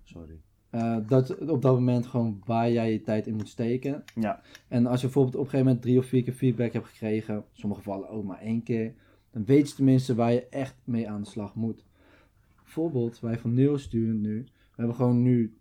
Sorry. 0.03 0.41
Eh, 0.71 0.97
dat 1.07 1.39
op 1.39 1.63
dat 1.63 1.75
moment 1.75 2.07
gewoon 2.07 2.43
waar 2.45 2.71
jij 2.71 2.93
je 2.93 3.01
tijd 3.01 3.27
in 3.27 3.35
moet 3.35 3.49
steken. 3.49 4.05
Ja, 4.15 4.43
En 4.69 4.87
als 4.87 5.01
je 5.01 5.07
bijvoorbeeld 5.07 5.35
op 5.35 5.41
een 5.41 5.51
gegeven 5.51 5.67
moment 5.67 5.85
drie 5.85 5.99
of 5.99 6.07
vier 6.07 6.23
keer 6.23 6.33
feedback 6.33 6.73
hebt 6.73 6.87
gekregen, 6.87 7.35
in 7.35 7.43
sommige 7.53 7.83
gevallen 7.83 8.09
ook 8.09 8.25
maar 8.25 8.41
één 8.41 8.63
keer, 8.63 8.95
dan 9.31 9.45
weet 9.45 9.69
je 9.69 9.75
tenminste 9.75 10.15
waar 10.15 10.33
je 10.33 10.49
echt 10.49 10.77
mee 10.85 11.09
aan 11.09 11.23
de 11.23 11.29
slag 11.29 11.55
moet. 11.55 11.85
Bijvoorbeeld, 12.63 13.21
wij 13.21 13.39
van 13.39 13.55
Neel 13.55 13.79
sturen 13.79 14.21
nu, 14.21 14.45
we 14.45 14.77
hebben 14.77 14.97
gewoon 14.97 15.23
nu 15.23 15.59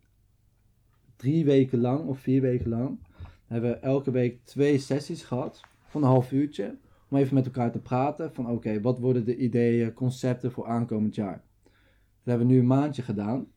drie 1.15 1.45
weken 1.45 1.79
lang 1.79 2.07
of 2.07 2.19
vier 2.19 2.41
weken 2.41 2.69
lang, 2.69 2.99
hebben 3.45 3.69
we 3.69 3.77
elke 3.77 4.11
week 4.11 4.45
twee 4.45 4.77
sessies 4.77 5.23
gehad 5.23 5.61
van 5.87 6.01
een 6.01 6.09
half 6.09 6.31
uurtje, 6.31 6.77
om 7.09 7.17
even 7.17 7.35
met 7.35 7.45
elkaar 7.45 7.71
te 7.71 7.79
praten 7.79 8.33
van 8.33 8.49
oké, 8.49 8.81
wat 8.81 8.99
worden 8.99 9.25
de 9.25 9.37
ideeën, 9.37 9.93
concepten 9.93 10.51
voor 10.51 10.67
aankomend 10.67 11.15
jaar. 11.15 11.43
Dat 11.63 11.73
hebben 12.23 12.47
we 12.47 12.53
nu 12.53 12.59
een 12.59 12.67
maandje 12.67 13.01
gedaan. 13.01 13.47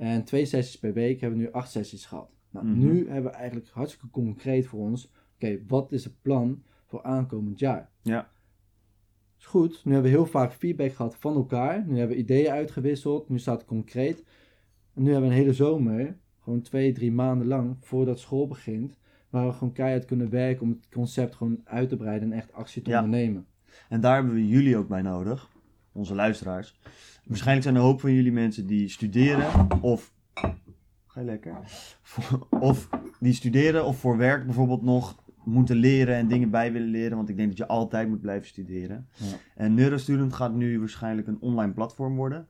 En 0.00 0.24
twee 0.24 0.44
sessies 0.44 0.78
per 0.78 0.92
week 0.92 1.20
hebben 1.20 1.38
we 1.38 1.44
nu 1.44 1.50
acht 1.52 1.70
sessies 1.70 2.06
gehad. 2.06 2.30
Nou, 2.50 2.66
Mhm. 2.66 2.78
nu 2.78 3.08
hebben 3.10 3.30
we 3.30 3.36
eigenlijk 3.36 3.68
hartstikke 3.68 4.10
concreet 4.10 4.66
voor 4.66 4.80
ons. 4.80 5.10
Oké, 5.34 5.58
wat 5.66 5.92
is 5.92 6.04
het 6.04 6.22
plan 6.22 6.62
voor 6.86 7.02
aankomend 7.02 7.58
jaar? 7.58 7.90
Ja. 8.02 8.30
Is 9.38 9.44
goed. 9.46 9.80
Nu 9.84 9.92
hebben 9.92 10.10
we 10.10 10.16
heel 10.16 10.26
vaak 10.26 10.52
feedback 10.52 10.92
gehad 10.92 11.16
van 11.16 11.34
elkaar. 11.34 11.84
Nu 11.86 11.98
hebben 11.98 12.16
we 12.16 12.22
ideeën 12.22 12.50
uitgewisseld. 12.50 13.28
Nu 13.28 13.38
staat 13.38 13.58
het 13.58 13.68
concreet. 13.68 14.24
En 14.94 15.02
nu 15.02 15.10
hebben 15.12 15.28
we 15.28 15.34
een 15.34 15.40
hele 15.42 15.54
zomer, 15.54 16.16
gewoon 16.42 16.60
twee, 16.62 16.92
drie 16.92 17.12
maanden 17.12 17.46
lang, 17.46 17.76
voordat 17.80 18.18
school 18.18 18.46
begint, 18.48 18.98
waar 19.30 19.46
we 19.46 19.52
gewoon 19.52 19.72
keihard 19.72 20.04
kunnen 20.04 20.30
werken 20.30 20.62
om 20.62 20.70
het 20.70 20.88
concept 20.92 21.34
gewoon 21.34 21.60
uit 21.64 21.88
te 21.88 21.96
breiden 21.96 22.32
en 22.32 22.38
echt 22.38 22.52
actie 22.52 22.82
te 22.82 22.90
Ja. 22.90 23.02
ondernemen. 23.04 23.46
En 23.88 24.00
daar 24.00 24.14
hebben 24.14 24.34
we 24.34 24.48
jullie 24.48 24.76
ook 24.76 24.88
bij 24.88 25.02
nodig, 25.02 25.50
onze 25.92 26.14
luisteraars. 26.14 26.78
Waarschijnlijk 27.30 27.66
zijn 27.66 27.76
er 27.76 27.82
een 27.82 27.88
hoop 27.88 28.00
van 28.00 28.12
jullie 28.12 28.32
mensen 28.32 28.66
die 28.66 28.88
studeren 28.88 29.82
of. 29.82 30.12
Ga 31.06 31.20
je 31.20 31.24
lekker? 31.24 31.58
Of 32.50 32.88
die 33.20 33.32
studeren 33.32 33.84
of 33.84 33.98
voor 33.98 34.16
werk 34.16 34.44
bijvoorbeeld 34.44 34.82
nog 34.82 35.22
moeten 35.44 35.76
leren 35.76 36.14
en 36.14 36.28
dingen 36.28 36.50
bij 36.50 36.72
willen 36.72 36.88
leren. 36.88 37.16
Want 37.16 37.28
ik 37.28 37.36
denk 37.36 37.48
dat 37.48 37.58
je 37.58 37.66
altijd 37.66 38.08
moet 38.08 38.20
blijven 38.20 38.48
studeren. 38.48 39.08
Ja. 39.12 39.36
En 39.54 39.74
Neurostudent 39.74 40.32
gaat 40.32 40.54
nu 40.54 40.78
waarschijnlijk 40.78 41.26
een 41.26 41.40
online 41.40 41.72
platform 41.72 42.16
worden. 42.16 42.46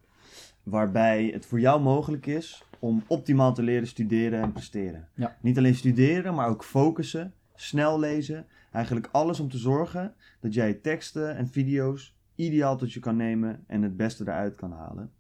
Waarbij 0.63 1.31
het 1.33 1.47
voor 1.47 1.61
jou 1.61 1.81
mogelijk 1.81 2.27
is 2.27 2.65
om 2.79 3.03
optimaal 3.07 3.55
te 3.55 3.63
leren 3.63 3.87
studeren 3.87 4.43
en 4.43 4.53
presteren. 4.53 5.09
Ja. 5.15 5.37
Niet 5.41 5.59
alleen 5.59 5.75
studeren, 5.75 6.35
maar 6.35 6.49
ook 6.49 6.65
focussen, 6.65 7.35
snel 7.55 7.99
lezen. 7.99 8.47
Eigenlijk 8.73 9.09
alles 9.13 9.41
om 9.41 9.49
te 9.49 9.59
zorgen 9.59 10.15
dat 10.41 10.55
jij 10.55 10.75
teksten 10.75 11.37
en 11.37 11.49
video's 11.49 12.19
ideaal 12.45 12.77
tot 12.77 12.93
je 12.93 13.01
kan 13.01 13.17
nemen 13.17 13.65
en 13.67 13.83
het 13.83 13.97
beste 13.97 14.23
eruit 14.25 14.55
kan 14.55 14.73
halen. 14.73 15.11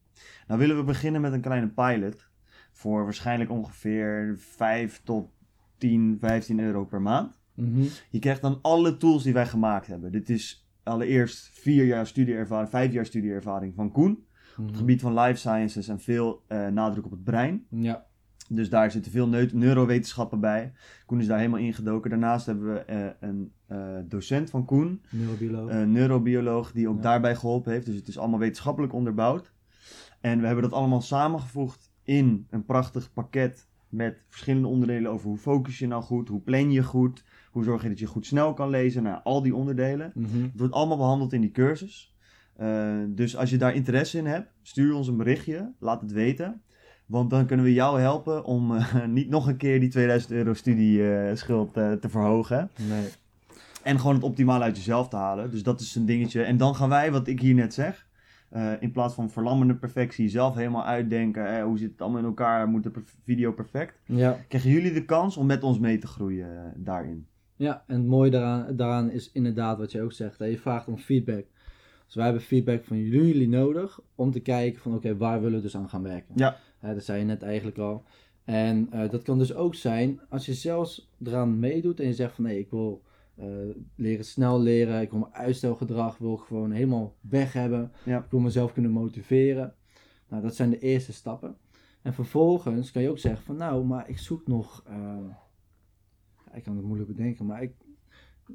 Nou 0.46 0.61
willen 0.61 0.76
we 0.76 0.83
beginnen 0.85 1.20
met 1.20 1.33
een 1.33 1.40
kleine 1.40 1.68
pilot 1.68 2.28
voor 2.72 3.04
waarschijnlijk 3.04 3.50
ongeveer 3.50 4.35
5 4.38 5.00
tot 5.04 5.28
10, 5.78 6.16
15 6.20 6.61
euro 6.61 6.85
per 6.85 7.02
maand. 7.02 7.38
Mhm. 7.54 7.83
Je 8.11 8.18
krijgt 8.18 8.42
dan 8.42 8.59
alle 8.62 8.96
tools 8.96 9.22
die 9.22 9.33
wij 9.33 9.46
gemaakt 9.46 9.87
hebben. 9.87 10.12
Dit 10.12 10.28
is 10.30 10.68
allereerst 10.83 11.50
vier 11.52 11.85
jaar 11.85 12.06
studieervaring, 12.06 12.68
vijf 12.70 12.92
jaar 12.92 13.06
studieervaring 13.06 13.74
van 13.74 13.90
Koen. 13.92 14.11
Op 14.12 14.56
Mhm. 14.56 14.66
het 14.68 14.76
gebied 14.76 15.00
van 15.00 15.18
life 15.18 15.38
sciences 15.38 15.88
en 15.88 16.00
veel 16.00 16.44
eh, 16.46 16.66
nadruk 16.66 17.04
op 17.04 17.11
het 17.11 17.24
brein. 17.24 17.66
Ja. 17.70 18.06
Dus 18.52 18.70
daar 18.70 18.90
zitten 18.90 19.12
veel 19.12 19.28
neu- 19.28 19.48
neurowetenschappen 19.52 20.40
bij. 20.40 20.72
Koen 21.06 21.20
is 21.20 21.26
daar 21.26 21.38
helemaal 21.38 21.60
ingedoken. 21.60 22.10
Daarnaast 22.10 22.46
hebben 22.46 22.72
we 22.74 22.78
eh, 22.78 23.06
een 23.20 23.52
eh, 23.66 23.78
docent 24.08 24.50
van 24.50 24.64
Koen, 24.64 25.02
Neurobioloog. 25.10 25.70
een 25.70 25.92
neurobioloog, 25.92 26.72
die 26.72 26.88
ook 26.88 26.96
Ja. 26.96 27.02
daarbij 27.02 27.36
geholpen 27.36 27.72
heeft. 27.72 27.86
Dus 27.86 27.94
het 27.96 28.08
is 28.08 28.18
allemaal 28.18 28.38
wetenschappelijk 28.38 28.92
onderbouwd. 28.92 29.52
En 30.20 30.40
we 30.40 30.46
hebben 30.46 30.62
dat 30.64 30.72
allemaal 30.72 31.00
samengevoegd 31.00 31.90
in 32.02 32.46
een 32.50 32.64
prachtig 32.64 33.12
pakket 33.12 33.68
met 33.88 34.24
verschillende 34.28 34.68
onderdelen 34.68 35.10
over 35.10 35.28
hoe 35.28 35.38
focus 35.38 35.78
je 35.78 35.86
nou 35.86 36.02
goed, 36.02 36.28
hoe 36.28 36.40
plan 36.40 36.70
je 36.72 36.82
goed, 36.82 37.24
hoe 37.50 37.64
zorg 37.64 37.82
je 37.82 37.88
dat 37.88 37.98
je 37.98 38.06
goed 38.06 38.26
snel 38.26 38.54
kan 38.54 38.68
lezen, 38.70 39.02
nou, 39.02 39.20
al 39.24 39.42
die 39.42 39.54
onderdelen. 39.54 40.12
Mhm. 40.14 40.42
Het 40.42 40.50
wordt 40.58 40.74
allemaal 40.74 40.96
behandeld 40.96 41.32
in 41.32 41.40
die 41.40 41.50
cursus. 41.50 42.14
Eh, 42.56 42.98
dus 43.08 43.36
als 43.36 43.50
je 43.50 43.56
daar 43.56 43.74
interesse 43.74 44.18
in 44.18 44.26
hebt, 44.26 44.52
stuur 44.62 44.94
ons 44.94 45.08
een 45.08 45.16
berichtje, 45.16 45.72
laat 45.78 46.00
het 46.00 46.12
weten. 46.12 46.62
Want 47.10 47.30
dan 47.30 47.46
kunnen 47.46 47.64
we 47.64 47.72
jou 47.72 48.00
helpen 48.00 48.44
om 48.44 48.76
eh, 48.76 49.04
niet 49.06 49.28
nog 49.28 49.46
een 49.46 49.56
keer 49.56 49.80
die 49.80 49.88
2000 49.88 50.32
euro 50.32 50.54
studieschuld 50.54 51.76
eh 51.76 51.92
te 51.92 52.08
verhogen. 52.08 52.70
Nee. 52.88 53.08
En 53.82 53.98
gewoon 53.98 54.14
het 54.14 54.24
optimale 54.24 54.64
uit 54.64 54.76
jezelf 54.76 55.08
te 55.08 55.16
halen. 55.16 55.50
Dus 55.50 55.62
dat 55.62 55.80
is 55.80 55.94
een 55.94 56.06
dingetje. 56.06 56.42
En 56.42 56.56
dan 56.56 56.74
gaan 56.74 56.88
wij, 56.88 57.12
wat 57.12 57.26
ik 57.26 57.40
hier 57.40 57.54
net 57.54 57.74
zeg, 57.74 58.06
eh, 58.48 58.72
in 58.80 58.92
plaats 58.92 59.14
van 59.14 59.30
verlammende 59.30 59.74
perfectie, 59.74 60.28
zelf 60.28 60.54
helemaal 60.54 60.84
uitdenken. 60.84 61.56
eh, 61.56 61.64
hoe 61.64 61.78
zit 61.78 61.90
het 61.90 62.00
allemaal 62.00 62.20
in 62.20 62.26
elkaar? 62.26 62.68
Moet 62.68 62.82
de 62.82 62.90
video 63.24 63.52
perfect? 63.52 63.98
Ja. 64.04 64.38
Krijgen 64.48 64.70
jullie 64.70 64.92
de 64.92 65.04
kans 65.04 65.36
om 65.36 65.46
met 65.46 65.62
ons 65.62 65.78
mee 65.78 65.98
te 65.98 66.06
groeien 66.06 66.56
eh, 66.56 66.62
daarin? 66.76 67.26
Ja, 67.56 67.84
en 67.86 67.96
het 67.96 68.06
mooie 68.06 68.30
daaraan, 68.30 68.76
daaraan 68.76 69.10
is 69.10 69.30
inderdaad 69.32 69.78
wat 69.78 69.92
je 69.92 70.02
ook 70.02 70.12
zegt. 70.12 70.38
Hè? 70.38 70.44
Je 70.44 70.58
vraagt 70.58 70.86
om 70.86 70.98
feedback. 70.98 71.44
Dus 72.06 72.14
wij 72.14 72.24
hebben 72.24 72.42
feedback 72.42 72.84
van 72.84 72.98
jullie 72.98 73.48
nodig 73.48 74.00
om 74.14 74.30
te 74.30 74.40
kijken 74.40 74.80
van 74.80 74.94
oké, 74.94 75.16
waar 75.16 75.40
willen 75.40 75.56
we 75.56 75.62
dus 75.62 75.76
aan 75.76 75.88
gaan 75.88 76.02
werken. 76.02 76.34
Ja. 76.36 76.56
Dat 76.80 77.04
zei 77.04 77.18
je 77.18 77.24
net 77.24 77.42
eigenlijk 77.42 77.78
al. 77.78 78.04
En 78.44 78.88
eh, 78.92 79.10
dat 79.10 79.22
kan 79.22 79.38
dus 79.38 79.54
ook 79.54 79.74
zijn 79.74 80.20
als 80.28 80.46
je 80.46 80.54
zelfs 80.54 81.10
eraan 81.24 81.58
meedoet 81.58 82.00
en 82.00 82.06
je 82.06 82.14
zegt 82.14 82.34
van 82.34 82.44
nee, 82.44 82.58
ik 82.58 82.70
wil 82.70 83.02
eh, 83.34 83.46
leren 83.94 84.24
snel 84.24 84.60
leren, 84.60 85.00
ik 85.00 85.10
wil 85.10 85.18
mijn 85.18 85.34
uitstelgedrag 85.34 86.18
wil 86.18 86.34
ik 86.34 86.40
gewoon 86.40 86.70
helemaal 86.70 87.14
weg 87.20 87.52
hebben. 87.52 87.92
Ja. 88.04 88.18
Ik 88.18 88.30
wil 88.30 88.40
mezelf 88.40 88.72
kunnen 88.72 88.90
motiveren. 88.90 89.74
Nou, 90.28 90.42
dat 90.42 90.56
zijn 90.56 90.70
de 90.70 90.78
eerste 90.78 91.12
stappen. 91.12 91.56
En 92.02 92.14
vervolgens 92.14 92.90
kan 92.90 93.02
je 93.02 93.10
ook 93.10 93.18
zeggen 93.18 93.44
van 93.44 93.56
nou, 93.56 93.84
maar 93.84 94.08
ik 94.08 94.18
zoek 94.18 94.46
nog, 94.46 94.84
ja, 96.46 96.54
ik 96.54 96.62
kan 96.62 96.76
het 96.76 96.84
moeilijk 96.84 97.08
bedenken, 97.16 97.46
maar 97.46 97.62
ik, 97.62 97.72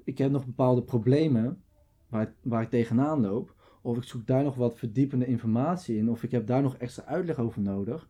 ik 0.03 0.17
heb 0.17 0.31
nog 0.31 0.45
bepaalde 0.45 0.83
problemen 0.83 1.63
waar, 2.07 2.33
waar 2.41 2.61
ik 2.61 2.69
tegenaan 2.69 3.21
loop. 3.21 3.54
Of 3.85 3.97
ik 3.97 4.03
zoek 4.03 4.27
daar 4.27 4.43
nog 4.43 4.55
wat 4.55 4.77
verdiepende 4.77 5.25
informatie 5.25 5.97
in. 5.97 6.09
Of 6.09 6.23
ik 6.23 6.31
heb 6.31 6.47
daar 6.47 6.61
nog 6.61 6.77
extra 6.77 7.03
uitleg 7.03 7.37
over 7.37 7.61
nodig. 7.61 8.07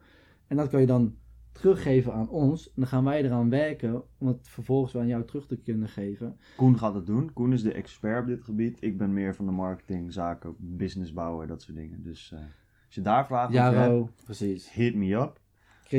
En 0.47 0.57
dat 0.57 0.69
kan 0.69 0.79
je 0.79 0.85
dan 0.85 1.15
teruggeven 1.51 2.13
aan 2.13 2.29
ons. 2.29 2.67
En 2.67 2.73
dan 2.75 2.87
gaan 2.87 3.03
wij 3.03 3.23
eraan 3.23 3.49
werken 3.49 4.03
om 4.17 4.27
het 4.27 4.47
vervolgens 4.49 4.93
weer 4.93 5.01
aan 5.01 5.07
jou 5.07 5.25
terug 5.25 5.47
te 5.47 5.57
kunnen 5.57 5.89
geven. 5.89 6.37
Koen 6.55 6.77
gaat 6.77 6.93
het 6.93 7.05
doen. 7.05 7.33
Koen 7.33 7.53
is 7.53 7.61
de 7.61 7.73
expert 7.73 8.21
op 8.21 8.27
dit 8.27 8.43
gebied. 8.43 8.77
Ik 8.81 8.97
ben 8.97 9.13
meer 9.13 9.35
van 9.35 9.45
de 9.45 9.51
marketing, 9.51 10.13
zaken, 10.13 10.55
business 10.57 11.13
bouwen, 11.13 11.47
dat 11.47 11.61
soort 11.61 11.77
dingen. 11.77 12.03
Dus 12.03 12.31
eh, 12.31 12.39
als 12.85 12.95
je 12.95 13.01
daar 13.01 13.25
vragen 13.25 13.65
over 13.65 13.79
hebt, 13.79 14.23
precies. 14.25 14.73
hit 14.73 14.95
me 14.95 15.13
up. 15.13 15.39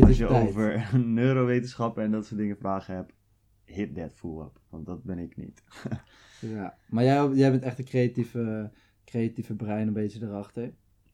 Als 0.00 0.18
je 0.18 0.26
over 0.26 0.90
neurowetenschappen 1.04 2.02
en 2.02 2.10
dat 2.10 2.26
soort 2.26 2.40
dingen 2.40 2.56
vragen 2.56 2.94
hebt, 2.94 3.12
hit 3.64 3.94
that 3.94 4.12
fool 4.12 4.42
up. 4.42 4.60
Want 4.68 4.86
dat 4.86 5.02
ben 5.02 5.18
ik 5.18 5.36
niet. 5.36 5.62
Ja. 6.40 6.76
Maar 6.88 7.04
jij, 7.04 7.28
jij 7.28 7.50
bent 7.50 7.62
echt 7.62 7.78
een 7.78 7.84
creatieve, 7.84 8.70
creatieve 9.06 9.54
brein 9.54 9.86
een 9.86 9.92
beetje 9.92 10.26
erachter. 10.26 10.72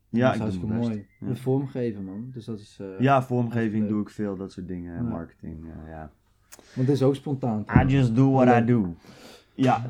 Ja, 0.09 0.21
dat 0.21 0.29
ik 0.29 0.35
is 0.35 0.41
hartstikke 0.41 0.75
mooi. 0.75 1.07
Ja. 1.21 1.27
De 1.27 1.37
vormgeven 1.37 2.05
man. 2.05 2.31
Dus 2.33 2.45
dat 2.45 2.59
is... 2.61 2.79
eh, 2.81 2.87
Ja, 3.01 3.23
vormgeving 3.23 3.89
doe 3.89 4.01
ik 4.01 4.09
veel, 4.11 4.37
dat 4.37 4.53
soort 4.53 4.69
dingen. 4.69 4.95
Ja. 4.95 5.01
Marketing, 5.03 5.65
eh, 5.65 5.91
ja. 5.91 6.11
Want 6.75 6.87
het 6.89 6.97
is 6.97 7.03
ook 7.03 7.15
spontaan. 7.15 7.65
I 7.83 7.85
just 7.87 8.15
do 8.17 8.31
what 8.31 8.63
I 8.63 8.65
do. 8.65 8.95
Ja. 9.55 9.83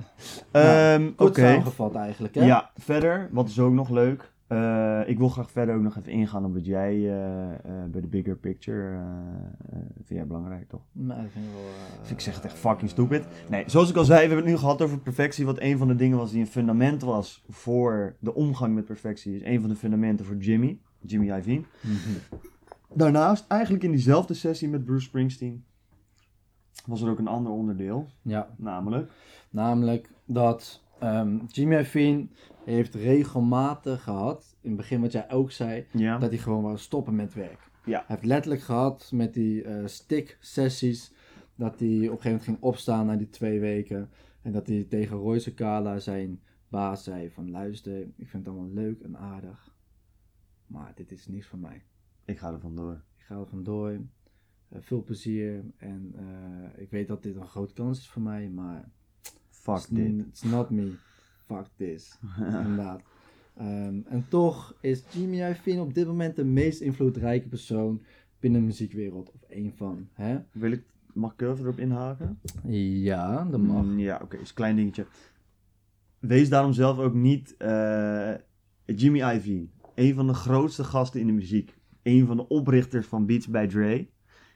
Nou, 0.52 0.66
Ehm, 0.66 1.10
Oké. 1.16 1.40
samengevat 1.40 1.94
eigenlijk 1.94 2.34
hè? 2.34 2.44
Ja, 2.44 2.70
verder, 2.76 3.28
wat 3.32 3.48
is 3.48 3.58
ook 3.58 3.72
nog 3.72 3.90
leuk? 3.90 4.32
Eh, 4.52 5.08
ik 5.08 5.18
wil 5.18 5.28
graag 5.28 5.50
verder 5.50 5.74
ook 5.74 5.82
nog 5.82 5.96
even 5.96 6.12
ingaan 6.12 6.44
op 6.44 6.54
wat 6.54 6.66
jij 6.66 6.92
eh, 6.92 7.52
eh, 7.52 7.90
bij 7.90 8.00
de 8.00 8.06
bigger 8.06 8.36
picture 8.36 9.00
vind 9.94 10.18
jij 10.18 10.26
belangrijk, 10.26 10.68
toch? 10.68 10.80
Nou, 10.92 11.22
dat 11.22 11.30
vind 11.30 11.44
ik 11.44 11.50
wel... 11.52 12.00
Dus 12.00 12.10
ik 12.10 12.20
zeg 12.20 12.34
het 12.34 12.44
echt 12.44 12.58
fucking 12.58 12.90
stupid. 12.90 13.26
Nee, 13.48 13.64
zoals 13.66 13.90
ik 13.90 13.96
al 13.96 14.04
zei, 14.04 14.20
we 14.20 14.26
hebben 14.26 14.44
het 14.44 14.54
nu 14.54 14.60
gehad 14.60 14.82
over 14.82 14.98
perfectie. 14.98 15.44
Wat 15.44 15.60
een 15.60 15.78
van 15.78 15.88
de 15.88 15.96
dingen 15.96 16.18
was 16.18 16.30
die 16.30 16.40
een 16.40 16.46
fundament 16.46 17.02
was 17.02 17.44
voor 17.48 18.16
de 18.18 18.34
omgang 18.34 18.74
met 18.74 18.84
perfectie. 18.84 19.34
Is 19.34 19.42
een 19.42 19.60
van 19.60 19.68
de 19.68 19.76
fundamenten 19.76 20.26
voor 20.26 20.36
Jimmy, 20.36 20.78
Jimmy 21.00 21.26
Iovine. 21.26 21.64
mhm. 21.80 22.40
Daarnaast, 22.94 23.44
eigenlijk 23.48 23.84
in 23.84 23.90
diezelfde 23.90 24.34
sessie 24.34 24.68
met 24.68 24.84
Bruce 24.84 25.04
Springsteen, 25.04 25.64
was 26.86 27.02
er 27.02 27.10
ook 27.10 27.18
een 27.18 27.28
ander 27.28 27.52
onderdeel. 27.52 28.06
Ja, 28.22 28.48
Namelijk, 28.56 29.10
namelijk 29.50 30.10
dat 30.24 30.81
ehm, 31.02 31.38
Jimmy 31.46 31.76
Iovine 31.76 32.26
heeft 32.64 32.94
regelmatig 32.94 34.02
gehad, 34.02 34.56
in 34.60 34.68
het 34.68 34.78
begin 34.78 35.00
wat 35.00 35.12
jij 35.12 35.30
ook 35.30 35.50
zei, 35.50 35.86
ja, 35.92 36.18
dat 36.18 36.30
hij 36.30 36.38
gewoon 36.38 36.62
wou 36.62 36.78
stoppen 36.78 37.14
met 37.14 37.34
werk. 37.34 37.70
Ja. 37.84 37.98
Hij 37.98 38.04
heeft 38.06 38.24
letterlijk 38.24 38.62
gehad 38.62 39.10
met 39.14 39.34
die 39.34 39.62
eh 39.62 39.86
stick-sessies, 39.86 41.12
dat 41.54 41.80
hij 41.80 41.88
op 41.88 41.92
een 41.92 42.02
gegeven 42.02 42.30
moment 42.30 42.42
ging 42.42 42.58
opstaan 42.60 43.06
na 43.06 43.16
die 43.16 43.28
twee 43.30 43.60
weken. 43.60 44.10
En 44.42 44.52
dat 44.52 44.66
hij 44.66 44.86
tegen 44.88 45.16
Royce 45.16 45.54
Kala, 45.54 45.98
zijn 45.98 46.40
baas, 46.68 47.04
zei 47.04 47.30
van 47.30 47.50
luister, 47.50 48.00
ik 48.00 48.28
vind 48.28 48.46
het 48.46 48.48
allemaal 48.48 48.72
leuk 48.72 49.00
en 49.00 49.16
aardig, 49.16 49.74
maar 50.66 50.92
dit 50.94 51.12
is 51.12 51.26
niks 51.26 51.46
voor 51.46 51.58
mij. 51.58 51.82
ik 52.24 52.38
ga 52.38 52.52
er 52.52 52.60
vandoor. 52.60 53.02
Ik 53.16 53.24
ga 53.24 53.34
er 53.38 53.46
vandoor. 53.46 54.00
Eh, 54.68 54.78
veel 54.80 55.02
plezier. 55.02 55.64
En 55.76 56.12
eh, 56.16 56.82
ik 56.82 56.90
weet 56.90 57.08
dat 57.08 57.22
dit 57.22 57.36
een 57.36 57.46
grote 57.46 57.74
kans 57.74 57.98
is 57.98 58.08
voor 58.08 58.22
mij, 58.22 58.48
maar 58.48 58.90
Fuck 59.62 59.76
it's, 59.76 59.86
dit. 59.86 60.26
it's 60.28 60.42
not 60.42 60.70
me. 60.70 60.92
Fuck 61.46 61.66
this. 61.76 62.18
Inderdaad. 62.38 63.02
Ehm, 63.56 64.00
en 64.08 64.24
toch 64.28 64.74
is 64.80 65.04
Jimmy 65.10 65.36
Iovine 65.36 65.80
op 65.80 65.94
dit 65.94 66.06
moment 66.06 66.36
de 66.36 66.44
meest 66.44 66.80
invloedrijke 66.80 67.48
persoon 67.48 68.02
binnen 68.40 68.60
de 68.60 68.66
muziekwereld. 68.66 69.30
Of 69.34 69.42
één 69.48 69.72
van. 69.76 70.08
Hè? 70.12 70.38
Wil 70.52 70.70
ik, 70.72 70.82
mag 71.12 71.32
ik 71.32 71.40
erop 71.40 71.78
inhaken? 71.78 72.38
Ja, 72.66 73.44
dat 73.44 73.60
mag. 73.60 73.84
Mm, 73.84 73.98
Ja, 73.98 74.20
oké, 74.22 74.36
is 74.36 74.48
een 74.48 74.54
klein 74.54 74.76
dingetje. 74.76 75.06
Wees 76.18 76.48
daarom 76.48 76.72
zelf 76.72 76.98
ook 76.98 77.14
niet 77.14 77.54
eh, 77.56 78.32
Jimmy 78.84 79.18
Iovine. 79.18 79.66
Een 79.94 80.14
van 80.14 80.26
de 80.26 80.34
grootste 80.34 80.84
gasten 80.84 81.20
in 81.20 81.26
de 81.26 81.32
muziek. 81.32 81.76
Een 82.02 82.26
van 82.26 82.36
de 82.36 82.48
oprichters 82.48 83.06
van 83.06 83.26
Beats 83.26 83.46
by 83.48 83.66
Dre. 83.66 84.08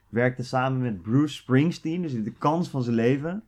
Werkte 0.09 0.43
samen 0.43 0.81
met 0.81 1.03
Bruce 1.03 1.35
Springsteen, 1.35 2.03
dus 2.03 2.13
de 2.13 2.33
kans 2.33 2.69
van 2.69 2.83
zijn 2.83 2.97
leven. 2.97 3.43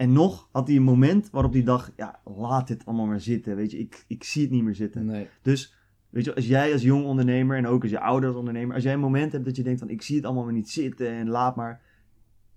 En 0.00 0.12
nog 0.12 0.48
had 0.52 0.66
hij 0.66 0.76
een 0.76 0.82
moment 0.82 1.30
waarop 1.30 1.52
hij 1.52 1.62
dacht, 1.62 1.92
ja, 1.96 2.20
laat 2.36 2.66
dit 2.68 2.86
allemaal 2.86 3.06
maar 3.06 3.20
zitten. 3.20 3.56
Weet 3.56 3.70
je, 3.70 3.78
ik, 3.78 4.04
ik 4.06 4.24
zie 4.24 4.42
het 4.42 4.50
niet 4.50 4.62
meer 4.62 4.74
zitten. 4.74 5.04
Nee. 5.04 5.26
Dus, 5.42 5.74
weet 6.10 6.24
je, 6.24 6.34
als 6.34 6.46
jij 6.46 6.72
als 6.72 6.82
jong 6.82 7.04
ondernemer 7.04 7.56
en 7.56 7.66
ook 7.66 7.82
als 7.82 7.90
je 7.90 8.00
ouder 8.00 8.28
als 8.28 8.38
ondernemer, 8.38 8.74
als 8.74 8.82
jij 8.84 8.92
een 8.92 9.00
moment 9.00 9.32
hebt 9.32 9.44
dat 9.44 9.56
je 9.56 9.62
denkt 9.62 9.80
van, 9.80 9.88
ik 9.88 10.02
zie 10.02 10.16
het 10.16 10.24
allemaal 10.24 10.44
maar 10.44 10.52
niet 10.52 10.70
zitten 10.70 11.08
en 11.10 11.28
laat 11.28 11.56
maar. 11.56 11.80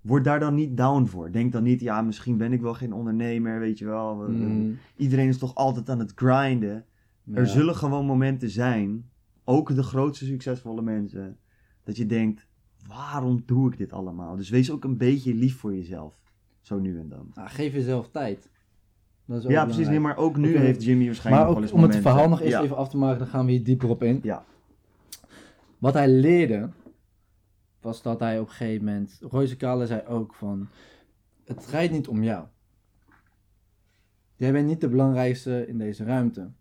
Word 0.02 0.24
daar 0.24 0.40
dan 0.40 0.56
niet 0.56 0.78
down 0.78 1.06
voor. 1.06 1.32
Denk 1.32 1.52
dan 1.52 1.64
niet, 1.64 1.80
ja, 1.82 2.02
misschien 2.02 2.38
ben 2.38 2.54
ik 2.54 2.62
wel 2.62 2.74
geen 2.74 2.94
ondernemer, 2.94 3.60
weet 3.60 3.78
je 3.78 3.86
wel. 3.86 4.18
We- 4.20 4.26
we- 4.26 4.32
Mm, 4.46 4.78
Iedereen 4.96 5.28
is 5.28 5.38
toch 5.38 5.56
altijd 5.56 5.90
aan 5.90 6.00
het 6.00 6.12
grinden. 6.16 6.86
Er 7.34 7.48
zullen 7.48 7.76
gewoon 7.76 8.06
momenten 8.06 8.50
zijn, 8.50 9.10
ook 9.44 9.76
de 9.76 9.84
grootste 9.84 10.26
succesvolle 10.26 10.82
mensen, 10.82 11.38
dat 11.84 11.98
je 11.98 12.06
denkt, 12.06 12.48
waarom 12.88 13.44
doe 13.46 13.72
ik 13.72 13.78
dit 13.78 13.94
allemaal? 13.94 14.36
Dus 14.36 14.50
wees 14.50 14.72
ook 14.72 14.84
een 14.84 14.98
beetje 14.98 15.34
lief 15.34 15.58
voor 15.58 15.76
jezelf. 15.76 16.22
Zo 16.64 16.80
nu 16.80 17.00
en 17.00 17.10
dan. 17.10 17.32
Nou, 17.34 17.50
geef 17.50 17.74
jezelf 17.74 18.10
tijd. 18.10 18.50
Dat 19.26 19.38
is 19.38 19.46
ook 19.46 19.52
Ja, 19.52 19.66
precies. 19.66 19.88
Nee, 19.88 20.00
maar 20.00 20.18
ook 20.18 20.38
nu 20.38 20.58
heeft 20.58 20.84
Jimmy 20.84 21.06
waarschijnlijk 21.06 21.46
Maar 21.46 21.52
ook 21.52 21.60
wel 21.60 21.70
eens 21.70 21.84
om 21.84 21.90
het 21.90 22.02
verhaal 22.02 22.30
nog 22.30 22.42
eens 22.42 22.50
ja. 22.50 22.62
even 22.62 22.76
af 22.76 22.90
te 22.90 22.98
maken, 22.98 23.20
dan 23.20 23.28
gaan 23.28 23.46
we 23.46 23.52
hier 23.52 23.64
dieper 23.64 23.90
op 23.90 24.04
in. 24.04 24.20
Ja. 24.24 24.46
Wat 25.78 25.94
hij 25.94 26.08
leerde, 26.08 26.70
was 27.82 28.02
dat 28.02 28.20
hij 28.20 28.40
op 28.40 28.48
een 28.48 28.54
gegeven 28.54 28.86
moment... 28.86 29.20
Royce 29.22 29.58
Kale 29.58 29.86
zei 29.86 30.02
ook 30.08 30.34
van... 30.34 30.68
Het 31.44 31.68
draait 31.68 31.92
niet 31.92 32.08
om 32.08 32.24
jou. 32.24 32.46
Jij 34.36 34.52
bent 34.52 34.68
niet 34.68 34.82
de 34.82 34.90
belangrijkste 34.90 35.68
in 35.68 35.78
deze 35.78 36.04
ruimte. 36.04 36.52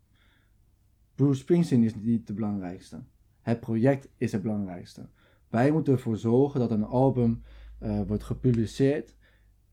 Bruce 1.15 1.41
Springsteen 1.41 1.83
is 1.83 1.95
niet 1.95 2.27
de 2.27 2.33
belangrijkste. 2.33 3.03
Het 3.41 3.61
project 3.61 4.09
is 4.17 4.33
het 4.33 4.43
belangrijkste. 4.43 5.09
Wij 5.49 5.71
moeten 5.71 5.93
ervoor 5.93 6.17
zorgen 6.17 6.61
dat 6.61 6.71
een 6.71 6.85
album 6.85 7.43
eh, 7.79 8.01
wordt 8.07 8.23
gepubliceerd. 8.23 9.15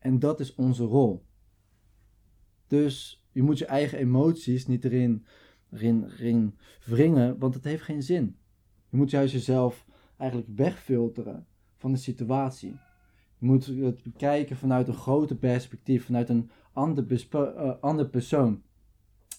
En 0.00 0.18
dat 0.18 0.40
is 0.40 0.54
onze 0.54 0.84
rol. 0.84 1.24
Dus 2.66 3.24
je 3.32 3.42
moet 3.42 3.58
je 3.58 3.66
eigen 3.66 3.98
emoties 3.98 4.66
niet 4.66 4.84
erin 4.84 5.24
erin, 5.70 6.04
erin 6.04 6.54
wringen, 6.84 7.38
want 7.38 7.54
het 7.54 7.64
heeft 7.64 7.82
geen 7.82 8.02
zin. 8.02 8.36
Je 8.88 8.96
moet 8.96 9.10
juist 9.10 9.32
jezelf 9.32 9.86
eigenlijk 10.16 10.50
wegfilteren 10.56 11.46
van 11.76 11.92
de 11.92 11.98
situatie. 11.98 12.78
Je 13.38 13.46
moet 13.46 13.66
het 13.66 14.02
bekijken 14.02 14.56
vanuit 14.56 14.88
een 14.88 14.94
groter 14.94 15.36
perspectief, 15.36 16.04
vanuit 16.04 16.28
een 16.28 16.50
ander, 16.72 17.26
eh, 17.30 17.72
ander 17.80 18.08
persoon. 18.08 18.62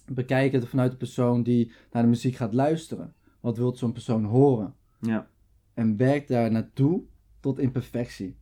Bekijken 0.05 0.59
het 0.59 0.69
vanuit 0.69 0.91
de 0.91 0.97
persoon 0.97 1.43
die 1.43 1.71
naar 1.91 2.03
de 2.03 2.09
muziek 2.09 2.35
gaat 2.35 2.53
luisteren. 2.53 3.13
Wat 3.39 3.57
wil 3.57 3.75
zo'n 3.75 3.91
persoon 3.91 4.23
horen? 4.23 4.75
Ja. 4.99 5.29
En 5.73 5.97
werk 5.97 6.27
daar 6.27 6.51
naartoe 6.51 7.03
tot 7.39 7.59
imperfectie. 7.59 8.37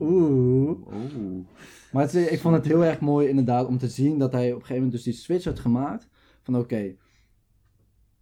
Oeh. 0.00 0.78
Oeh. 0.92 1.46
Maar 1.92 2.02
het 2.02 2.14
ik 2.14 2.40
vond 2.40 2.54
het 2.54 2.64
heel 2.64 2.84
erg 2.84 3.00
mooi 3.00 3.28
inderdaad 3.28 3.66
om 3.66 3.78
te 3.78 3.88
zien 3.88 4.18
dat 4.18 4.32
hij 4.32 4.46
op 4.46 4.52
een 4.54 4.60
gegeven 4.60 4.74
moment 4.74 4.92
dus 4.92 5.02
die 5.02 5.12
switch 5.12 5.44
had 5.44 5.58
gemaakt. 5.58 6.08
Van 6.42 6.56
oké, 6.56 6.94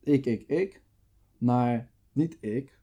ik, 0.00 0.26
ik, 0.26 0.44
ik. 0.46 0.82
Naar 1.38 1.90
niet 2.12 2.36
ik. 2.40 2.78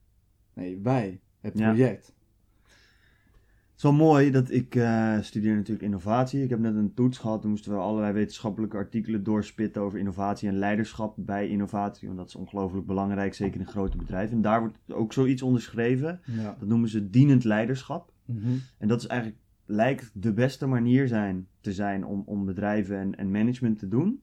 Nee, 0.54 0.80
wij. 0.84 1.20
Het 1.42 1.58
Ja. 1.58 1.70
project. 1.70 2.06
Het 2.06 3.84
is 3.84 3.90
wel 3.90 3.94
mooi 4.08 4.32
dat 4.32 4.52
ik 4.52 4.76
eh, 4.76 5.20
studeer 5.22 5.56
natuurlijk 5.56 5.86
innovatie. 5.86 6.44
Ik 6.44 6.50
heb 6.50 6.60
net 6.60 6.76
een 6.76 6.94
toets 6.94 7.18
gehad. 7.18 7.42
Toen 7.42 7.50
moesten 7.50 7.72
we 7.72 7.78
allerlei 7.78 8.14
wetenschappelijke 8.14 8.78
artikelen 8.78 9.24
doorspitten 9.24 9.82
over 9.82 10.00
innovatie 10.00 10.48
en 10.50 10.58
leiderschap 10.58 11.14
bij 11.18 11.48
innovatie. 11.48 12.08
Want 12.08 12.20
dat 12.20 12.28
is 12.28 12.36
ongelooflijk 12.36 12.86
belangrijk, 12.86 13.34
zeker 13.34 13.60
in 13.60 13.68
grote 13.68 13.98
bedrijven. 13.98 14.36
En 14.36 14.42
daar 14.42 14.60
wordt 14.60 14.78
ook 14.88 15.14
zoiets 15.14 15.42
onderschreven. 15.42 16.20
Ja. 16.26 16.56
Dat 16.60 16.68
noemen 16.68 16.90
ze 16.90 17.10
dienend 17.10 17.44
leiderschap. 17.44 18.14
Mhm. 18.26 18.54
En 18.78 18.88
dat 18.88 19.02
is 19.02 19.08
eigenlijk, 19.08 19.42
lijkt 19.66 20.12
de 20.14 20.34
beste 20.34 20.66
manier 20.68 21.08
zijn, 21.08 21.48
te 21.62 21.74
zijn 21.74 22.06
om, 22.06 22.24
om 22.26 22.46
bedrijven 22.46 22.98
en, 23.00 23.16
en 23.18 23.32
management 23.32 23.80
te 23.80 23.88
doen. 23.88 24.22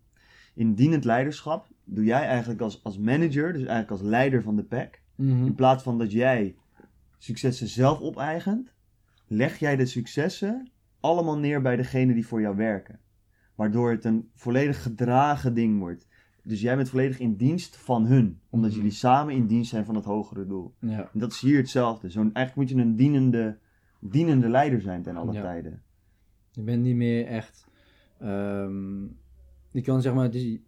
In 0.54 0.74
dienend 0.74 1.04
leiderschap 1.04 1.66
doe 1.84 2.04
jij 2.04 2.26
eigenlijk 2.26 2.60
als, 2.60 2.84
als 2.84 2.98
manager, 2.98 3.46
dus 3.52 3.60
eigenlijk 3.62 3.90
als 3.90 4.00
leider 4.02 4.42
van 4.42 4.56
de 4.56 4.64
pack, 4.64 5.00
Mhm. 5.16 5.44
in 5.44 5.54
plaats 5.54 5.82
van 5.82 5.98
dat 5.98 6.12
jij 6.12 6.54
successen 7.18 7.68
zelf 7.68 8.00
opeigent, 8.00 8.72
leg 9.26 9.58
jij 9.58 9.76
de 9.76 9.86
successen 9.86 10.70
allemaal 11.00 11.38
neer 11.38 11.62
bij 11.62 11.76
degene 11.76 12.14
die 12.14 12.26
voor 12.26 12.40
jou 12.40 12.56
werken. 12.56 12.98
Waardoor 13.54 13.90
het 13.90 14.04
een 14.04 14.30
volledig 14.34 14.82
gedragen 14.82 15.54
ding 15.54 15.78
wordt. 15.78 16.08
Dus 16.44 16.60
jij 16.60 16.76
bent 16.76 16.88
volledig 16.88 17.18
in 17.18 17.36
dienst 17.36 17.76
van 17.76 18.06
hun, 18.06 18.40
omdat 18.50 18.68
Mhm. 18.70 18.78
jullie 18.78 18.94
samen 18.94 19.34
in 19.34 19.46
dienst 19.46 19.70
zijn 19.70 19.84
van 19.84 19.94
het 19.94 20.04
hogere 20.04 20.46
doel. 20.46 20.74
Ja. 20.78 21.10
En 21.12 21.18
dat 21.18 21.32
is 21.32 21.40
hier 21.40 21.56
hetzelfde. 21.56 22.08
Zo'n, 22.10 22.32
eigenlijk 22.34 22.56
moet 22.56 22.78
je 22.78 22.84
een 22.86 22.96
dienende, 22.96 23.58
dienende 24.04 24.48
leider 24.48 24.80
zijn 24.80 25.02
ten 25.02 25.16
alle 25.16 25.32
Ja. 25.32 25.40
tijden. 25.40 25.82
Je 26.50 26.62
bent 26.62 26.82
niet 26.82 26.96
meer 26.96 27.26
echt. 27.26 27.66
ehm, 28.18 29.02
je 29.70 29.80
kan 29.82 30.02
zeg 30.02 30.14
maar. 30.14 30.30
Die, 30.30 30.64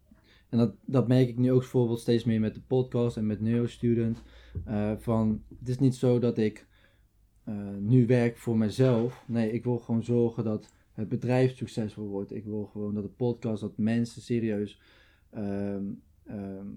en 0.49 0.57
dat, 0.57 0.75
dat 0.85 1.07
merk 1.07 1.27
ik 1.27 1.37
nu 1.37 1.51
ook 1.51 1.59
bijvoorbeeld 1.59 1.99
steeds 1.99 2.23
meer 2.23 2.39
met 2.39 2.53
de 2.53 2.61
podcast 2.61 3.17
en 3.17 3.25
met 3.27 3.41
Neurostudent. 3.41 4.21
eh 4.65 4.91
van, 4.97 5.43
het 5.59 5.69
is 5.69 5.79
niet 5.79 5.95
zo 5.95 6.19
dat 6.19 6.37
ik 6.37 6.67
eh, 7.43 7.55
nu 7.79 8.05
werk 8.05 8.37
voor 8.37 8.57
mezelf. 8.57 9.23
Nee, 9.27 9.51
ik 9.51 9.63
wil 9.63 9.77
gewoon 9.79 10.03
zorgen 10.03 10.43
dat 10.43 10.73
het 10.93 11.09
bedrijf 11.09 11.55
succesvol 11.55 12.07
wordt. 12.07 12.33
Ik 12.33 12.45
wil 12.45 12.65
gewoon 12.65 12.93
dat 12.93 13.03
de 13.03 13.09
podcast, 13.09 13.61
dat 13.61 13.77
mensen 13.77 14.21
serieus 14.21 14.79
ehm, 15.29 15.83
ehm, 16.25 16.67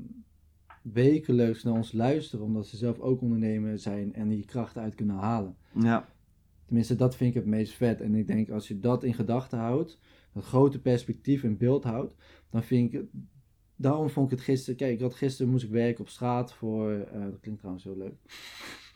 wekelijks 0.82 1.62
naar 1.62 1.74
ons 1.74 1.92
luisteren. 1.92 2.44
Omdat 2.44 2.66
ze 2.66 2.76
zelf 2.76 2.98
ook 2.98 3.20
ondernemer 3.20 3.78
zijn 3.78 4.14
en 4.14 4.28
die 4.28 4.44
krachten 4.44 4.82
uit 4.82 4.94
kunnen 4.94 5.16
halen. 5.16 5.56
Ja, 5.72 6.09
Tenminste, 6.68 6.96
dat 6.96 7.16
vind 7.16 7.30
ik 7.30 7.36
het 7.36 7.46
meest 7.50 7.72
vet. 7.72 8.00
En 8.00 8.14
ik 8.14 8.26
denk, 8.26 8.50
als 8.50 8.68
je 8.68 8.78
dat 8.78 9.04
in 9.04 9.14
gedachten 9.14 9.58
houdt, 9.58 9.98
dat 10.32 10.44
grote 10.44 10.80
perspectief 10.80 11.42
in 11.42 11.56
beeld 11.56 11.84
houdt, 11.84 12.14
dan 12.50 12.62
vind 12.62 12.92
ik 12.92 13.00
het... 13.00 13.08
Daarom 13.76 14.10
vond 14.10 14.32
ik 14.32 14.38
het 14.38 14.46
gisteren... 14.46 14.76
Kijk, 14.76 14.92
ik 14.92 15.00
had 15.00 15.14
gisteren 15.14 15.50
moest 15.50 15.64
ik 15.64 15.70
werken 15.70 16.00
op 16.00 16.08
straat 16.08 16.54
voor... 16.54 16.90
eh, 16.90 17.20
dat 17.20 17.40
klinkt 17.40 17.58
trouwens 17.58 17.84
heel 17.84 17.96
leuk. 17.96 18.14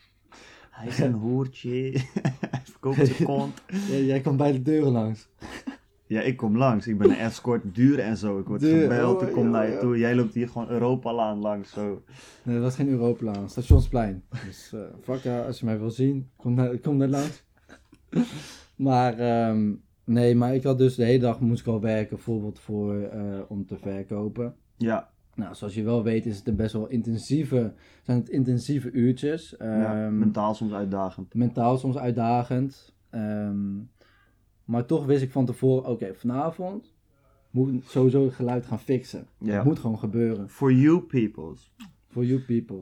hij 0.70 0.86
is 0.86 0.98
een 0.98 1.12
hoertje. 1.12 1.70
hij 2.50 2.62
verkoopt 2.64 3.06
zijn 3.06 3.24
kont. 3.24 3.62
Ja, 3.90 3.96
jij 3.96 4.20
kwam 4.20 4.36
bij 4.36 4.52
de 4.52 4.62
deuren 4.62 4.92
langs. 4.92 5.28
Ja, 6.06 6.20
ik 6.20 6.36
kom 6.36 6.56
langs. 6.56 6.86
Ik 6.86 6.98
ben 6.98 7.10
een 7.10 7.16
escort, 7.16 7.74
duur 7.74 7.98
en 7.98 8.16
zo. 8.16 8.38
Ik 8.38 8.46
word 8.46 8.64
gebeld, 8.64 9.22
oh, 9.22 9.28
ik 9.28 9.34
kom 9.34 9.50
naar 9.50 9.70
je 9.70 9.78
toe. 9.78 9.98
Jij 9.98 10.14
loopt 10.14 10.34
hier 10.34 10.48
gewoon 10.48 10.68
Europalaan 10.68 11.38
langs. 11.38 11.70
Zo. 11.70 12.02
Nee, 12.42 12.54
dat 12.54 12.64
was 12.64 12.74
geen 12.74 12.88
Europlaan, 12.88 13.50
Stationsplein. 13.50 14.24
Dus 14.44 14.72
eh 14.72 14.80
fuck 15.02 15.22
ja, 15.22 15.42
als 15.46 15.58
je 15.58 15.64
mij 15.64 15.78
wil 15.78 15.90
zien, 15.90 16.30
kom 16.36 16.54
naar, 16.54 16.78
kom 16.78 16.96
naar 16.96 17.08
langs. 17.08 17.44
maar 18.76 19.18
ehm, 19.18 19.72
nee, 20.04 20.34
maar 20.34 20.54
ik 20.54 20.62
had 20.62 20.78
dus 20.78 20.94
de 20.94 21.04
hele 21.04 21.18
dag 21.18 21.40
moest 21.40 21.60
ik 21.60 21.66
al 21.66 21.80
werken, 21.80 22.16
bijvoorbeeld 22.16 22.58
voor, 22.58 23.00
eh, 23.02 23.38
om 23.48 23.66
te 23.66 23.76
verkopen. 23.78 24.54
Ja, 24.76 25.10
Nou, 25.34 25.54
zoals 25.54 25.74
je 25.74 25.82
wel 25.82 26.02
weet 26.02 26.26
is 26.26 26.36
het 26.38 26.48
een 26.48 26.56
best 26.56 26.72
wel 26.72 26.88
intensieve, 26.88 27.72
zijn 28.02 28.18
het 28.18 28.28
intensieve 28.28 28.90
uurtjes. 28.90 29.54
ja, 29.58 30.04
Ehm, 30.04 30.18
mentaal 30.18 30.54
soms 30.54 30.72
uitdagend. 30.72 31.34
mentaal 31.34 31.78
soms 31.78 31.96
uitdagend. 31.96 32.94
Ehm, 33.10 33.78
maar 34.64 34.86
toch 34.86 35.06
wist 35.06 35.22
ik 35.22 35.30
van 35.30 35.46
tevoren, 35.46 35.90
oké, 35.90 36.14
vanavond 36.14 36.94
moet 37.50 37.72
ik 37.72 37.82
sowieso 37.86 38.24
het 38.24 38.34
geluid 38.34 38.66
gaan 38.66 38.78
fixen. 38.80 39.26
Ja. 39.38 39.56
Dat 39.56 39.64
moet 39.64 39.78
gewoon 39.78 39.98
gebeuren. 39.98 40.48
For 40.48 40.72
you 40.72 41.00
peoples. 41.00 41.72
For 42.08 42.24
you 42.24 42.40
people. 42.40 42.80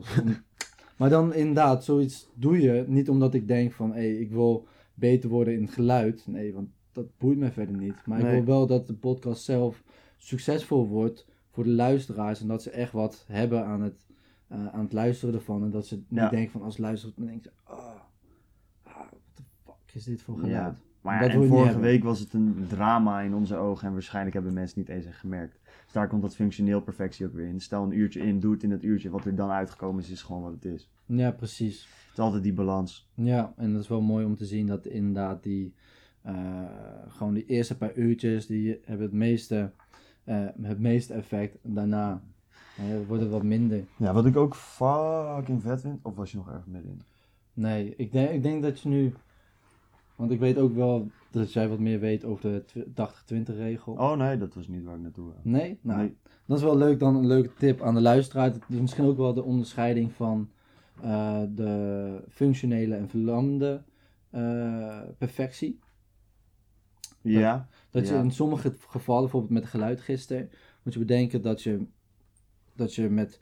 maar 0.99 1.09
dan 1.11 1.35
inderdaad, 1.35 1.85
zoiets 1.85 2.29
doe 2.35 2.61
je 2.61 2.85
niet 2.87 3.09
omdat 3.09 3.35
ik 3.35 3.49
denk 3.49 3.73
van, 3.73 3.93
hé, 3.93 4.03
ik 4.07 4.31
wil 4.31 4.67
beter 5.01 5.31
worden 5.31 5.55
in 5.55 5.63
het 5.63 5.71
geluid. 5.71 6.27
Nee, 6.27 6.53
want 6.53 6.69
dat 6.93 7.19
boeit 7.19 7.39
me 7.39 7.51
verder 7.51 7.77
niet. 7.77 8.07
Maar 8.07 8.21
ik 8.21 8.31
wil 8.31 8.45
wel 8.45 8.67
dat 8.67 8.87
de 8.87 8.95
podcast 8.95 9.43
zelf 9.43 9.83
succesvol 10.17 10.89
wordt 10.89 11.27
voor 11.51 11.65
de 11.65 11.71
luisteraars. 11.71 12.41
En 12.41 12.49
dat 12.49 12.63
ze 12.63 12.71
echt 12.71 12.93
wat 12.93 13.25
hebben 13.29 13.65
aan 13.65 13.83
het, 13.83 14.07
eh, 14.49 14.67
aan 14.67 14.85
het 14.85 14.93
luisteren 14.93 15.35
ervan. 15.35 15.65
En 15.65 15.71
dat 15.71 15.87
ze 15.87 16.03
niet 16.09 16.31
denken 16.31 16.51
van, 16.51 16.63
als 16.63 16.79
luisteren, 16.79 17.15
dan 17.17 17.27
denken 17.27 17.51
ze, 17.51 17.73
oh, 17.73 18.01
ah, 18.83 18.95
what 18.95 19.21
the 19.35 19.43
fuck 19.65 19.95
is 19.95 20.05
dit 20.05 20.23
voor 20.23 20.39
geluid? 20.39 20.53
Ja. 20.53 20.90
Maar 21.01 21.25
ja, 21.25 21.31
en 21.31 21.47
vorige 21.47 21.79
week 21.79 22.05
was 22.05 22.21
het 22.21 22.33
een 22.33 22.65
drama 22.69 23.21
in 23.21 23.35
onze 23.35 23.57
ogen. 23.57 23.87
En 23.87 23.93
waarschijnlijk 23.93 24.35
hebben 24.35 24.53
mensen 24.53 24.79
niet 24.79 24.89
eens 24.89 25.07
gemerkt. 25.11 25.59
Dus 25.85 25.93
daar 25.93 26.09
komt 26.09 26.23
dat 26.23 26.35
functioneel 26.35 26.81
perfectie 26.81 27.27
ook 27.27 27.33
weer 27.33 27.47
in. 27.47 27.61
Stel 27.61 27.83
een 27.83 27.99
uurtje 27.99 28.21
in, 28.21 28.41
doe 28.41 28.53
het 28.53 28.63
in 28.63 28.71
dat 28.71 28.83
uurtje. 28.83 29.11
Wat 29.11 29.25
er 29.25 29.35
dan 29.35 29.51
uitgekomen 29.51 30.03
is, 30.03 30.11
is 30.11 30.23
gewoon 30.23 30.43
wat 30.43 30.53
het 30.53 30.65
is. 30.65 30.91
Ja, 31.07 31.31
precies. 31.31 31.89
Het 32.09 32.13
is 32.13 32.19
altijd 32.19 32.43
die 32.43 32.53
balans. 32.53 33.11
Ja, 33.15 33.55
en 33.57 33.73
dat 33.73 33.83
is 33.83 33.89
wel 33.89 34.01
mooi 34.01 34.25
om 34.25 34.37
te 34.37 34.45
zien 34.45 34.67
dat 34.67 34.87
inderdaad 34.87 35.43
die, 35.43 35.75
eh, 36.23 36.65
gewoon 37.09 37.35
die 37.35 37.47
eerste 37.47 37.77
paar 37.77 37.95
uurtjes, 37.95 38.47
die 38.47 38.81
hebben 38.85 39.07
het 39.07 39.15
meeste, 39.15 39.73
eh, 40.25 40.47
het 40.63 40.79
meeste 40.79 41.15
effect. 41.15 41.59
Daarna 41.63 42.23
eh, 42.77 42.85
wordt 43.07 43.23
het 43.23 43.33
wat 43.33 43.43
minder. 43.43 43.85
Ja, 43.97 44.13
wat 44.13 44.27
ik 44.27 44.37
ook 44.37 44.55
fucking 44.55 45.63
vet 45.63 45.81
vind. 45.81 45.99
Of 46.03 46.15
was 46.15 46.31
je 46.31 46.37
nog 46.37 46.51
erg 46.51 46.67
middenin? 46.67 47.03
Nee, 47.53 47.95
ik 47.97 48.13
denk, 48.13 48.31
ik 48.31 48.43
denk 48.43 48.63
dat 48.63 48.81
je 48.81 48.89
nu, 48.89 49.13
want 50.21 50.33
ik 50.33 50.39
weet 50.39 50.59
ook 50.59 50.75
wel 50.75 51.11
dat 51.31 51.53
jij 51.53 51.69
wat 51.69 51.79
meer 51.79 52.01
weet 52.01 52.25
over 52.25 52.51
de 52.51 52.65
tw- 52.65 53.33
80-20 53.53 53.57
regel. 53.57 53.93
Oh 53.93 54.17
nee, 54.17 54.37
dat 54.39 54.55
was 54.55 54.69
niet 54.69 54.85
waar 54.85 54.95
ik 54.95 55.01
naartoe 55.01 55.25
wilde. 55.25 55.41
Nee? 55.43 55.79
Nou, 55.83 55.99
Nee. 56.01 56.17
dat 56.47 56.57
is 56.59 56.65
wel 56.65 56.77
leuk 56.77 56.99
dan, 56.99 57.17
een 57.17 57.27
leuke 57.27 57.55
tip 57.59 57.83
aan 57.83 57.95
de 57.95 58.01
luisteraar. 58.01 58.53
Dat 58.53 58.63
is 58.69 58.81
misschien 58.81 59.05
ook 59.05 59.17
wel 59.17 59.35
de 59.35 59.43
onderscheiding 59.43 60.13
van 60.13 60.51
eh, 61.03 61.43
de 61.55 62.25
functionele 62.29 62.95
en 62.95 63.09
verlamde 63.09 63.83
eh, 64.31 65.01
perfectie. 65.19 65.79
Ja, 67.23 67.69
Dat 67.91 68.09
je 68.09 68.15
Ja. 68.15 68.23
in 68.23 68.31
sommige 68.31 68.75
gevallen, 68.89 69.23
bijvoorbeeld 69.23 69.53
met 69.53 69.67
geluid 69.67 70.01
gisteren, 70.01 70.51
moet 70.83 70.93
je 70.93 70.99
bedenken 70.99 71.43
dat 71.43 71.63
je, 71.63 71.87
dat 72.75 72.95
je 72.95 73.09
met 73.09 73.41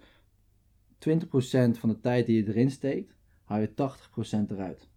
20% 0.99 1.79
van 1.79 1.89
de 1.89 2.01
tijd 2.01 2.27
die 2.27 2.37
je 2.45 2.49
erin 2.49 2.71
steekt, 2.71 3.17
haal 3.45 3.61
je 3.61 3.75
80% 3.75 4.51
eruit. 4.51 4.89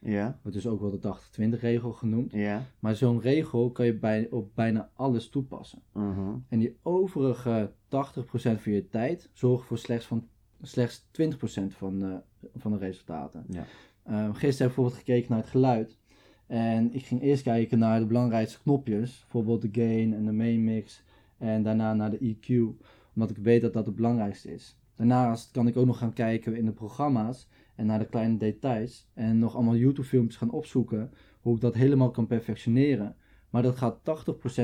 Ja, 0.00 0.38
Wordt 0.42 0.56
dus 0.56 0.66
ook 0.66 0.80
wel 0.80 0.90
de 1.00 1.16
80-20 1.56 1.60
regel 1.60 1.92
genoemd. 1.92 2.32
ja. 2.32 2.62
Maar 2.78 2.96
zo'n 2.96 3.20
regel 3.20 3.70
kan 3.70 3.86
je 3.86 3.94
bij, 3.94 4.28
op 4.30 4.50
bijna 4.54 4.90
alles 4.94 5.28
toepassen. 5.28 5.82
mhm. 5.92 6.34
En 6.48 6.58
die 6.58 6.76
overige 6.82 7.72
80% 7.88 8.60
van 8.60 8.72
je 8.72 8.88
tijd 8.88 9.28
zorgt 9.32 9.66
voor 9.66 9.78
slechts, 9.78 10.06
van, 10.06 10.28
slechts 10.62 11.04
20% 11.20 11.34
van 11.68 11.98
de, 11.98 12.20
van 12.56 12.72
de 12.72 12.78
resultaten. 12.78 13.44
Ja. 13.48 13.64
Ehm, 14.04 14.32
gisteren 14.32 14.40
heb 14.40 14.50
ik 14.50 14.58
bijvoorbeeld 14.58 14.96
gekeken 14.96 15.26
naar 15.30 15.40
het 15.40 15.50
geluid. 15.50 15.98
En 16.46 16.94
ik 16.94 17.04
ging 17.06 17.22
eerst 17.22 17.42
kijken 17.42 17.78
naar 17.78 18.00
de 18.00 18.06
belangrijkste 18.06 18.60
knopjes. 18.62 19.20
Bijvoorbeeld 19.20 19.62
de 19.62 19.68
gain 19.72 20.14
en 20.14 20.24
de 20.24 20.32
main 20.32 20.64
mix. 20.64 21.02
En 21.38 21.62
daarna 21.62 21.94
naar 21.94 22.10
de 22.10 22.18
EQ. 22.36 22.78
Omdat 23.14 23.30
ik 23.30 23.36
weet 23.36 23.60
dat 23.60 23.72
dat 23.72 23.86
het 23.86 23.94
belangrijkste 23.94 24.52
is. 24.52 24.76
Daarnaast 24.94 25.50
kan 25.50 25.66
ik 25.66 25.76
ook 25.76 25.86
nog 25.86 25.98
gaan 25.98 26.12
kijken 26.12 26.56
in 26.56 26.64
de 26.64 26.72
programma's. 26.72 27.48
En 27.80 27.86
naar 27.86 27.98
de 27.98 28.06
kleine 28.06 28.36
details. 28.36 29.10
En 29.14 29.38
nog 29.38 29.54
allemaal 29.54 29.76
YouTube 29.76 30.08
filmpjes 30.08 30.36
gaan 30.36 30.50
opzoeken. 30.50 31.12
Hoe 31.40 31.54
ik 31.54 31.60
dat 31.60 31.74
helemaal 31.74 32.10
kan 32.10 32.26
perfectioneren. 32.26 33.16
Maar 33.50 33.62
dat 33.62 33.76
gaat 33.76 33.98
80% 33.98 34.02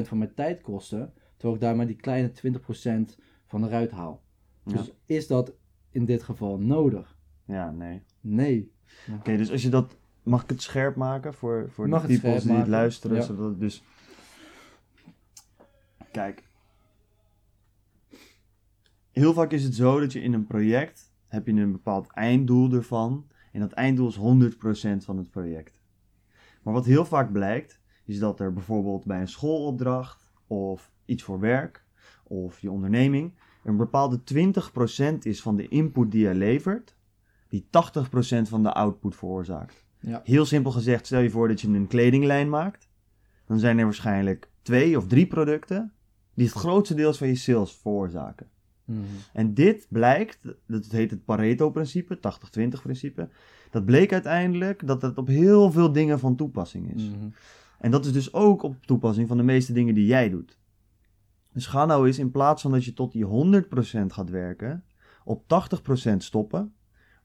van 0.02 0.18
mijn 0.18 0.34
tijd 0.34 0.60
kosten. 0.60 1.12
Terwijl 1.36 1.54
ik 1.54 1.60
daar 1.60 1.76
maar 1.76 1.86
die 1.86 1.96
kleine 1.96 2.32
20% 3.10 3.14
van 3.46 3.64
eruit 3.64 3.90
haal. 3.90 4.22
Ja. 4.64 4.72
Dus 4.72 4.92
is 5.06 5.26
dat 5.26 5.52
in 5.90 6.04
dit 6.04 6.22
geval 6.22 6.58
nodig? 6.58 7.18
ja, 7.44 7.70
nee. 7.70 8.02
Nee. 8.20 8.72
Oké, 9.18 9.36
dus 9.36 9.50
als 9.50 9.62
je 9.62 9.68
dat... 9.68 9.96
Mag 10.22 10.42
ik 10.42 10.48
het 10.48 10.62
scherp 10.62 10.96
maken 10.96 11.34
voor, 11.34 11.70
voor 11.70 11.88
Mag 11.88 12.06
de 12.06 12.14
scherp 12.14 12.42
die 12.42 12.52
het 12.52 12.68
luisteren? 12.68 13.16
ja. 13.16 13.22
Zodat 13.22 13.48
het 13.48 13.60
dus... 13.60 13.82
Kijk. 16.10 16.42
heel 19.12 19.32
vaak 19.32 19.52
is 19.52 19.64
het 19.64 19.74
zo 19.74 20.00
dat 20.00 20.12
je 20.12 20.20
in 20.20 20.32
een 20.32 20.46
project 20.46 21.05
heb 21.36 21.46
je 21.46 21.52
een 21.52 21.72
bepaald 21.72 22.10
einddoel 22.10 22.72
ervan. 22.72 23.26
En 23.52 23.60
dat 23.60 23.72
einddoel 23.72 24.08
is 24.08 24.18
100% 24.18 25.04
van 25.04 25.16
het 25.16 25.30
project. 25.30 25.80
Maar 26.62 26.74
wat 26.74 26.84
heel 26.84 27.04
vaak 27.04 27.32
blijkt, 27.32 27.80
is 28.04 28.18
dat 28.18 28.40
er 28.40 28.52
bijvoorbeeld 28.52 29.04
bij 29.04 29.20
een 29.20 29.28
schoolopdracht 29.28 30.30
of 30.46 30.90
iets 31.04 31.22
voor 31.22 31.40
werk 31.40 31.84
of 32.22 32.60
je 32.60 32.70
onderneming 32.70 33.32
een 33.66 33.76
bepaalde 33.76 34.20
20% 35.14 35.18
is 35.22 35.42
van 35.42 35.56
de 35.56 35.68
input 35.68 36.10
die 36.10 36.28
je 36.28 36.34
levert, 36.34 36.96
die 37.48 37.66
80% 37.66 37.68
van 38.42 38.62
de 38.62 38.72
output 38.72 39.16
veroorzaakt. 39.16 39.84
Ja. 40.00 40.20
Heel 40.24 40.44
simpel 40.44 40.70
gezegd, 40.70 41.06
stel 41.06 41.20
je 41.20 41.30
voor 41.30 41.48
dat 41.48 41.60
je 41.60 41.68
een 41.68 41.86
kledinglijn 41.86 42.48
maakt, 42.48 42.88
dan 43.46 43.58
zijn 43.58 43.78
er 43.78 43.84
waarschijnlijk 43.84 44.50
twee 44.62 44.96
of 44.96 45.06
drie 45.06 45.26
producten 45.26 45.92
die 46.34 46.46
het 46.46 46.54
grootste 46.54 46.94
deel 46.94 47.12
van 47.12 47.28
je 47.28 47.34
sales 47.34 47.76
veroorzaken. 47.76 48.50
Mhm. 48.86 49.00
En 49.32 49.54
dit 49.54 49.86
blijkt, 49.90 50.38
dat 50.66 50.86
heet 50.86 51.10
het 51.10 51.24
Pareto-principe, 51.24 52.18
80-20-principe. 52.18 53.28
Dat 53.70 53.84
bleek 53.84 54.12
uiteindelijk 54.12 54.86
dat 54.86 55.02
het 55.02 55.18
op 55.18 55.26
heel 55.26 55.72
veel 55.72 55.92
dingen 55.92 56.18
van 56.18 56.36
toepassing 56.36 56.94
is. 56.94 57.02
Mhm. 57.02 57.28
En 57.78 57.90
dat 57.90 58.04
is 58.04 58.12
dus 58.12 58.32
ook 58.32 58.62
op 58.62 58.76
toepassing 58.80 59.28
van 59.28 59.36
de 59.36 59.42
meeste 59.42 59.72
dingen 59.72 59.94
die 59.94 60.06
jij 60.06 60.30
doet. 60.30 60.58
Dus 61.52 61.66
ga 61.66 61.84
nou 61.84 62.06
eens 62.06 62.18
in 62.18 62.30
plaats 62.30 62.62
van 62.62 62.70
dat 62.70 62.84
je 62.84 62.92
tot 62.92 63.12
die 63.12 63.24
100% 63.24 64.12
gaat 64.12 64.30
werken, 64.30 64.84
op 65.24 65.44
80% 65.46 66.16
stoppen. 66.16 66.74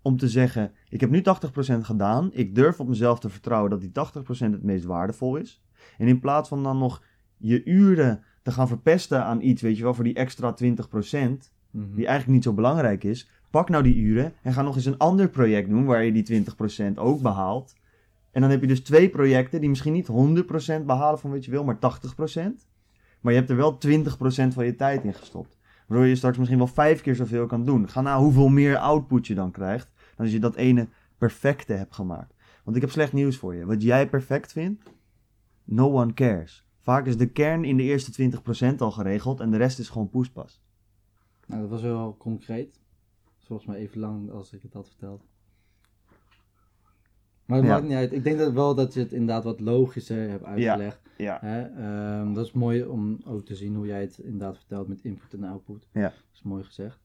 Om 0.01 0.18
te 0.18 0.30
zeggen, 0.30 0.72
ik 0.89 0.99
heb 0.99 1.09
nu 1.09 1.22
80% 1.22 1.86
gedaan, 1.86 2.30
ik 2.34 2.55
durf 2.55 2.80
op 2.80 2.88
mezelf 2.88 3.20
te 3.20 3.30
vertrouwen 3.30 3.70
dat 3.70 3.82
die 3.82 3.91
80% 3.91 4.51
het 4.51 4.64
meest 4.64 4.86
waardevol 4.86 5.36
is. 5.36 5.64
En 5.97 6.07
in 6.07 6.20
plaats 6.20 6.49
van 6.49 6.64
dan 6.64 6.78
nog 6.78 7.03
je 7.38 7.64
uren 7.64 8.24
te 8.42 8.52
gaan 8.52 8.68
verpesten 8.68 9.24
aan 9.24 9.42
iets, 9.42 9.62
weet 9.62 9.78
je 9.78 9.84
wel, 9.84 9.94
voor 9.94 10.04
die 10.04 10.14
extra 10.14 10.54
20%, 10.54 11.54
Mhm. 11.72 11.96
die 11.96 12.06
eigenlijk 12.06 12.28
niet 12.36 12.44
zo 12.44 12.54
belangrijk 12.54 13.04
is, 13.04 13.30
pak 13.50 13.70
nou 13.70 13.84
die 13.84 13.96
uren 13.96 14.34
en 14.42 14.54
ga 14.54 14.62
nog 14.62 14.76
eens 14.76 14.86
een 14.86 14.98
ander 14.98 15.30
project 15.30 15.70
doen 15.70 15.86
waar 15.86 16.04
je 16.04 16.12
die 16.12 16.24
20% 16.24 16.98
ook 17.00 17.22
behaalt. 17.22 17.76
En 18.32 18.42
dan 18.42 18.50
heb 18.50 18.62
je 18.62 18.68
dus 18.68 18.82
twee 18.84 19.10
projecten 19.10 19.60
die 19.60 19.70
misschien 19.70 19.94
niet 19.94 20.08
100% 20.08 20.86
behalen 20.86 21.20
van 21.20 21.32
wat 21.32 21.46
je 21.46 21.52
wil, 21.52 21.64
maar 21.64 21.80
80%. 21.80 22.68
Maar 23.22 23.34
je 23.34 23.39
hebt 23.39 23.52
er 23.52 23.56
wel 23.56 23.78
20% 23.78 24.54
van 24.54 24.66
je 24.66 24.76
tijd 24.76 25.04
in 25.04 25.14
gestopt. 25.14 25.58
Waardoor 25.88 26.08
je 26.08 26.16
straks 26.16 26.38
misschien 26.38 26.58
wel 26.60 26.68
vijf 26.68 27.02
keer 27.02 27.16
zoveel 27.16 27.46
kan 27.46 27.66
doen. 27.66 27.89
Ga 27.89 28.02
nou 28.02 28.24
hoeveel 28.24 28.48
meer 28.48 28.78
output 28.78 29.28
je 29.28 29.36
dan 29.36 29.52
krijgt, 29.52 29.92
dan 29.96 30.26
als 30.26 30.32
je 30.32 30.39
dat 30.39 30.56
ene 30.56 30.88
perfecte 31.18 31.74
hebt 31.74 31.96
gemaakt. 31.96 32.34
Want 32.64 32.76
ik 32.76 32.82
heb 32.82 32.92
slecht 32.92 33.14
nieuws 33.14 33.38
voor 33.38 33.56
je. 33.56 33.66
Wat 33.66 33.82
jij 33.84 34.10
perfect 34.10 34.52
vindt, 34.52 34.84
no 35.64 35.92
one 36.00 36.14
cares. 36.14 36.66
Vaak 36.82 37.06
is 37.06 37.18
de 37.18 37.28
kern 37.30 37.64
in 37.64 37.78
de 37.78 37.84
eerste 37.84 38.32
20% 38.74 38.76
al 38.78 38.92
geregeld 38.92 39.40
en 39.40 39.52
de 39.52 39.58
rest 39.58 39.80
is 39.80 39.90
gewoon 39.90 40.10
poespas. 40.10 40.62
Nou, 41.48 41.62
dat 41.62 41.70
was 41.70 41.82
wel 41.82 42.16
concreet. 42.18 42.80
Volgens 43.40 43.68
mij 43.68 43.78
even 43.78 44.00
lang 44.00 44.32
als 44.32 44.54
ik 44.54 44.62
het 44.62 44.74
had 44.74 44.88
verteld. 44.88 45.24
Maar 47.46 47.58
het 47.58 47.68
Ja. 47.68 47.74
maakt 47.74 47.88
niet 47.88 47.94
uit. 47.98 48.12
Ik 48.14 48.24
denk 48.24 48.38
dat 48.38 48.54
wel 48.54 48.76
dat 48.76 48.94
je 48.94 49.00
het 49.00 49.12
inderdaad 49.12 49.44
wat 49.44 49.60
logischer 49.60 50.30
hebt 50.30 50.44
uitgelegd. 50.44 51.00
Ja. 51.18 51.38
Hè? 51.42 51.62
Ehm, 51.62 52.34
dat 52.34 52.46
is 52.46 52.52
mooi 52.52 52.84
om 52.84 53.18
ook 53.26 53.46
te 53.46 53.56
zien 53.56 53.76
hoe 53.76 53.86
jij 53.86 54.02
het 54.02 54.18
inderdaad 54.18 54.58
vertelt 54.58 54.88
met 54.88 55.02
input 55.04 55.34
en 55.34 55.44
output. 55.44 55.88
Ja. 55.94 56.02
Dat 56.02 56.14
is 56.34 56.42
mooi 56.44 56.64
gezegd. 56.64 57.00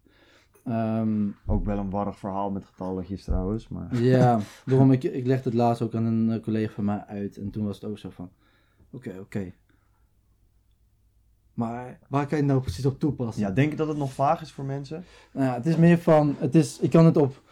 Ehm, 0.64 1.28
Ook 1.46 1.64
wel 1.64 1.78
een 1.78 1.90
warrig 1.90 2.18
verhaal 2.18 2.50
met 2.50 2.64
getalletjes 2.64 3.24
trouwens, 3.24 3.68
maar... 3.68 3.96
ja, 4.02 4.40
daarom 4.66 4.92
ik, 4.92 5.02
ik 5.02 5.26
legde 5.26 5.48
het 5.48 5.58
laatst 5.58 5.82
ook 5.82 5.94
aan 5.94 6.04
een 6.04 6.30
eh, 6.30 6.42
collega 6.42 6.72
van 6.72 6.84
mij 6.84 7.04
uit. 7.06 7.36
En 7.36 7.50
toen 7.50 7.64
was 7.64 7.80
het 7.80 7.90
ook 7.90 7.98
zo 7.98 8.10
van, 8.10 8.30
oké, 8.90 9.16
oké. 9.20 9.52
Maar 11.56 11.98
waar 12.08 12.26
kan 12.26 12.36
je 12.38 12.42
het 12.44 12.52
nou 12.52 12.60
precies 12.60 12.86
op 12.86 12.98
toepassen? 12.98 13.42
Ja, 13.42 13.50
denk 13.50 13.70
je 13.70 13.76
dat 13.76 13.88
het 13.88 13.96
nog 13.96 14.12
vaag 14.12 14.40
is 14.40 14.52
voor 14.52 14.64
mensen? 14.64 15.04
Nou 15.32 15.46
ja, 15.46 15.54
het 15.54 15.66
is 15.66 15.76
meer 15.76 15.98
van, 15.98 16.34
het 16.38 16.54
is, 16.54 16.78
ik 16.78 16.90
kan 16.90 17.04
het 17.04 17.16
op, 17.16 17.42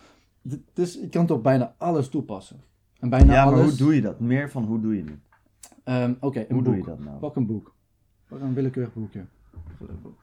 het 0.48 0.60
is, 0.74 0.98
ik 0.98 1.10
kan 1.10 1.22
het 1.22 1.30
op 1.30 1.42
bijna 1.42 1.74
alles 1.78 2.08
toepassen. 2.08 2.60
En 3.00 3.08
bijna 3.08 3.32
ja, 3.32 3.44
maar 3.44 3.54
alles. 3.54 3.68
hoe 3.68 3.76
doe 3.78 3.94
je 3.94 4.00
dat? 4.00 4.20
Meer 4.20 4.50
van 4.50 4.64
hoe 4.64 4.80
doe 4.80 4.96
je 4.96 5.04
het? 5.04 5.18
Ehm, 5.84 6.14
Oké, 6.20 6.38
een 6.40 6.46
Hoe 6.48 6.54
boek. 6.56 6.64
doe 6.64 6.76
je 6.76 6.82
dat 6.82 6.98
nou? 6.98 7.18
Pak 7.18 7.36
een 7.36 7.46
boek. 7.46 7.74
Pak 8.28 8.40
een 8.40 8.54
willekeurig 8.54 8.94
boekje. 8.94 9.24
Boek. 10.02 10.18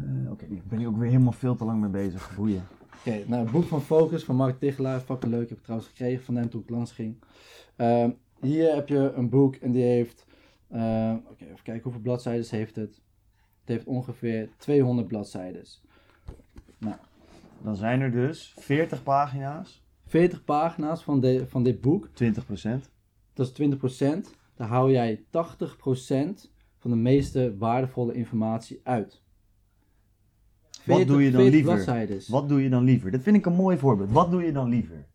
Eh, 0.00 0.30
Oké, 0.30 0.44
ik 0.44 0.68
ben 0.68 0.78
hier 0.78 0.88
ook 0.88 0.96
weer 0.96 1.08
helemaal 1.10 1.32
veel 1.32 1.54
te 1.56 1.64
lang 1.64 1.80
mee 1.80 1.90
bezig. 1.90 2.32
Boeien. 2.36 2.62
Oké, 2.98 3.22
nou, 3.26 3.42
het 3.42 3.50
boek 3.52 3.64
van 3.64 3.82
Focus 3.82 4.24
van 4.24 4.36
Mark 4.36 4.58
Tichelaar, 4.58 5.00
fucking 5.00 5.32
leuk. 5.32 5.42
Ik 5.42 5.48
heb 5.48 5.56
het 5.56 5.64
trouwens 5.66 5.90
gekregen 5.90 6.24
van 6.24 6.36
hem 6.36 6.48
toen 6.50 6.60
ik 6.60 6.70
langs 6.70 6.92
ging. 6.92 7.16
Ehm, 7.76 8.10
hier 8.40 8.74
heb 8.74 8.88
je 8.88 9.12
een 9.16 9.28
boek 9.28 9.54
en 9.54 9.72
die 9.72 9.82
heeft, 9.82 10.26
ehm, 10.72 11.16
oké, 11.16 11.44
even 11.44 11.62
kijken 11.62 11.82
hoeveel 11.82 12.00
bladzijden 12.00 12.46
heeft 12.50 12.76
het. 12.76 13.00
Het 13.60 13.68
heeft 13.68 13.86
ongeveer 13.86 14.48
200 14.56 15.08
bladzijden. 15.08 15.64
Dan 17.62 17.76
zijn 17.76 18.00
er 18.00 18.10
dus 18.10 18.54
40 18.58 19.02
pagina's, 19.02 19.82
40 20.06 20.44
pagina's 20.44 21.02
van, 21.02 21.20
de, 21.20 21.46
van 21.48 21.62
dit 21.62 21.80
boek. 21.80 22.08
20%. 22.08 22.10
Dat 23.32 23.58
is 23.58 23.70
20%. 24.02 24.04
Daar 24.54 24.68
hou 24.68 24.90
jij 24.90 25.24
80% 25.24 25.28
van 26.78 26.90
de 26.90 26.96
meeste 26.96 27.56
waardevolle 27.56 28.12
informatie 28.12 28.80
uit. 28.82 29.22
Wat 30.84 31.06
doe 31.06 31.22
je 31.22 31.30
dan 31.30 31.40
40 31.40 31.54
liever? 31.60 31.74
bladzijdes. 31.74 32.28
Wat 32.28 32.48
doe 32.48 32.62
je 32.62 32.68
dan 32.68 32.84
liever? 32.84 33.10
Dat 33.10 33.22
vind 33.22 33.36
ik 33.36 33.46
een 33.46 33.54
mooi 33.54 33.78
voorbeeld. 33.78 34.10
Wat 34.10 34.30
doe 34.30 34.42
je 34.42 34.52
dan 34.52 34.68
liever? 34.68 35.06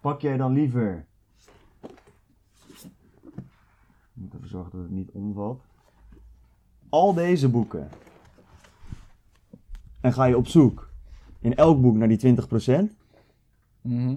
Pak 0.00 0.20
jij 0.20 0.36
dan 0.36 0.52
liever... 0.52 1.06
Ik 4.14 4.22
moet 4.22 4.34
even 4.34 4.43
zorgen 4.54 4.72
dat 4.72 4.82
het 4.82 4.90
niet 4.90 5.10
omvalt. 5.12 5.60
Al 6.88 7.14
deze 7.14 7.48
boeken. 7.48 7.88
En 10.00 10.12
ga 10.12 10.24
je 10.24 10.36
op 10.36 10.46
zoek 10.48 10.90
in 11.40 11.54
elk 11.54 11.80
boek 11.80 11.96
naar 11.96 12.08
die 12.08 12.18
20%. 12.18 12.96
Mhm. 13.80 14.14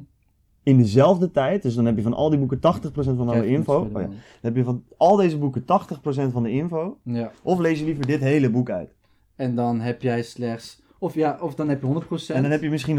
In 0.64 0.78
dezelfde 0.78 1.32
tijd, 1.32 1.62
dus 1.62 1.76
dan 1.76 1.86
heb 1.86 1.96
je 1.96 2.02
van 2.02 2.14
al 2.14 2.30
die 2.30 2.40
boeken 2.40 2.60
80% 2.60 3.18
van 3.18 3.30
alle 3.30 3.48
info. 3.48 3.80
Oh 3.80 3.92
ja. 3.92 3.98
Dan 4.08 4.12
heb 4.42 4.56
je 4.56 4.64
van 4.64 4.84
al 4.98 5.16
deze 5.16 5.38
boeken 5.38 5.62
80% 5.62 5.66
van 6.32 6.44
de 6.44 6.52
info. 6.52 6.98
ja. 7.04 7.32
Of 7.44 7.60
lees 7.60 7.80
je 7.80 7.86
liever 7.86 8.06
dit 8.06 8.20
hele 8.20 8.50
boek 8.50 8.70
uit. 8.70 8.96
En 9.36 9.56
dan 9.56 9.80
heb 9.80 10.02
jij 10.02 10.24
slechts... 10.24 10.82
Of, 11.00 11.14
ja, 11.14 11.38
of 11.42 11.56
dan 11.56 11.70
heb 11.70 11.82
je 11.82 11.88
100%. 11.88 12.36
En 12.36 12.42
dan 12.42 12.52
heb 12.52 12.62
je 12.62 12.70
misschien 12.70 12.98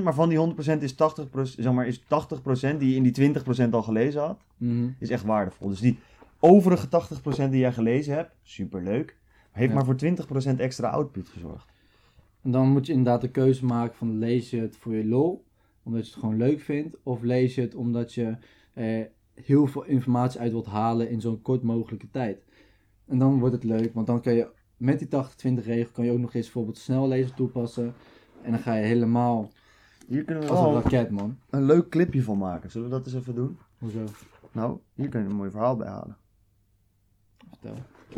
100%, 0.00 0.02
maar 0.02 0.14
van 0.14 0.28
die 0.28 0.38
100% 0.38 0.82
is 0.82 0.92
80%, 0.92 0.96
zeg 1.42 1.72
maar, 1.72 1.86
is 1.86 2.00
80% 2.02 2.78
die 2.78 2.90
je 2.90 2.96
in 2.96 3.02
die 3.02 3.12
20% 3.12 3.70
al 3.70 3.82
gelezen 3.82 4.20
had, 4.20 4.38
Mhm. 4.56 4.88
is 4.98 5.10
echt 5.10 5.24
waardevol. 5.24 5.68
Dus 5.68 5.80
die 5.80 5.98
overige 6.40 6.86
80% 7.46 7.50
die 7.50 7.60
jij 7.60 7.72
gelezen 7.72 8.14
hebt, 8.14 8.34
superleuk, 8.42 9.16
heeft 9.50 9.68
Ja. 9.68 9.74
maar 9.74 9.84
voor 9.84 9.96
20% 9.96 10.60
extra 10.60 10.88
output 10.88 11.28
gezorgd. 11.28 11.68
En 12.42 12.50
dan 12.50 12.68
moet 12.68 12.86
je 12.86 12.92
inderdaad 12.92 13.20
de 13.20 13.30
keuze 13.30 13.64
maken 13.64 13.96
van 13.96 14.18
lees 14.18 14.50
je 14.50 14.60
het 14.60 14.76
voor 14.76 14.94
je 14.94 15.04
lol, 15.06 15.44
omdat 15.82 16.06
je 16.06 16.10
het 16.10 16.20
gewoon 16.20 16.36
leuk 16.36 16.60
vindt, 16.60 16.96
of 17.02 17.22
lees 17.22 17.54
je 17.54 17.60
het 17.60 17.74
omdat 17.74 18.14
je 18.14 18.36
eh, 18.72 19.04
heel 19.34 19.66
veel 19.66 19.84
informatie 19.84 20.40
uit 20.40 20.50
wilt 20.52 20.66
halen 20.66 21.10
in 21.10 21.20
zo'n 21.20 21.42
kort 21.42 21.62
mogelijke 21.62 22.10
tijd. 22.10 22.44
En 23.06 23.18
dan 23.18 23.38
wordt 23.38 23.54
het 23.54 23.64
leuk, 23.64 23.94
want 23.94 24.06
dan 24.06 24.20
kan 24.20 24.34
je 24.34 24.48
met 24.76 24.98
die 24.98 25.08
80-20 25.08 25.64
regel 25.64 25.92
kan 25.92 26.04
je 26.04 26.10
ook 26.12 26.18
nog 26.18 26.34
eens 26.34 26.44
bijvoorbeeld 26.44 26.78
snellezen 26.78 27.34
toepassen. 27.34 27.94
En 28.42 28.50
dan 28.50 28.60
ga 28.60 28.74
je 28.74 28.84
helemaal 28.84 29.50
Hier 30.08 30.24
kunnen 30.24 30.44
we 30.44 30.50
als 30.50 30.66
een 30.66 30.82
raket, 30.82 31.10
man. 31.10 31.38
een 31.50 31.64
leuk 31.64 31.88
clipje 31.88 32.22
van 32.22 32.38
maken. 32.38 32.70
Zullen 32.70 32.88
we 32.88 32.94
dat 32.94 33.06
eens 33.06 33.14
even 33.14 33.34
doen? 33.34 33.58
Hoezo? 33.78 34.04
Nou, 34.52 34.78
hier 34.94 35.08
kun 35.08 35.22
je 35.22 35.28
een 35.28 35.34
mooi 35.36 35.50
verhaal 35.50 35.76
bij 35.76 35.88
halen. 35.88 36.16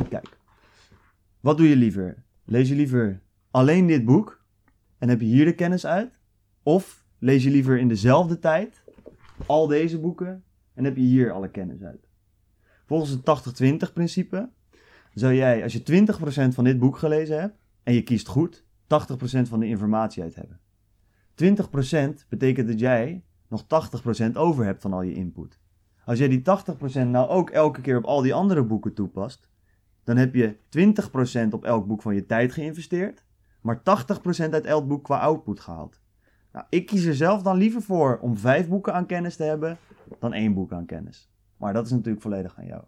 Kijk. 0.09 0.37
Wat 1.39 1.57
doe 1.57 1.69
je 1.69 1.75
liever? 1.75 2.23
Lees 2.45 2.69
je 2.69 2.75
liever 2.75 3.21
alleen 3.51 3.87
dit 3.87 4.05
boek 4.05 4.43
en 4.97 5.09
heb 5.09 5.19
je 5.19 5.25
hier 5.25 5.45
de 5.45 5.55
kennis 5.55 5.85
uit? 5.85 6.19
Of 6.63 7.05
lees 7.19 7.43
je 7.43 7.49
liever 7.49 7.79
in 7.79 7.87
dezelfde 7.87 8.39
tijd 8.39 8.83
al 9.45 9.67
deze 9.67 9.99
boeken 9.99 10.43
en 10.73 10.83
heb 10.83 10.95
je 10.95 11.01
hier 11.01 11.31
alle 11.31 11.49
kennis 11.49 11.81
uit? 11.81 12.07
Volgens 12.85 13.09
het 13.09 13.89
80-20 13.89 13.93
principe 13.93 14.49
zou 15.13 15.33
jij, 15.33 15.63
als 15.63 15.73
je 15.73 16.05
20% 16.51 16.53
van 16.53 16.63
dit 16.63 16.79
boek 16.79 16.97
gelezen 16.97 17.39
hebt 17.39 17.57
en 17.83 17.93
je 17.93 18.03
kiest 18.03 18.27
goed, 18.27 18.63
80% 18.63 18.65
van 19.41 19.59
de 19.59 19.67
informatie 19.67 20.23
uit 20.23 20.35
hebben. 20.35 20.59
20% 22.23 22.27
betekent 22.29 22.67
dat 22.67 22.79
jij 22.79 23.23
nog 23.47 23.63
80% 23.63 24.31
over 24.33 24.65
hebt 24.65 24.81
van 24.81 24.93
al 24.93 25.01
je 25.01 25.13
input. 25.13 25.59
Als 26.05 26.19
jij 26.19 26.27
die 26.27 26.41
80% 26.41 27.07
nou 27.07 27.29
ook 27.29 27.49
elke 27.49 27.81
keer 27.81 27.97
op 27.97 28.05
al 28.05 28.21
die 28.21 28.33
andere 28.33 28.63
boeken 28.63 28.93
toepast, 28.93 29.49
dan 30.03 30.17
heb 30.17 30.33
je 30.35 30.55
20% 31.47 31.49
op 31.49 31.63
elk 31.63 31.87
boek 31.87 32.01
van 32.01 32.15
je 32.15 32.25
tijd 32.25 32.51
geïnvesteerd, 32.51 33.25
maar 33.61 33.77
80% 33.77 33.81
uit 34.49 34.65
elk 34.65 34.87
boek 34.87 35.03
qua 35.03 35.19
output 35.19 35.59
gehaald. 35.59 36.01
Nou, 36.51 36.65
ik 36.69 36.85
kies 36.85 37.05
er 37.05 37.15
zelf 37.15 37.41
dan 37.41 37.57
liever 37.57 37.81
voor 37.81 38.19
om 38.19 38.37
vijf 38.37 38.67
boeken 38.67 38.93
aan 38.93 39.05
kennis 39.05 39.35
te 39.35 39.43
hebben 39.43 39.77
dan 40.19 40.33
één 40.33 40.53
boek 40.53 40.71
aan 40.71 40.85
kennis. 40.85 41.29
Maar 41.57 41.73
dat 41.73 41.85
is 41.85 41.91
natuurlijk 41.91 42.21
volledig 42.21 42.57
aan 42.57 42.65
jou. 42.65 42.83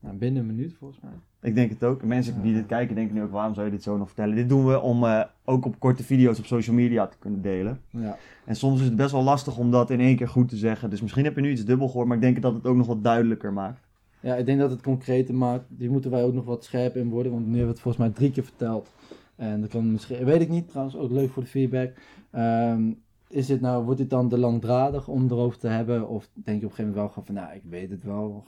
Nou, 0.00 0.16
binnen 0.16 0.40
een 0.40 0.54
minuut 0.54 0.74
volgens 0.78 1.00
mij. 1.02 1.12
Ik 1.40 1.54
denk 1.54 1.70
het 1.70 1.84
ook. 1.84 2.02
Mensen 2.02 2.42
die 2.42 2.54
dit 2.54 2.66
kijken 2.66 2.94
denken 2.94 3.14
nu 3.14 3.22
ook, 3.22 3.30
waarom 3.30 3.54
zou 3.54 3.66
je 3.66 3.72
dit 3.72 3.82
zo 3.82 3.96
nog 3.96 4.06
vertellen? 4.06 4.36
Dit 4.36 4.48
doen 4.48 4.66
we 4.66 4.80
om 4.80 5.04
eh, 5.04 5.24
ook 5.44 5.64
op 5.64 5.78
korte 5.78 6.02
video's 6.02 6.38
op 6.38 6.46
social 6.46 6.76
media 6.76 7.06
te 7.06 7.16
kunnen 7.18 7.42
delen. 7.42 7.80
Ja. 7.90 8.16
En 8.44 8.56
soms 8.56 8.80
is 8.80 8.86
het 8.86 8.96
best 8.96 9.12
wel 9.12 9.22
lastig 9.22 9.58
om 9.58 9.70
dat 9.70 9.90
in 9.90 10.00
één 10.00 10.16
keer 10.16 10.28
goed 10.28 10.48
te 10.48 10.56
zeggen. 10.56 10.90
Dus 10.90 11.00
misschien 11.00 11.24
heb 11.24 11.34
je 11.34 11.40
nu 11.40 11.50
iets 11.50 11.64
dubbel 11.64 11.88
gehoord, 11.88 12.06
maar 12.06 12.16
ik 12.16 12.22
denk 12.22 12.42
dat 12.42 12.54
het 12.54 12.66
ook 12.66 12.76
nog 12.76 12.86
wat 12.86 13.04
duidelijker 13.04 13.52
maakt. 13.52 13.86
Ja, 14.20 14.34
ik 14.34 14.46
denk 14.46 14.58
dat 14.58 14.70
het 14.70 14.82
concreter 14.82 15.34
maakt. 15.34 15.64
Die 15.68 15.90
moeten 15.90 16.10
wij 16.10 16.24
ook 16.24 16.34
nog 16.34 16.44
wat 16.44 16.64
scherper 16.64 17.00
in 17.00 17.08
worden. 17.08 17.32
Want 17.32 17.44
nu 17.44 17.50
hebben 17.50 17.66
we 17.66 17.72
het 17.72 17.80
volgens 17.80 18.04
mij 18.04 18.12
drie 18.14 18.30
keer 18.30 18.44
verteld. 18.44 18.90
En 19.36 19.60
dat 19.60 19.70
kan 19.70 19.92
misschien, 19.92 20.24
weet 20.24 20.40
ik 20.40 20.48
niet, 20.48 20.68
trouwens 20.68 20.96
ook 20.96 21.10
leuk 21.10 21.30
voor 21.30 21.42
de 21.42 21.48
feedback. 21.48 21.92
Ehm, 22.30 22.90
is 23.28 23.46
dit 23.46 23.60
nou, 23.60 23.84
wordt 23.84 24.00
dit 24.00 24.10
dan 24.10 24.28
te 24.28 24.38
langdradig 24.38 25.08
om 25.08 25.24
erover 25.30 25.58
te 25.58 25.68
hebben? 25.68 26.08
Of 26.08 26.28
denk 26.34 26.60
je 26.60 26.66
op 26.66 26.70
een 26.70 26.76
gegeven 26.76 26.94
moment 26.94 27.14
wel 27.14 27.24
van, 27.24 27.34
nou, 27.34 27.54
ik 27.54 27.62
weet 27.68 27.90
het 27.90 28.04
wel. 28.04 28.44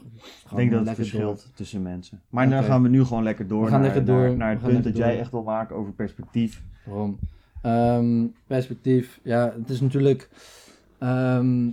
Ik 0.51 0.57
denk 0.57 0.71
dat 0.71 0.87
het 0.87 0.95
verschilt 0.95 1.51
tussen 1.55 1.83
mensen. 1.83 2.23
Maar 2.29 2.51
dan 2.51 2.63
gaan 2.63 2.83
we 2.83 2.89
nu 2.89 3.05
gewoon 3.05 3.23
lekker 3.23 3.47
door, 3.49 3.65
We 3.65 3.71
gaan 3.71 3.81
naar, 3.81 3.95
lekker 3.95 4.15
door. 4.15 4.37
naar 4.37 4.51
het 4.51 4.63
punt 4.63 4.85
dat 4.85 4.97
jij 4.97 5.19
echt 5.19 5.31
wil 5.31 5.43
maken 5.43 5.77
over 5.77 5.93
perspectief. 5.93 6.63
Waarom? 6.87 7.19
Ehm, 7.63 8.27
perspectief, 8.47 9.21
ja, 9.23 9.53
het 9.59 9.71
is 9.71 9.81
natuurlijk. 9.81 10.29
ehm, 10.99 11.71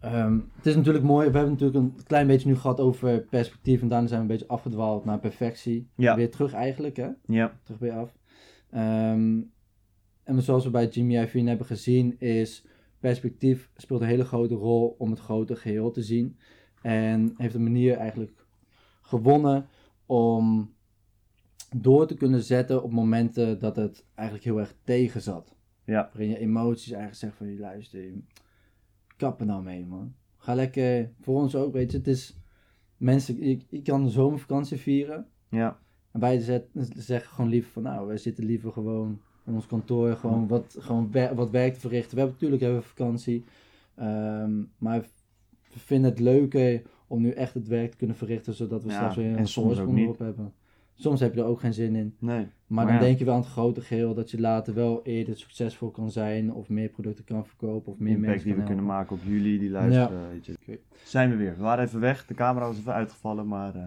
ehm, 0.00 0.38
het 0.56 0.66
is 0.66 0.76
natuurlijk 0.76 1.04
mooi. 1.04 1.30
We 1.30 1.36
hebben 1.36 1.52
natuurlijk 1.58 1.78
een 1.78 1.94
klein 2.06 2.26
beetje 2.26 2.48
nu 2.48 2.56
gehad 2.56 2.80
over 2.80 3.20
perspectief. 3.20 3.82
En 3.82 3.88
daarna 3.88 4.06
zijn 4.06 4.20
we 4.20 4.26
een 4.26 4.32
beetje 4.38 4.52
afgedwaald 4.54 5.04
naar 5.04 5.18
perfectie. 5.18 5.88
Ja. 5.94 6.16
Weer 6.16 6.30
terug 6.30 6.52
eigenlijk, 6.52 6.96
hè? 6.96 7.08
Ja, 7.24 7.52
Terug 7.62 7.78
bij 7.80 7.88
je 7.88 7.94
af. 7.94 8.12
En 10.30 10.42
zoals 10.42 10.64
we 10.64 10.70
bij 10.70 10.88
Jimmy 10.88 11.14
Iovine 11.14 11.48
hebben 11.48 11.66
gezien, 11.66 12.20
is 12.20 12.66
perspectief 12.98 13.70
speelt 13.76 14.00
een 14.00 14.06
hele 14.06 14.24
grote 14.24 14.54
rol 14.54 14.94
om 14.98 15.10
het 15.10 15.20
grote 15.20 15.56
geheel 15.56 15.90
te 15.90 16.02
zien. 16.02 16.36
En 16.82 17.34
heeft 17.36 17.54
een 17.54 17.62
manier 17.62 17.96
eigenlijk 17.96 18.46
gewonnen 19.00 19.66
om 20.06 20.74
door 21.76 22.06
te 22.06 22.14
kunnen 22.14 22.42
zetten 22.42 22.82
op 22.82 22.92
momenten 22.92 23.58
dat 23.58 23.76
het 23.76 24.06
eigenlijk 24.14 24.46
heel 24.48 24.58
erg 24.58 24.74
tegen 24.84 25.20
zat. 25.20 25.56
Ja. 25.84 26.10
Waarin 26.12 26.28
je 26.28 26.38
emoties 26.38 26.92
eigenlijk 26.92 27.20
zegt 27.20 27.36
van, 27.36 27.46
je 27.46 27.58
luister, 27.58 28.00
kap 29.16 29.40
er 29.40 29.46
nou 29.46 29.62
mee 29.62 29.86
man. 29.86 30.14
Ga 30.36 30.54
lekker, 30.54 31.12
voor 31.20 31.40
ons 31.40 31.54
ook, 31.54 31.72
weet 31.72 31.90
je, 31.90 31.98
het 31.98 32.06
is, 32.06 32.38
mensen, 32.96 33.40
je 33.68 33.82
kan 33.82 34.04
de 34.04 34.10
zomervakantie 34.10 34.78
vieren. 34.78 35.26
ja, 35.48 35.80
En 36.12 36.20
wij 36.20 36.62
zeggen 36.94 37.30
gewoon 37.30 37.50
liever 37.50 37.70
van, 37.72 37.82
nou, 37.82 38.06
wij 38.06 38.16
zitten 38.16 38.44
liever 38.44 38.72
gewoon 38.72 39.20
ons 39.54 39.66
kantoor, 39.66 40.16
gewoon 40.16 40.48
wat, 40.48 40.76
gewoon 40.78 41.08
wer- 41.10 41.34
wat 41.34 41.50
werk 41.50 41.74
te 41.74 41.80
verrichten. 41.80 42.10
We 42.14 42.16
hebben 42.20 42.34
natuurlijk 42.34 42.62
hebben 42.62 42.80
we 42.80 42.86
vakantie, 42.86 43.44
Ehm, 43.94 44.52
maar 44.78 45.00
we 45.72 45.78
vinden 45.78 46.10
het 46.10 46.20
leuker 46.20 46.82
om 47.06 47.20
nu 47.20 47.30
echt 47.30 47.54
het 47.54 47.68
werk 47.68 47.90
te 47.90 47.96
kunnen 47.96 48.16
verrichten, 48.16 48.54
zodat 48.54 48.82
we 48.82 48.88
Ja, 48.88 48.94
straks 48.94 49.16
weer 49.16 49.32
en 49.32 49.38
een 49.38 49.48
voorsprong 49.48 49.98
erop 49.98 50.18
hebben. 50.18 50.52
Soms 50.94 51.20
heb 51.20 51.34
je 51.34 51.40
er 51.40 51.46
ook 51.46 51.60
geen 51.60 51.74
zin 51.74 51.94
in. 51.96 52.14
nee. 52.18 52.36
Maar, 52.38 52.48
Maar 52.66 52.84
dan 52.86 52.94
ja. 52.94 53.00
denk 53.00 53.18
je 53.18 53.24
wel 53.24 53.34
aan 53.34 53.40
het 53.40 53.48
grote 53.50 53.80
geheel 53.80 54.14
dat 54.14 54.30
je 54.30 54.40
later 54.40 54.74
wel 54.74 55.00
eerder 55.02 55.36
succesvol 55.36 55.90
kan 55.90 56.10
zijn, 56.10 56.52
of 56.52 56.68
meer 56.68 56.88
producten 56.88 57.24
kan 57.24 57.46
verkopen, 57.46 57.92
of 57.92 57.98
meer 57.98 58.08
Impact 58.10 58.26
mensen 58.30 58.48
die 58.48 58.56
we 58.58 58.62
kunnen 58.62 58.84
maken 58.84 59.16
op 59.16 59.22
jullie 59.24 59.58
die 59.58 59.70
luisteren, 59.70 60.28
weet 60.30 60.46
je. 60.46 60.78
Zijn 61.04 61.30
we 61.30 61.36
weer. 61.36 61.54
We 61.56 61.62
waren 61.62 61.84
even 61.84 62.00
weg, 62.00 62.26
de 62.26 62.34
camera 62.34 62.66
was 62.66 62.76
even 62.78 62.92
uitgevallen, 62.94 63.48
maar... 63.48 63.74
eh, 63.74 63.82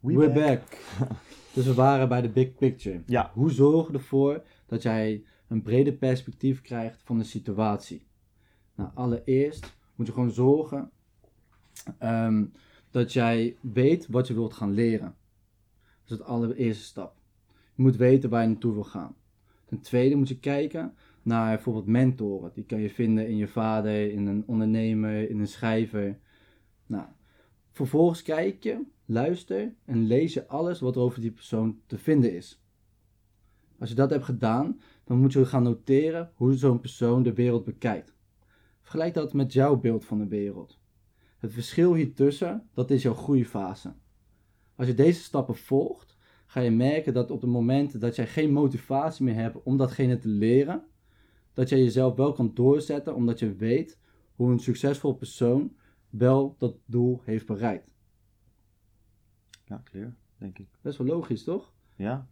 we 0.00 0.12
We're 0.16 0.32
back. 0.32 0.44
back. 0.46 0.78
dus 1.54 1.66
we 1.66 1.74
waren 1.74 2.08
bij 2.08 2.20
de 2.22 2.28
big 2.28 2.54
picture. 2.54 3.00
Ja, 3.06 3.30
Hoe 3.34 3.50
zorg 3.50 3.86
je 3.86 3.92
ervoor 3.92 4.42
dat 4.70 4.82
jij 4.82 5.24
een 5.48 5.62
breder 5.62 5.92
perspectief 5.92 6.60
krijgt 6.60 7.02
van 7.02 7.18
de 7.18 7.24
situatie? 7.24 8.06
Nou, 8.74 8.90
allereerst 8.94 9.76
moet 9.94 10.06
je 10.06 10.12
gewoon 10.12 10.30
zorgen 10.30 10.90
ehm, 11.98 12.44
dat 12.90 13.12
jij 13.12 13.56
weet 13.60 14.06
wat 14.06 14.26
je 14.26 14.34
wilt 14.34 14.52
gaan 14.52 14.72
leren. 14.72 15.14
Dat 16.02 16.04
is 16.04 16.18
het 16.18 16.22
allereerste 16.22 16.84
stap. 16.84 17.16
Je 17.74 17.82
moet 17.82 17.96
weten 17.96 18.30
waar 18.30 18.42
je 18.42 18.48
naartoe 18.48 18.72
wil 18.72 18.84
gaan. 18.84 19.16
Ten 19.64 19.80
tweede 19.80 20.14
moet 20.14 20.28
je 20.28 20.38
kijken 20.38 20.94
naar 21.22 21.54
bijvoorbeeld 21.54 21.86
mentoren. 21.86 22.50
Die 22.54 22.64
kan 22.64 22.80
je 22.80 22.90
vinden 22.90 23.28
in 23.28 23.36
je 23.36 23.48
vader, 23.48 24.10
in 24.12 24.26
een 24.26 24.42
ondernemer, 24.46 25.30
in 25.30 25.40
een 25.40 25.48
schrijver. 25.48 26.18
Nou, 26.86 27.06
vervolgens 27.70 28.22
kijk 28.22 28.62
je, 28.62 28.82
luister 29.04 29.74
en 29.84 30.06
lees 30.06 30.34
je 30.34 30.46
alles 30.46 30.80
wat 30.80 30.96
er 30.96 31.02
over 31.02 31.20
die 31.20 31.30
persoon 31.30 31.80
te 31.86 31.98
vinden 31.98 32.34
is. 32.34 32.60
Als 33.80 33.88
je 33.88 33.94
dat 33.94 34.10
hebt 34.10 34.24
gedaan, 34.24 34.80
dan 35.04 35.18
moet 35.18 35.32
je 35.32 35.44
gaan 35.44 35.62
noteren 35.62 36.30
hoe 36.34 36.54
zo'n 36.54 36.80
persoon 36.80 37.22
de 37.22 37.32
wereld 37.32 37.64
bekijkt. 37.64 38.14
Vergelijk 38.80 39.14
dat 39.14 39.32
met 39.32 39.52
jouw 39.52 39.76
beeld 39.76 40.04
van 40.04 40.18
de 40.18 40.26
wereld. 40.26 40.78
Het 41.38 41.52
verschil 41.52 41.94
hiertussen, 41.94 42.68
dat 42.74 42.90
is 42.90 43.02
jouw 43.02 43.14
groeifase. 43.14 43.94
Als 44.74 44.86
je 44.86 44.94
deze 44.94 45.20
stappen 45.22 45.56
volgt, 45.56 46.16
ga 46.46 46.60
je 46.60 46.70
merken 46.70 47.14
dat 47.14 47.30
op 47.30 47.40
het 47.40 47.50
moment 47.50 48.00
dat 48.00 48.16
jij 48.16 48.26
geen 48.26 48.52
motivatie 48.52 49.24
meer 49.24 49.34
hebt 49.34 49.62
om 49.62 49.76
datgene 49.76 50.18
te 50.18 50.28
leren, 50.28 50.84
dat 51.52 51.68
jij 51.68 51.78
jezelf 51.78 52.16
wel 52.16 52.32
kan 52.32 52.54
doorzetten 52.54 53.14
omdat 53.14 53.38
je 53.38 53.54
weet 53.54 53.98
hoe 54.34 54.50
een 54.50 54.58
succesvol 54.58 55.14
persoon 55.14 55.76
wel 56.10 56.54
dat 56.58 56.76
doel 56.84 57.20
heeft 57.24 57.46
bereikt. 57.46 57.88
ja, 59.64 59.80
clear, 59.84 60.14
denk 60.36 60.58
ik. 60.58 60.68
Best 60.80 60.98
wel 60.98 61.06
logisch, 61.06 61.44
toch? 61.44 61.72
Ja. 61.96 62.28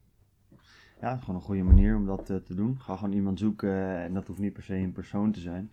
Ja, 1.00 1.16
gewoon 1.16 1.34
een 1.36 1.42
goede 1.42 1.62
manier 1.62 1.96
om 1.96 2.06
dat 2.06 2.30
eh, 2.30 2.36
te 2.36 2.54
doen. 2.54 2.78
Ga 2.80 2.96
gewoon 2.96 3.14
iemand 3.14 3.38
zoeken 3.38 3.96
en 3.98 4.14
dat 4.14 4.26
hoeft 4.26 4.40
niet 4.40 4.52
per 4.52 4.62
se 4.62 4.74
een 4.74 4.92
persoon 4.92 5.32
te 5.32 5.40
zijn. 5.40 5.70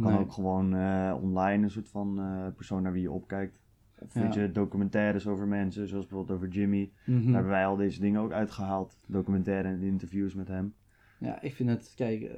Kan 0.00 0.12
Nee. 0.12 0.20
ook 0.20 0.32
gewoon 0.32 0.74
eh, 0.74 1.16
online 1.22 1.62
een 1.62 1.70
soort 1.70 1.88
van 1.88 2.18
eh, 2.20 2.46
persoon 2.56 2.82
naar 2.82 2.92
wie 2.92 3.02
je 3.02 3.10
opkijkt. 3.10 3.60
Of 3.98 4.12
weet 4.12 4.34
Ja. 4.34 4.40
je, 4.42 4.52
documentaires 4.52 5.26
over 5.26 5.46
mensen, 5.46 5.88
zoals 5.88 6.06
bijvoorbeeld 6.06 6.38
over 6.38 6.48
Jimmy. 6.48 6.90
Mhm. 7.04 7.22
Daar 7.24 7.32
hebben 7.32 7.50
wij 7.50 7.66
al 7.66 7.76
deze 7.76 8.00
dingen 8.00 8.20
ook 8.20 8.32
uitgehaald. 8.32 8.96
Documentaire 9.06 9.68
en 9.68 9.82
interviews 9.82 10.34
met 10.34 10.48
hem. 10.48 10.74
Ja, 11.18 11.42
ik 11.42 11.54
vind 11.54 11.68
het, 11.68 11.92
kijk, 11.96 12.30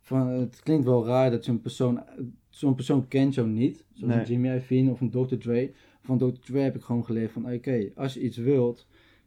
van, 0.00 0.26
het 0.28 0.60
klinkt 0.62 0.84
wel 0.84 1.06
raar 1.06 1.30
dat 1.30 1.44
zo'n 1.44 1.60
persoon, 1.60 2.02
zo'n 2.48 2.74
persoon 2.74 3.08
kent 3.08 3.34
jou 3.34 3.48
niet. 3.48 3.84
Zoals 3.92 4.12
Nee. 4.14 4.22
een 4.22 4.30
Jimmy 4.30 4.48
Iovine 4.54 4.90
of 4.90 5.00
een 5.00 5.10
Dr. 5.10 5.34
Dre. 5.36 5.72
Van 6.00 6.18
Dr. 6.18 6.40
Dre 6.44 6.58
heb 6.58 6.74
ik 6.76 6.82
gewoon 6.82 7.04
geleerd 7.04 7.30
van, 7.30 7.52
oké, 7.52 7.90
als 7.94 8.14
je 8.14 8.20
iets 8.22 8.36
wilt, 8.36 8.86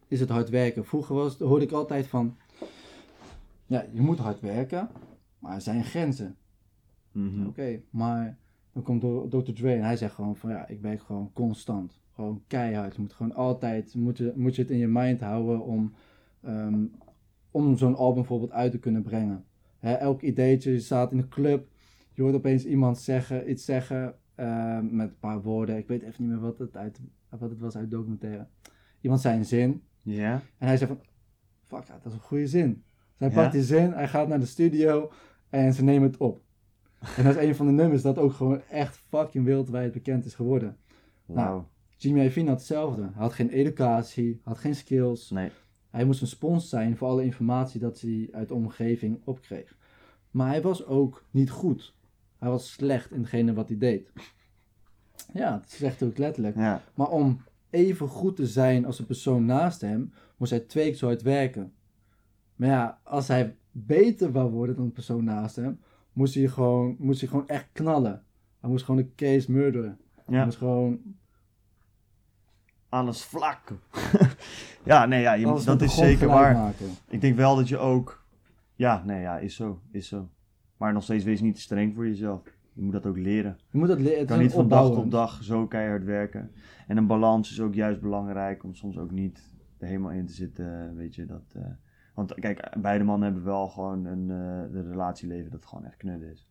is 0.10 0.20
het 0.20 0.30
hard 0.30 0.50
werken. 0.50 0.86
Vroeger 0.86 1.16
was, 1.16 1.38
hoorde 1.38 1.66
ik 1.66 1.72
altijd 1.72 2.08
van, 2.08 2.38
ja, 3.66 3.86
je 3.92 4.02
moet 4.02 4.18
hard 4.18 4.40
werken, 4.40 4.90
maar 5.40 5.56
er 5.56 5.62
zijn 5.62 5.84
grenzen. 5.84 6.36
Mhm. 7.12 7.48
Oké, 7.48 7.82
maar 7.90 8.38
dan 8.74 8.84
komt 8.84 9.32
Dr. 9.32 9.52
Dre 9.52 9.74
en 9.74 9.84
hij 9.84 9.98
zegt 9.98 10.14
gewoon 10.14 10.36
van, 10.36 10.50
ja, 10.50 10.68
ik 10.68 10.82
werk 10.82 11.02
gewoon 11.02 11.32
constant. 11.34 12.00
Gewoon 12.14 12.44
keihard. 12.48 12.96
Je 12.96 13.02
moet 13.02 13.14
gewoon 13.14 13.36
altijd, 13.36 13.96
moet 13.96 14.18
je, 14.18 14.34
moet 14.36 14.56
je 14.56 14.62
het 14.62 14.72
in 14.72 14.78
je 14.78 14.88
mind 14.88 15.20
houden 15.20 15.64
om, 15.64 15.94
ehm, 16.42 16.86
om 17.52 17.78
zo'n 17.78 17.96
album 17.96 18.16
bijvoorbeeld 18.16 18.52
uit 18.52 18.72
te 18.72 18.80
kunnen 18.80 19.02
brengen. 19.02 19.46
Hè, 19.78 19.94
elk 19.94 20.22
ideetje, 20.22 20.72
je 20.72 20.80
staat 20.80 21.12
in 21.12 21.18
een 21.18 21.30
club, 21.30 21.68
je 22.14 22.22
hoort 22.22 22.36
opeens 22.36 22.66
iemand 22.66 22.98
zeggen, 22.98 23.50
iets 23.50 23.66
zeggen 23.66 24.16
ehm, 24.36 24.96
met 24.96 25.10
een 25.10 25.20
paar 25.20 25.42
woorden. 25.42 25.78
Ik 25.78 25.88
weet 25.88 26.02
even 26.02 26.24
niet 26.24 26.32
meer 26.32 26.42
wat 26.42 26.58
het, 26.58 26.78
uit, 26.78 27.00
wat 27.30 27.50
het 27.50 27.60
was 27.60 27.76
uit 27.76 27.90
de 27.90 27.96
documentaire. 27.96 28.48
Iemand 29.02 29.22
zei 29.22 29.38
een 29.38 29.46
zin 29.46 29.82
Ja? 30.02 30.42
en 30.58 30.68
hij 30.68 30.78
zei 30.78 30.90
van, 30.90 31.02
fuck, 31.64 31.88
dat 31.88 32.06
is 32.06 32.14
een 32.14 32.20
goede 32.20 32.48
zin. 32.48 32.74
Dus 32.74 32.84
hij 33.18 33.30
pakt 33.30 33.52
die 33.52 33.64
zin, 33.64 33.92
hij 33.92 34.08
gaat 34.08 34.28
naar 34.28 34.40
de 34.40 34.46
studio 34.46 35.12
en 35.50 35.74
ze 35.74 35.84
nemen 35.84 36.10
het 36.10 36.18
op. 36.18 36.42
En 37.18 37.24
dat 37.24 37.36
is 37.36 37.48
een 37.48 37.56
van 37.56 37.66
de 37.66 37.72
nummers 37.72 38.02
dat 38.02 38.18
ook 38.18 38.34
gewoon 38.34 38.62
echt 38.70 38.98
fucking 38.98 39.46
wereldwijd 39.46 39.92
bekend 39.92 40.26
is 40.26 40.36
geworden. 40.36 40.78
Wauw. 41.26 41.70
Jimmy 41.98 42.24
Iovine 42.24 42.50
had 42.50 42.58
hetzelfde. 42.58 43.02
Hij 43.02 43.12
had 43.14 43.34
geen 43.34 43.50
educatie, 43.50 44.42
had 44.44 44.58
geen 44.58 44.76
skills. 44.76 45.30
Nee. 45.30 45.52
Hij 45.90 46.06
moest 46.06 46.22
een 46.22 46.28
spons 46.28 46.70
zijn 46.70 46.98
voor 46.98 47.08
alle 47.08 47.24
informatie 47.24 47.80
dat 47.80 48.02
hij 48.02 48.30
uit 48.32 48.48
de 48.48 48.54
omgeving 48.54 49.22
opkreeg. 49.24 49.78
Maar 50.32 50.48
hij 50.48 50.62
was 50.62 50.86
ook 50.86 51.26
niet 51.32 51.50
goed. 51.50 51.96
Hij 52.38 52.50
was 52.50 52.72
slecht 52.72 53.12
in 53.12 53.20
hetgene 53.20 53.54
wat 53.54 53.68
hij 53.68 53.78
deed. 53.78 54.12
Ja, 55.34 55.52
dat 55.52 55.70
zegt 55.70 56.04
ook 56.04 56.18
letterlijk. 56.18 56.56
Ja. 56.56 56.82
Maar 56.94 57.10
om 57.10 57.42
even 57.70 58.08
goed 58.08 58.36
te 58.36 58.48
zijn 58.48 58.86
als 58.86 58.98
de 58.98 59.06
persoon 59.06 59.46
naast 59.46 59.82
hem, 59.82 60.14
moest 60.38 60.52
hij 60.52 60.60
twee 60.60 60.86
keer 60.88 60.96
zo 60.98 61.06
hard 61.06 61.22
werken. 61.22 61.74
Maar 62.56 62.70
ja, 62.70 63.00
als 63.04 63.28
hij 63.28 63.56
beter 63.72 64.32
wou 64.32 64.52
worden 64.52 64.76
dan 64.76 64.86
de 64.86 64.92
persoon 64.92 65.24
naast 65.24 65.56
hem, 65.56 65.80
moest 66.14 66.34
hij 66.36 66.48
gewoon, 66.48 66.96
moest 67.00 67.20
hij 67.20 67.30
gewoon 67.30 67.48
echt 67.48 67.68
knallen. 67.72 68.24
Hij 68.60 68.70
moest 68.70 68.86
gewoon 68.86 69.00
een 69.00 69.16
case 69.16 69.52
murderen. 69.52 69.98
Hij 70.26 70.36
Ja. 70.38 70.46
moest 70.46 70.58
gewoon 70.58 71.00
Alles 72.90 73.24
vlak. 73.24 73.72
ja, 74.86 75.06
nee, 75.06 75.22
ja, 75.22 75.34
je, 75.34 75.46
alles 75.46 75.64
dat 75.66 75.82
is 75.82 75.96
zeker 75.96 76.28
waar. 76.28 76.54
maken. 76.54 76.88
Ik 77.08 77.22
denk 77.22 77.36
wel 77.36 77.56
dat 77.56 77.68
je 77.68 77.78
ook... 77.78 78.24
Ja, 78.76 79.04
nee, 79.06 79.22
ja, 79.22 79.38
is 79.38 79.56
zo. 79.56 79.82
Is 79.92 80.08
zo. 80.08 80.30
Maar 80.78 80.94
nog 80.94 81.04
steeds 81.04 81.24
wees 81.24 81.42
niet 81.42 81.56
te 81.56 81.62
streng 81.62 81.94
voor 81.96 82.08
jezelf. 82.08 82.42
Je 82.80 82.86
moet 82.86 82.94
dat 82.94 83.06
ook 83.06 83.18
leren. 83.18 83.58
Je 83.72 83.78
moet 83.78 83.88
dat 83.88 84.00
leren. 84.00 84.20
Het 84.20 84.28
kan 84.28 84.40
niet 84.40 84.52
van 84.52 84.68
dag 84.68 84.94
tot 84.94 85.12
dag 85.12 85.44
zo 85.44 85.68
keihard 85.68 86.04
werken. 86.04 86.52
En 86.88 86.98
een 86.98 87.08
balans 87.08 87.52
is 87.52 87.62
ook 87.62 87.74
juist 87.74 88.02
belangrijk 88.02 88.64
om 88.64 88.74
soms 88.74 88.98
ook 88.98 89.12
niet 89.12 89.58
er 89.78 89.88
helemaal 89.88 90.12
in 90.12 90.26
te 90.26 90.34
zitten, 90.34 90.96
weet 90.96 91.16
je. 91.16 91.26
Dat, 91.26 91.54
eh, 91.56 91.62
want 92.14 92.34
kijk, 92.34 92.76
beide 92.82 93.04
mannen 93.04 93.28
hebben 93.28 93.44
wel 93.44 93.68
gewoon 93.68 94.06
een 94.06 94.22
uh, 94.22 94.74
de 94.74 94.90
relatieleven 94.90 95.52
dat 95.52 95.66
gewoon 95.66 95.86
echt 95.86 95.98
knudden 95.98 96.32
is. 96.32 96.50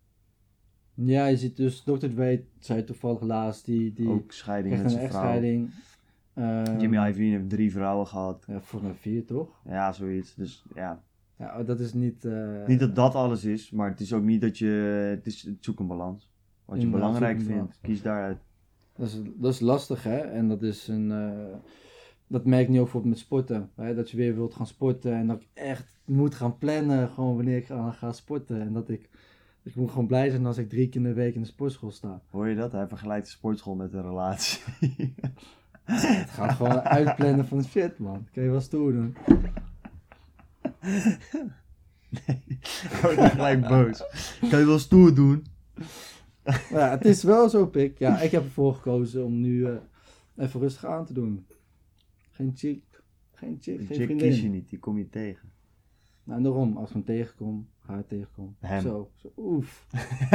Ja, 0.95 1.27
je 1.27 1.37
ziet 1.37 1.57
dus, 1.57 1.83
Dr. 1.83 2.07
Dre 2.07 2.45
zei 2.59 2.85
toevallig 2.85 3.21
laatst, 3.21 3.65
die, 3.65 3.93
die 3.93 4.09
ook 4.09 4.33
scheiding 4.33 4.83
met 4.83 4.91
zijn 4.91 5.09
vrouw. 5.09 5.69
Ehm, 6.35 6.81
Jimmy 6.81 7.07
Iovine 7.07 7.37
heeft 7.37 7.51
drie 7.51 7.73
vrouwen 7.73 8.07
gehad. 8.07 8.45
Ja, 8.47 8.61
volgens 8.61 8.91
mij 8.91 9.01
vier 9.01 9.27
toch? 9.27 9.61
Ja, 9.65 9.93
zoiets. 9.93 10.35
Dus 10.35 10.65
ja, 10.75 11.03
Ja, 11.39 11.63
dat 11.63 11.81
is 11.81 11.93
niet... 11.93 12.25
eh, 12.25 12.67
niet 12.67 12.81
dat 12.81 12.95
dat 12.95 13.15
alles 13.15 13.45
is, 13.45 13.71
maar 13.71 13.91
het 13.91 14.01
is 14.01 14.13
ook 14.13 14.23
niet 14.23 14.41
dat 14.41 14.59
je... 14.59 14.67
Het 15.17 15.27
is 15.27 15.43
het 15.43 15.57
zoek 15.61 15.81
een 15.81 15.87
balans. 15.87 16.31
Wat 16.65 16.81
je 16.81 16.89
belangrijk 16.89 17.41
vindt, 17.41 17.79
kies 17.83 18.03
daaruit. 18.03 18.39
Dat 18.97 19.07
is, 19.07 19.21
dat 19.37 19.53
is 19.53 19.61
lastig, 19.61 20.03
hè? 20.03 20.17
En 20.19 20.49
dat 20.49 20.63
is 20.63 20.89
een. 20.89 21.13
eh, 21.13 21.57
dat 22.27 22.45
merk 22.45 22.63
ik 22.63 22.69
nu 22.69 22.77
ook 22.77 22.83
bijvoorbeeld 22.83 23.13
met 23.15 23.23
sporten. 23.23 23.71
Hè? 23.75 23.95
Dat 23.95 24.11
je 24.11 24.17
weer 24.17 24.35
wilt 24.35 24.55
gaan 24.55 24.67
sporten 24.67 25.13
en 25.15 25.27
dat 25.27 25.41
ik 25.41 25.49
echt 25.55 25.99
moet 26.05 26.35
gaan 26.35 26.59
plannen 26.59 27.09
gewoon 27.09 27.35
wanneer 27.37 27.57
ik 27.57 27.67
ga, 27.67 27.91
ga 27.91 28.13
sporten. 28.13 28.61
En 28.61 28.73
dat 28.73 28.89
ik, 28.89 29.09
ik 29.63 29.75
moet 29.75 29.91
gewoon 29.91 30.07
blij 30.07 30.31
zijn 30.31 30.47
als 30.47 30.59
ik 30.59 30.69
drie 30.69 30.89
keer 30.89 31.01
in 31.01 31.07
de 31.07 31.13
week 31.13 31.35
in 31.35 31.41
de 31.41 31.47
sportschool 31.47 31.91
sta. 31.91 32.21
Hoor 32.31 32.49
je 32.49 32.57
dat? 32.57 32.73
Hij 32.73 32.89
vergelijkt 32.89 33.27
de 33.27 33.33
sportschool 33.33 33.75
met 33.75 33.93
een 33.93 34.03
relatie. 34.03 34.63
Het 35.85 36.31
gaat 36.31 36.53
gewoon 36.53 36.81
uitplannen 36.81 37.47
van 37.47 37.65
shit 37.65 37.99
man. 37.99 38.27
Kun 38.33 38.43
je 38.43 38.51
wel 38.51 38.61
stoer 38.61 38.93
doen. 38.93 39.17
Ik 42.81 42.99
word 43.03 43.17
niet 43.21 43.31
gelijk 43.31 43.69
boos. 43.69 44.03
Kan 44.51 44.59
je 44.59 44.67
wel 44.67 44.79
stoer 44.79 45.15
doen? 45.15 45.47
Ja, 46.71 46.91
het 46.91 47.05
is 47.05 47.23
wel 47.23 47.49
zo 47.49 47.67
pik. 47.67 47.99
Ja, 47.99 48.21
ik 48.21 48.31
heb 48.31 48.45
ervoor 48.45 48.75
gekozen 48.75 49.25
om 49.25 49.41
nu 49.41 49.67
eh, 49.67 49.77
even 50.37 50.61
rustig 50.61 50.87
aan 50.87 51.05
te 51.05 51.13
doen. 51.13 51.47
Geen 52.31 52.53
chick, 52.55 52.83
geen 53.33 53.59
chick, 53.61 53.79
Die 53.79 53.87
geen 53.87 53.97
chick 53.97 54.19
kies 54.19 54.41
je 54.41 54.49
niet, 54.49 54.69
die 54.69 54.79
kom 54.79 54.99
je 54.99 55.09
tegen. 55.09 55.49
Nou, 56.25 56.39
en 56.39 56.45
daarom, 56.45 56.77
als 56.77 56.89
ik 56.89 56.95
hem 56.95 57.05
tegenkom, 57.05 57.69
ik 57.97 58.09
tegenkom. 58.09 58.57
Hem. 58.59 58.81
Zo, 58.81 59.11
zo, 59.17 59.33
oef. 59.37 59.87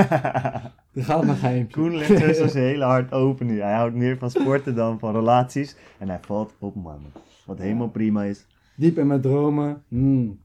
Er 0.94 1.04
gaat 1.04 1.24
mijn 1.24 1.38
geheimpje. 1.38 1.82
Koen 1.82 1.96
ligt 1.96 2.18
tussen 2.18 2.50
zijn 2.50 2.64
hele 2.64 2.84
hart 2.84 3.12
open 3.12 3.46
nu. 3.46 3.62
Hij 3.62 3.74
houdt 3.74 3.96
meer 3.96 4.18
van 4.18 4.30
sporten 4.30 4.76
dan 4.76 5.00
van 5.00 5.14
relaties. 5.14 5.76
En 6.00 6.10
hij 6.10 6.20
valt 6.22 6.54
op 6.60 6.76
mannen. 6.76 7.12
Wat 7.46 7.58
helemaal 7.58 7.90
prima 7.90 8.24
is. 8.24 8.46
Diep 8.76 8.98
in 8.98 9.08
mijn 9.08 9.22
dromen. 9.22 9.84
hmm. 9.88 10.40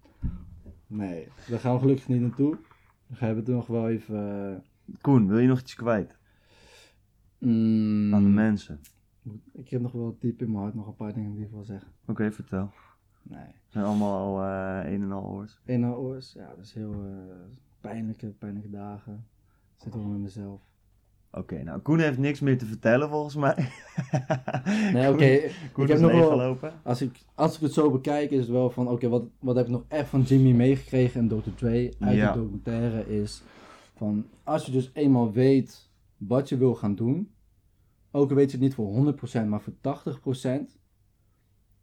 Nee, 0.86 1.28
daar 1.48 1.58
gaan 1.58 1.74
we 1.74 1.80
gelukkig 1.80 2.08
niet 2.08 2.20
naartoe. 2.20 2.56
We 3.06 3.16
hebben 3.18 3.44
het 3.44 3.54
nog 3.54 3.66
wel 3.66 3.88
even... 3.88 4.50
eh, 4.52 4.96
Koen, 5.00 5.28
wil 5.28 5.38
je 5.38 5.48
nog 5.48 5.60
iets 5.60 5.74
kwijt 5.74 6.16
mm, 7.38 8.14
aan 8.14 8.22
de 8.22 8.28
mensen? 8.28 8.80
Ik 9.52 9.68
heb 9.68 9.80
nog 9.80 9.92
wel 9.92 10.16
diep 10.20 10.40
in 10.42 10.50
mijn 10.50 10.62
hart 10.62 10.74
nog 10.74 10.86
een 10.86 10.94
paar 10.96 11.12
dingen 11.14 11.34
die 11.34 11.44
ik 11.44 11.50
wil 11.50 11.64
zeggen. 11.64 11.92
Oké, 12.06 12.32
vertel. 12.32 12.70
Nee. 13.22 13.54
zijn 13.66 13.84
allemaal 13.84 14.18
al 14.18 14.42
eh, 14.44 14.92
een 14.92 15.02
en 15.02 15.12
al 15.12 15.24
oors. 15.24 15.60
Een 15.64 15.82
en 15.84 15.90
oors, 15.90 16.32
ja, 16.32 16.48
dat 16.48 16.64
is 16.64 16.72
heel 16.72 16.92
eh, 16.92 17.34
pijnlijke, 17.80 18.26
pijnlijke 18.26 18.70
dagen. 18.70 19.26
Ik 19.76 19.82
zit 19.82 19.94
wel 19.94 20.04
met 20.04 20.20
mezelf. 20.20 20.62
Oké, 21.32 21.62
nou 21.62 21.80
Koen 21.80 21.98
heeft 21.98 22.18
niks 22.18 22.40
meer 22.40 22.58
te 22.58 22.66
vertellen 22.66 23.08
volgens 23.08 23.34
mij. 23.36 23.54
Nee, 24.92 25.08
oké. 25.12 25.40
Koen 25.72 25.84
ik 25.84 25.90
is 25.90 26.00
heb 26.00 26.12
nog 26.12 26.60
wel, 26.60 26.72
als 26.82 27.02
ik, 27.02 27.18
als 27.34 27.54
ik 27.54 27.60
het 27.60 27.72
zo 27.72 27.90
bekijk, 27.90 28.30
is 28.30 28.38
het 28.40 28.48
wel 28.48 28.70
van, 28.70 28.88
oké, 28.88 29.08
wat, 29.08 29.24
wat 29.38 29.56
heb 29.56 29.64
ik 29.66 29.70
nog 29.72 29.84
echt 29.88 30.08
van 30.08 30.22
Jimmy 30.22 30.52
meegekregen 30.52 31.20
en 31.20 31.28
Dr. 31.28 31.50
Dre 31.54 31.92
uit 31.98 32.16
Ja. 32.16 32.32
de 32.32 32.38
documentaire 32.38 33.20
is 33.20 33.42
van, 33.94 34.26
als 34.44 34.66
je 34.66 34.72
dus 34.72 34.90
eenmaal 34.94 35.32
weet 35.32 35.90
wat 36.16 36.48
je 36.48 36.56
wil 36.56 36.74
gaan 36.74 36.94
doen, 36.94 37.30
ook 38.10 38.30
al 38.30 38.36
weet 38.36 38.50
je 38.50 38.56
het 38.56 38.60
niet 38.60 38.74
voor 38.74 39.14
100%, 39.44 39.46
maar 39.46 39.60
voor 39.60 39.72
80%, 39.72 40.76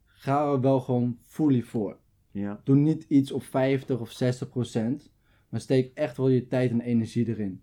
ga 0.04 0.52
er 0.52 0.60
wel 0.60 0.80
gewoon 0.80 1.18
fully 1.22 1.62
voor. 1.62 1.96
Ja. 2.30 2.60
Doe 2.64 2.76
niet 2.76 3.04
iets 3.08 3.32
op 3.32 3.42
50 3.42 4.00
of 4.00 4.10
60 4.10 4.48
procent, 4.48 5.12
maar 5.48 5.60
steek 5.60 5.90
echt 5.94 6.16
wel 6.16 6.28
je 6.28 6.46
tijd 6.46 6.70
en 6.70 6.80
energie 6.80 7.28
erin. 7.28 7.62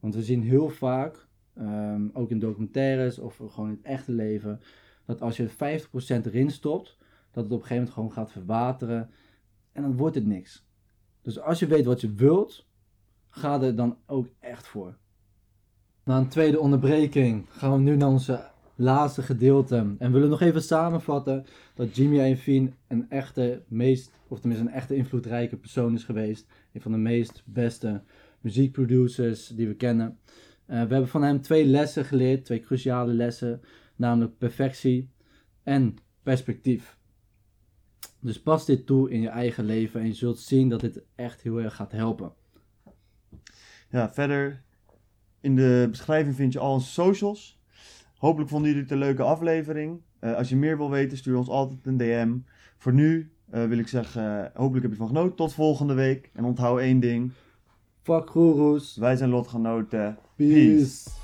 Want 0.00 0.14
we 0.14 0.22
zien 0.22 0.42
heel 0.42 0.68
vaak, 0.68 1.26
ehm, 1.54 2.08
ook 2.12 2.30
in 2.30 2.38
documentaires 2.38 3.18
of 3.18 3.36
gewoon 3.36 3.68
in 3.68 3.76
het 3.76 3.84
echte 3.84 4.12
leven, 4.12 4.60
dat 5.04 5.20
als 5.20 5.36
je 5.36 5.48
50 5.48 5.90
procent 5.90 6.26
erin 6.26 6.50
stopt, 6.50 6.98
dat 7.30 7.44
het 7.44 7.52
op 7.52 7.60
een 7.60 7.66
gegeven 7.66 7.76
moment 7.76 7.92
gewoon 7.92 8.12
gaat 8.12 8.32
verwateren 8.32 9.10
en 9.72 9.82
dan 9.82 9.96
wordt 9.96 10.14
het 10.14 10.26
niks. 10.26 10.66
Dus 11.22 11.40
als 11.40 11.58
je 11.58 11.66
weet 11.66 11.84
wat 11.84 12.00
je 12.00 12.14
wilt, 12.14 12.66
ga 13.28 13.62
er 13.62 13.76
dan 13.76 13.96
ook 14.06 14.26
echt 14.38 14.66
voor. 14.66 14.96
Na 16.04 16.18
een 16.18 16.28
tweede 16.28 16.60
onderbreking 16.60 17.46
gaan 17.50 17.72
we 17.72 17.78
nu 17.78 17.96
naar 17.96 18.08
onze 18.08 18.50
laatste 18.74 19.22
gedeelte. 19.22 19.94
En 19.98 20.12
willen 20.12 20.28
nog 20.28 20.40
even 20.40 20.62
samenvatten 20.62 21.46
dat 21.74 21.96
Jimmy 21.96 22.28
Iovine 22.28 22.70
een 22.88 23.10
echte, 23.10 23.62
meest, 23.68 24.12
of 24.28 24.40
tenminste 24.40 24.66
een 24.66 24.74
echte 24.74 24.94
invloedrijke 24.94 25.56
persoon 25.56 25.94
is 25.94 26.04
geweest. 26.04 26.46
Een 26.72 26.80
van 26.80 26.92
de 26.92 26.98
meest 26.98 27.42
beste 27.44 28.02
muziekproducers 28.40 29.46
die 29.46 29.66
we 29.68 29.74
kennen. 29.74 30.18
Eh, 30.66 30.82
we 30.82 30.92
hebben 30.92 31.08
van 31.08 31.22
hem 31.22 31.40
twee 31.40 31.64
lessen 31.66 32.04
geleerd, 32.04 32.44
twee 32.44 32.60
cruciale 32.60 33.12
lessen, 33.12 33.60
namelijk 33.96 34.38
perfectie 34.38 35.10
en 35.62 35.96
perspectief. 36.22 36.98
Dus 38.20 38.42
pas 38.42 38.66
dit 38.66 38.86
toe 38.86 39.10
in 39.10 39.20
je 39.20 39.28
eigen 39.28 39.64
leven 39.64 40.00
en 40.00 40.06
je 40.06 40.14
zult 40.14 40.38
zien 40.38 40.68
dat 40.68 40.80
dit 40.80 41.02
echt 41.14 41.42
heel 41.42 41.60
erg 41.60 41.74
gaat 41.74 41.92
helpen. 41.92 42.32
Ja, 43.90 44.12
verder 44.12 44.62
in 45.40 45.56
de 45.56 45.86
beschrijving 45.90 46.34
vind 46.36 46.52
je 46.52 46.58
al 46.58 46.72
onze 46.72 46.90
socials. 46.90 47.60
Hopelijk 48.16 48.50
vonden 48.50 48.68
jullie 48.68 48.82
het 48.82 48.92
een 48.92 48.98
leuke 48.98 49.22
aflevering. 49.22 50.00
Eh, 50.18 50.34
als 50.34 50.48
je 50.48 50.56
meer 50.56 50.76
wil 50.76 50.90
weten, 50.90 51.18
stuur 51.18 51.36
ons 51.36 51.48
altijd 51.48 51.86
een 51.86 51.96
DM. 51.96 52.38
Voor 52.76 52.92
nu 52.92 53.32
eh, 53.50 53.64
wil 53.64 53.78
ik 53.78 53.88
zeggen, 53.88 54.50
hopelijk 54.54 54.82
heb 54.82 54.92
je 54.92 54.98
ervan 54.98 55.16
genoten. 55.16 55.36
Tot 55.36 55.52
volgende 55.52 55.94
week. 55.94 56.30
En 56.34 56.44
onthoud 56.44 56.78
één 56.78 57.00
ding. 57.00 57.32
Fuck 58.02 58.30
goeroes. 58.30 58.96
Wij 58.96 59.16
zijn 59.16 59.30
lotgenoten. 59.30 60.18
Peace. 60.36 61.19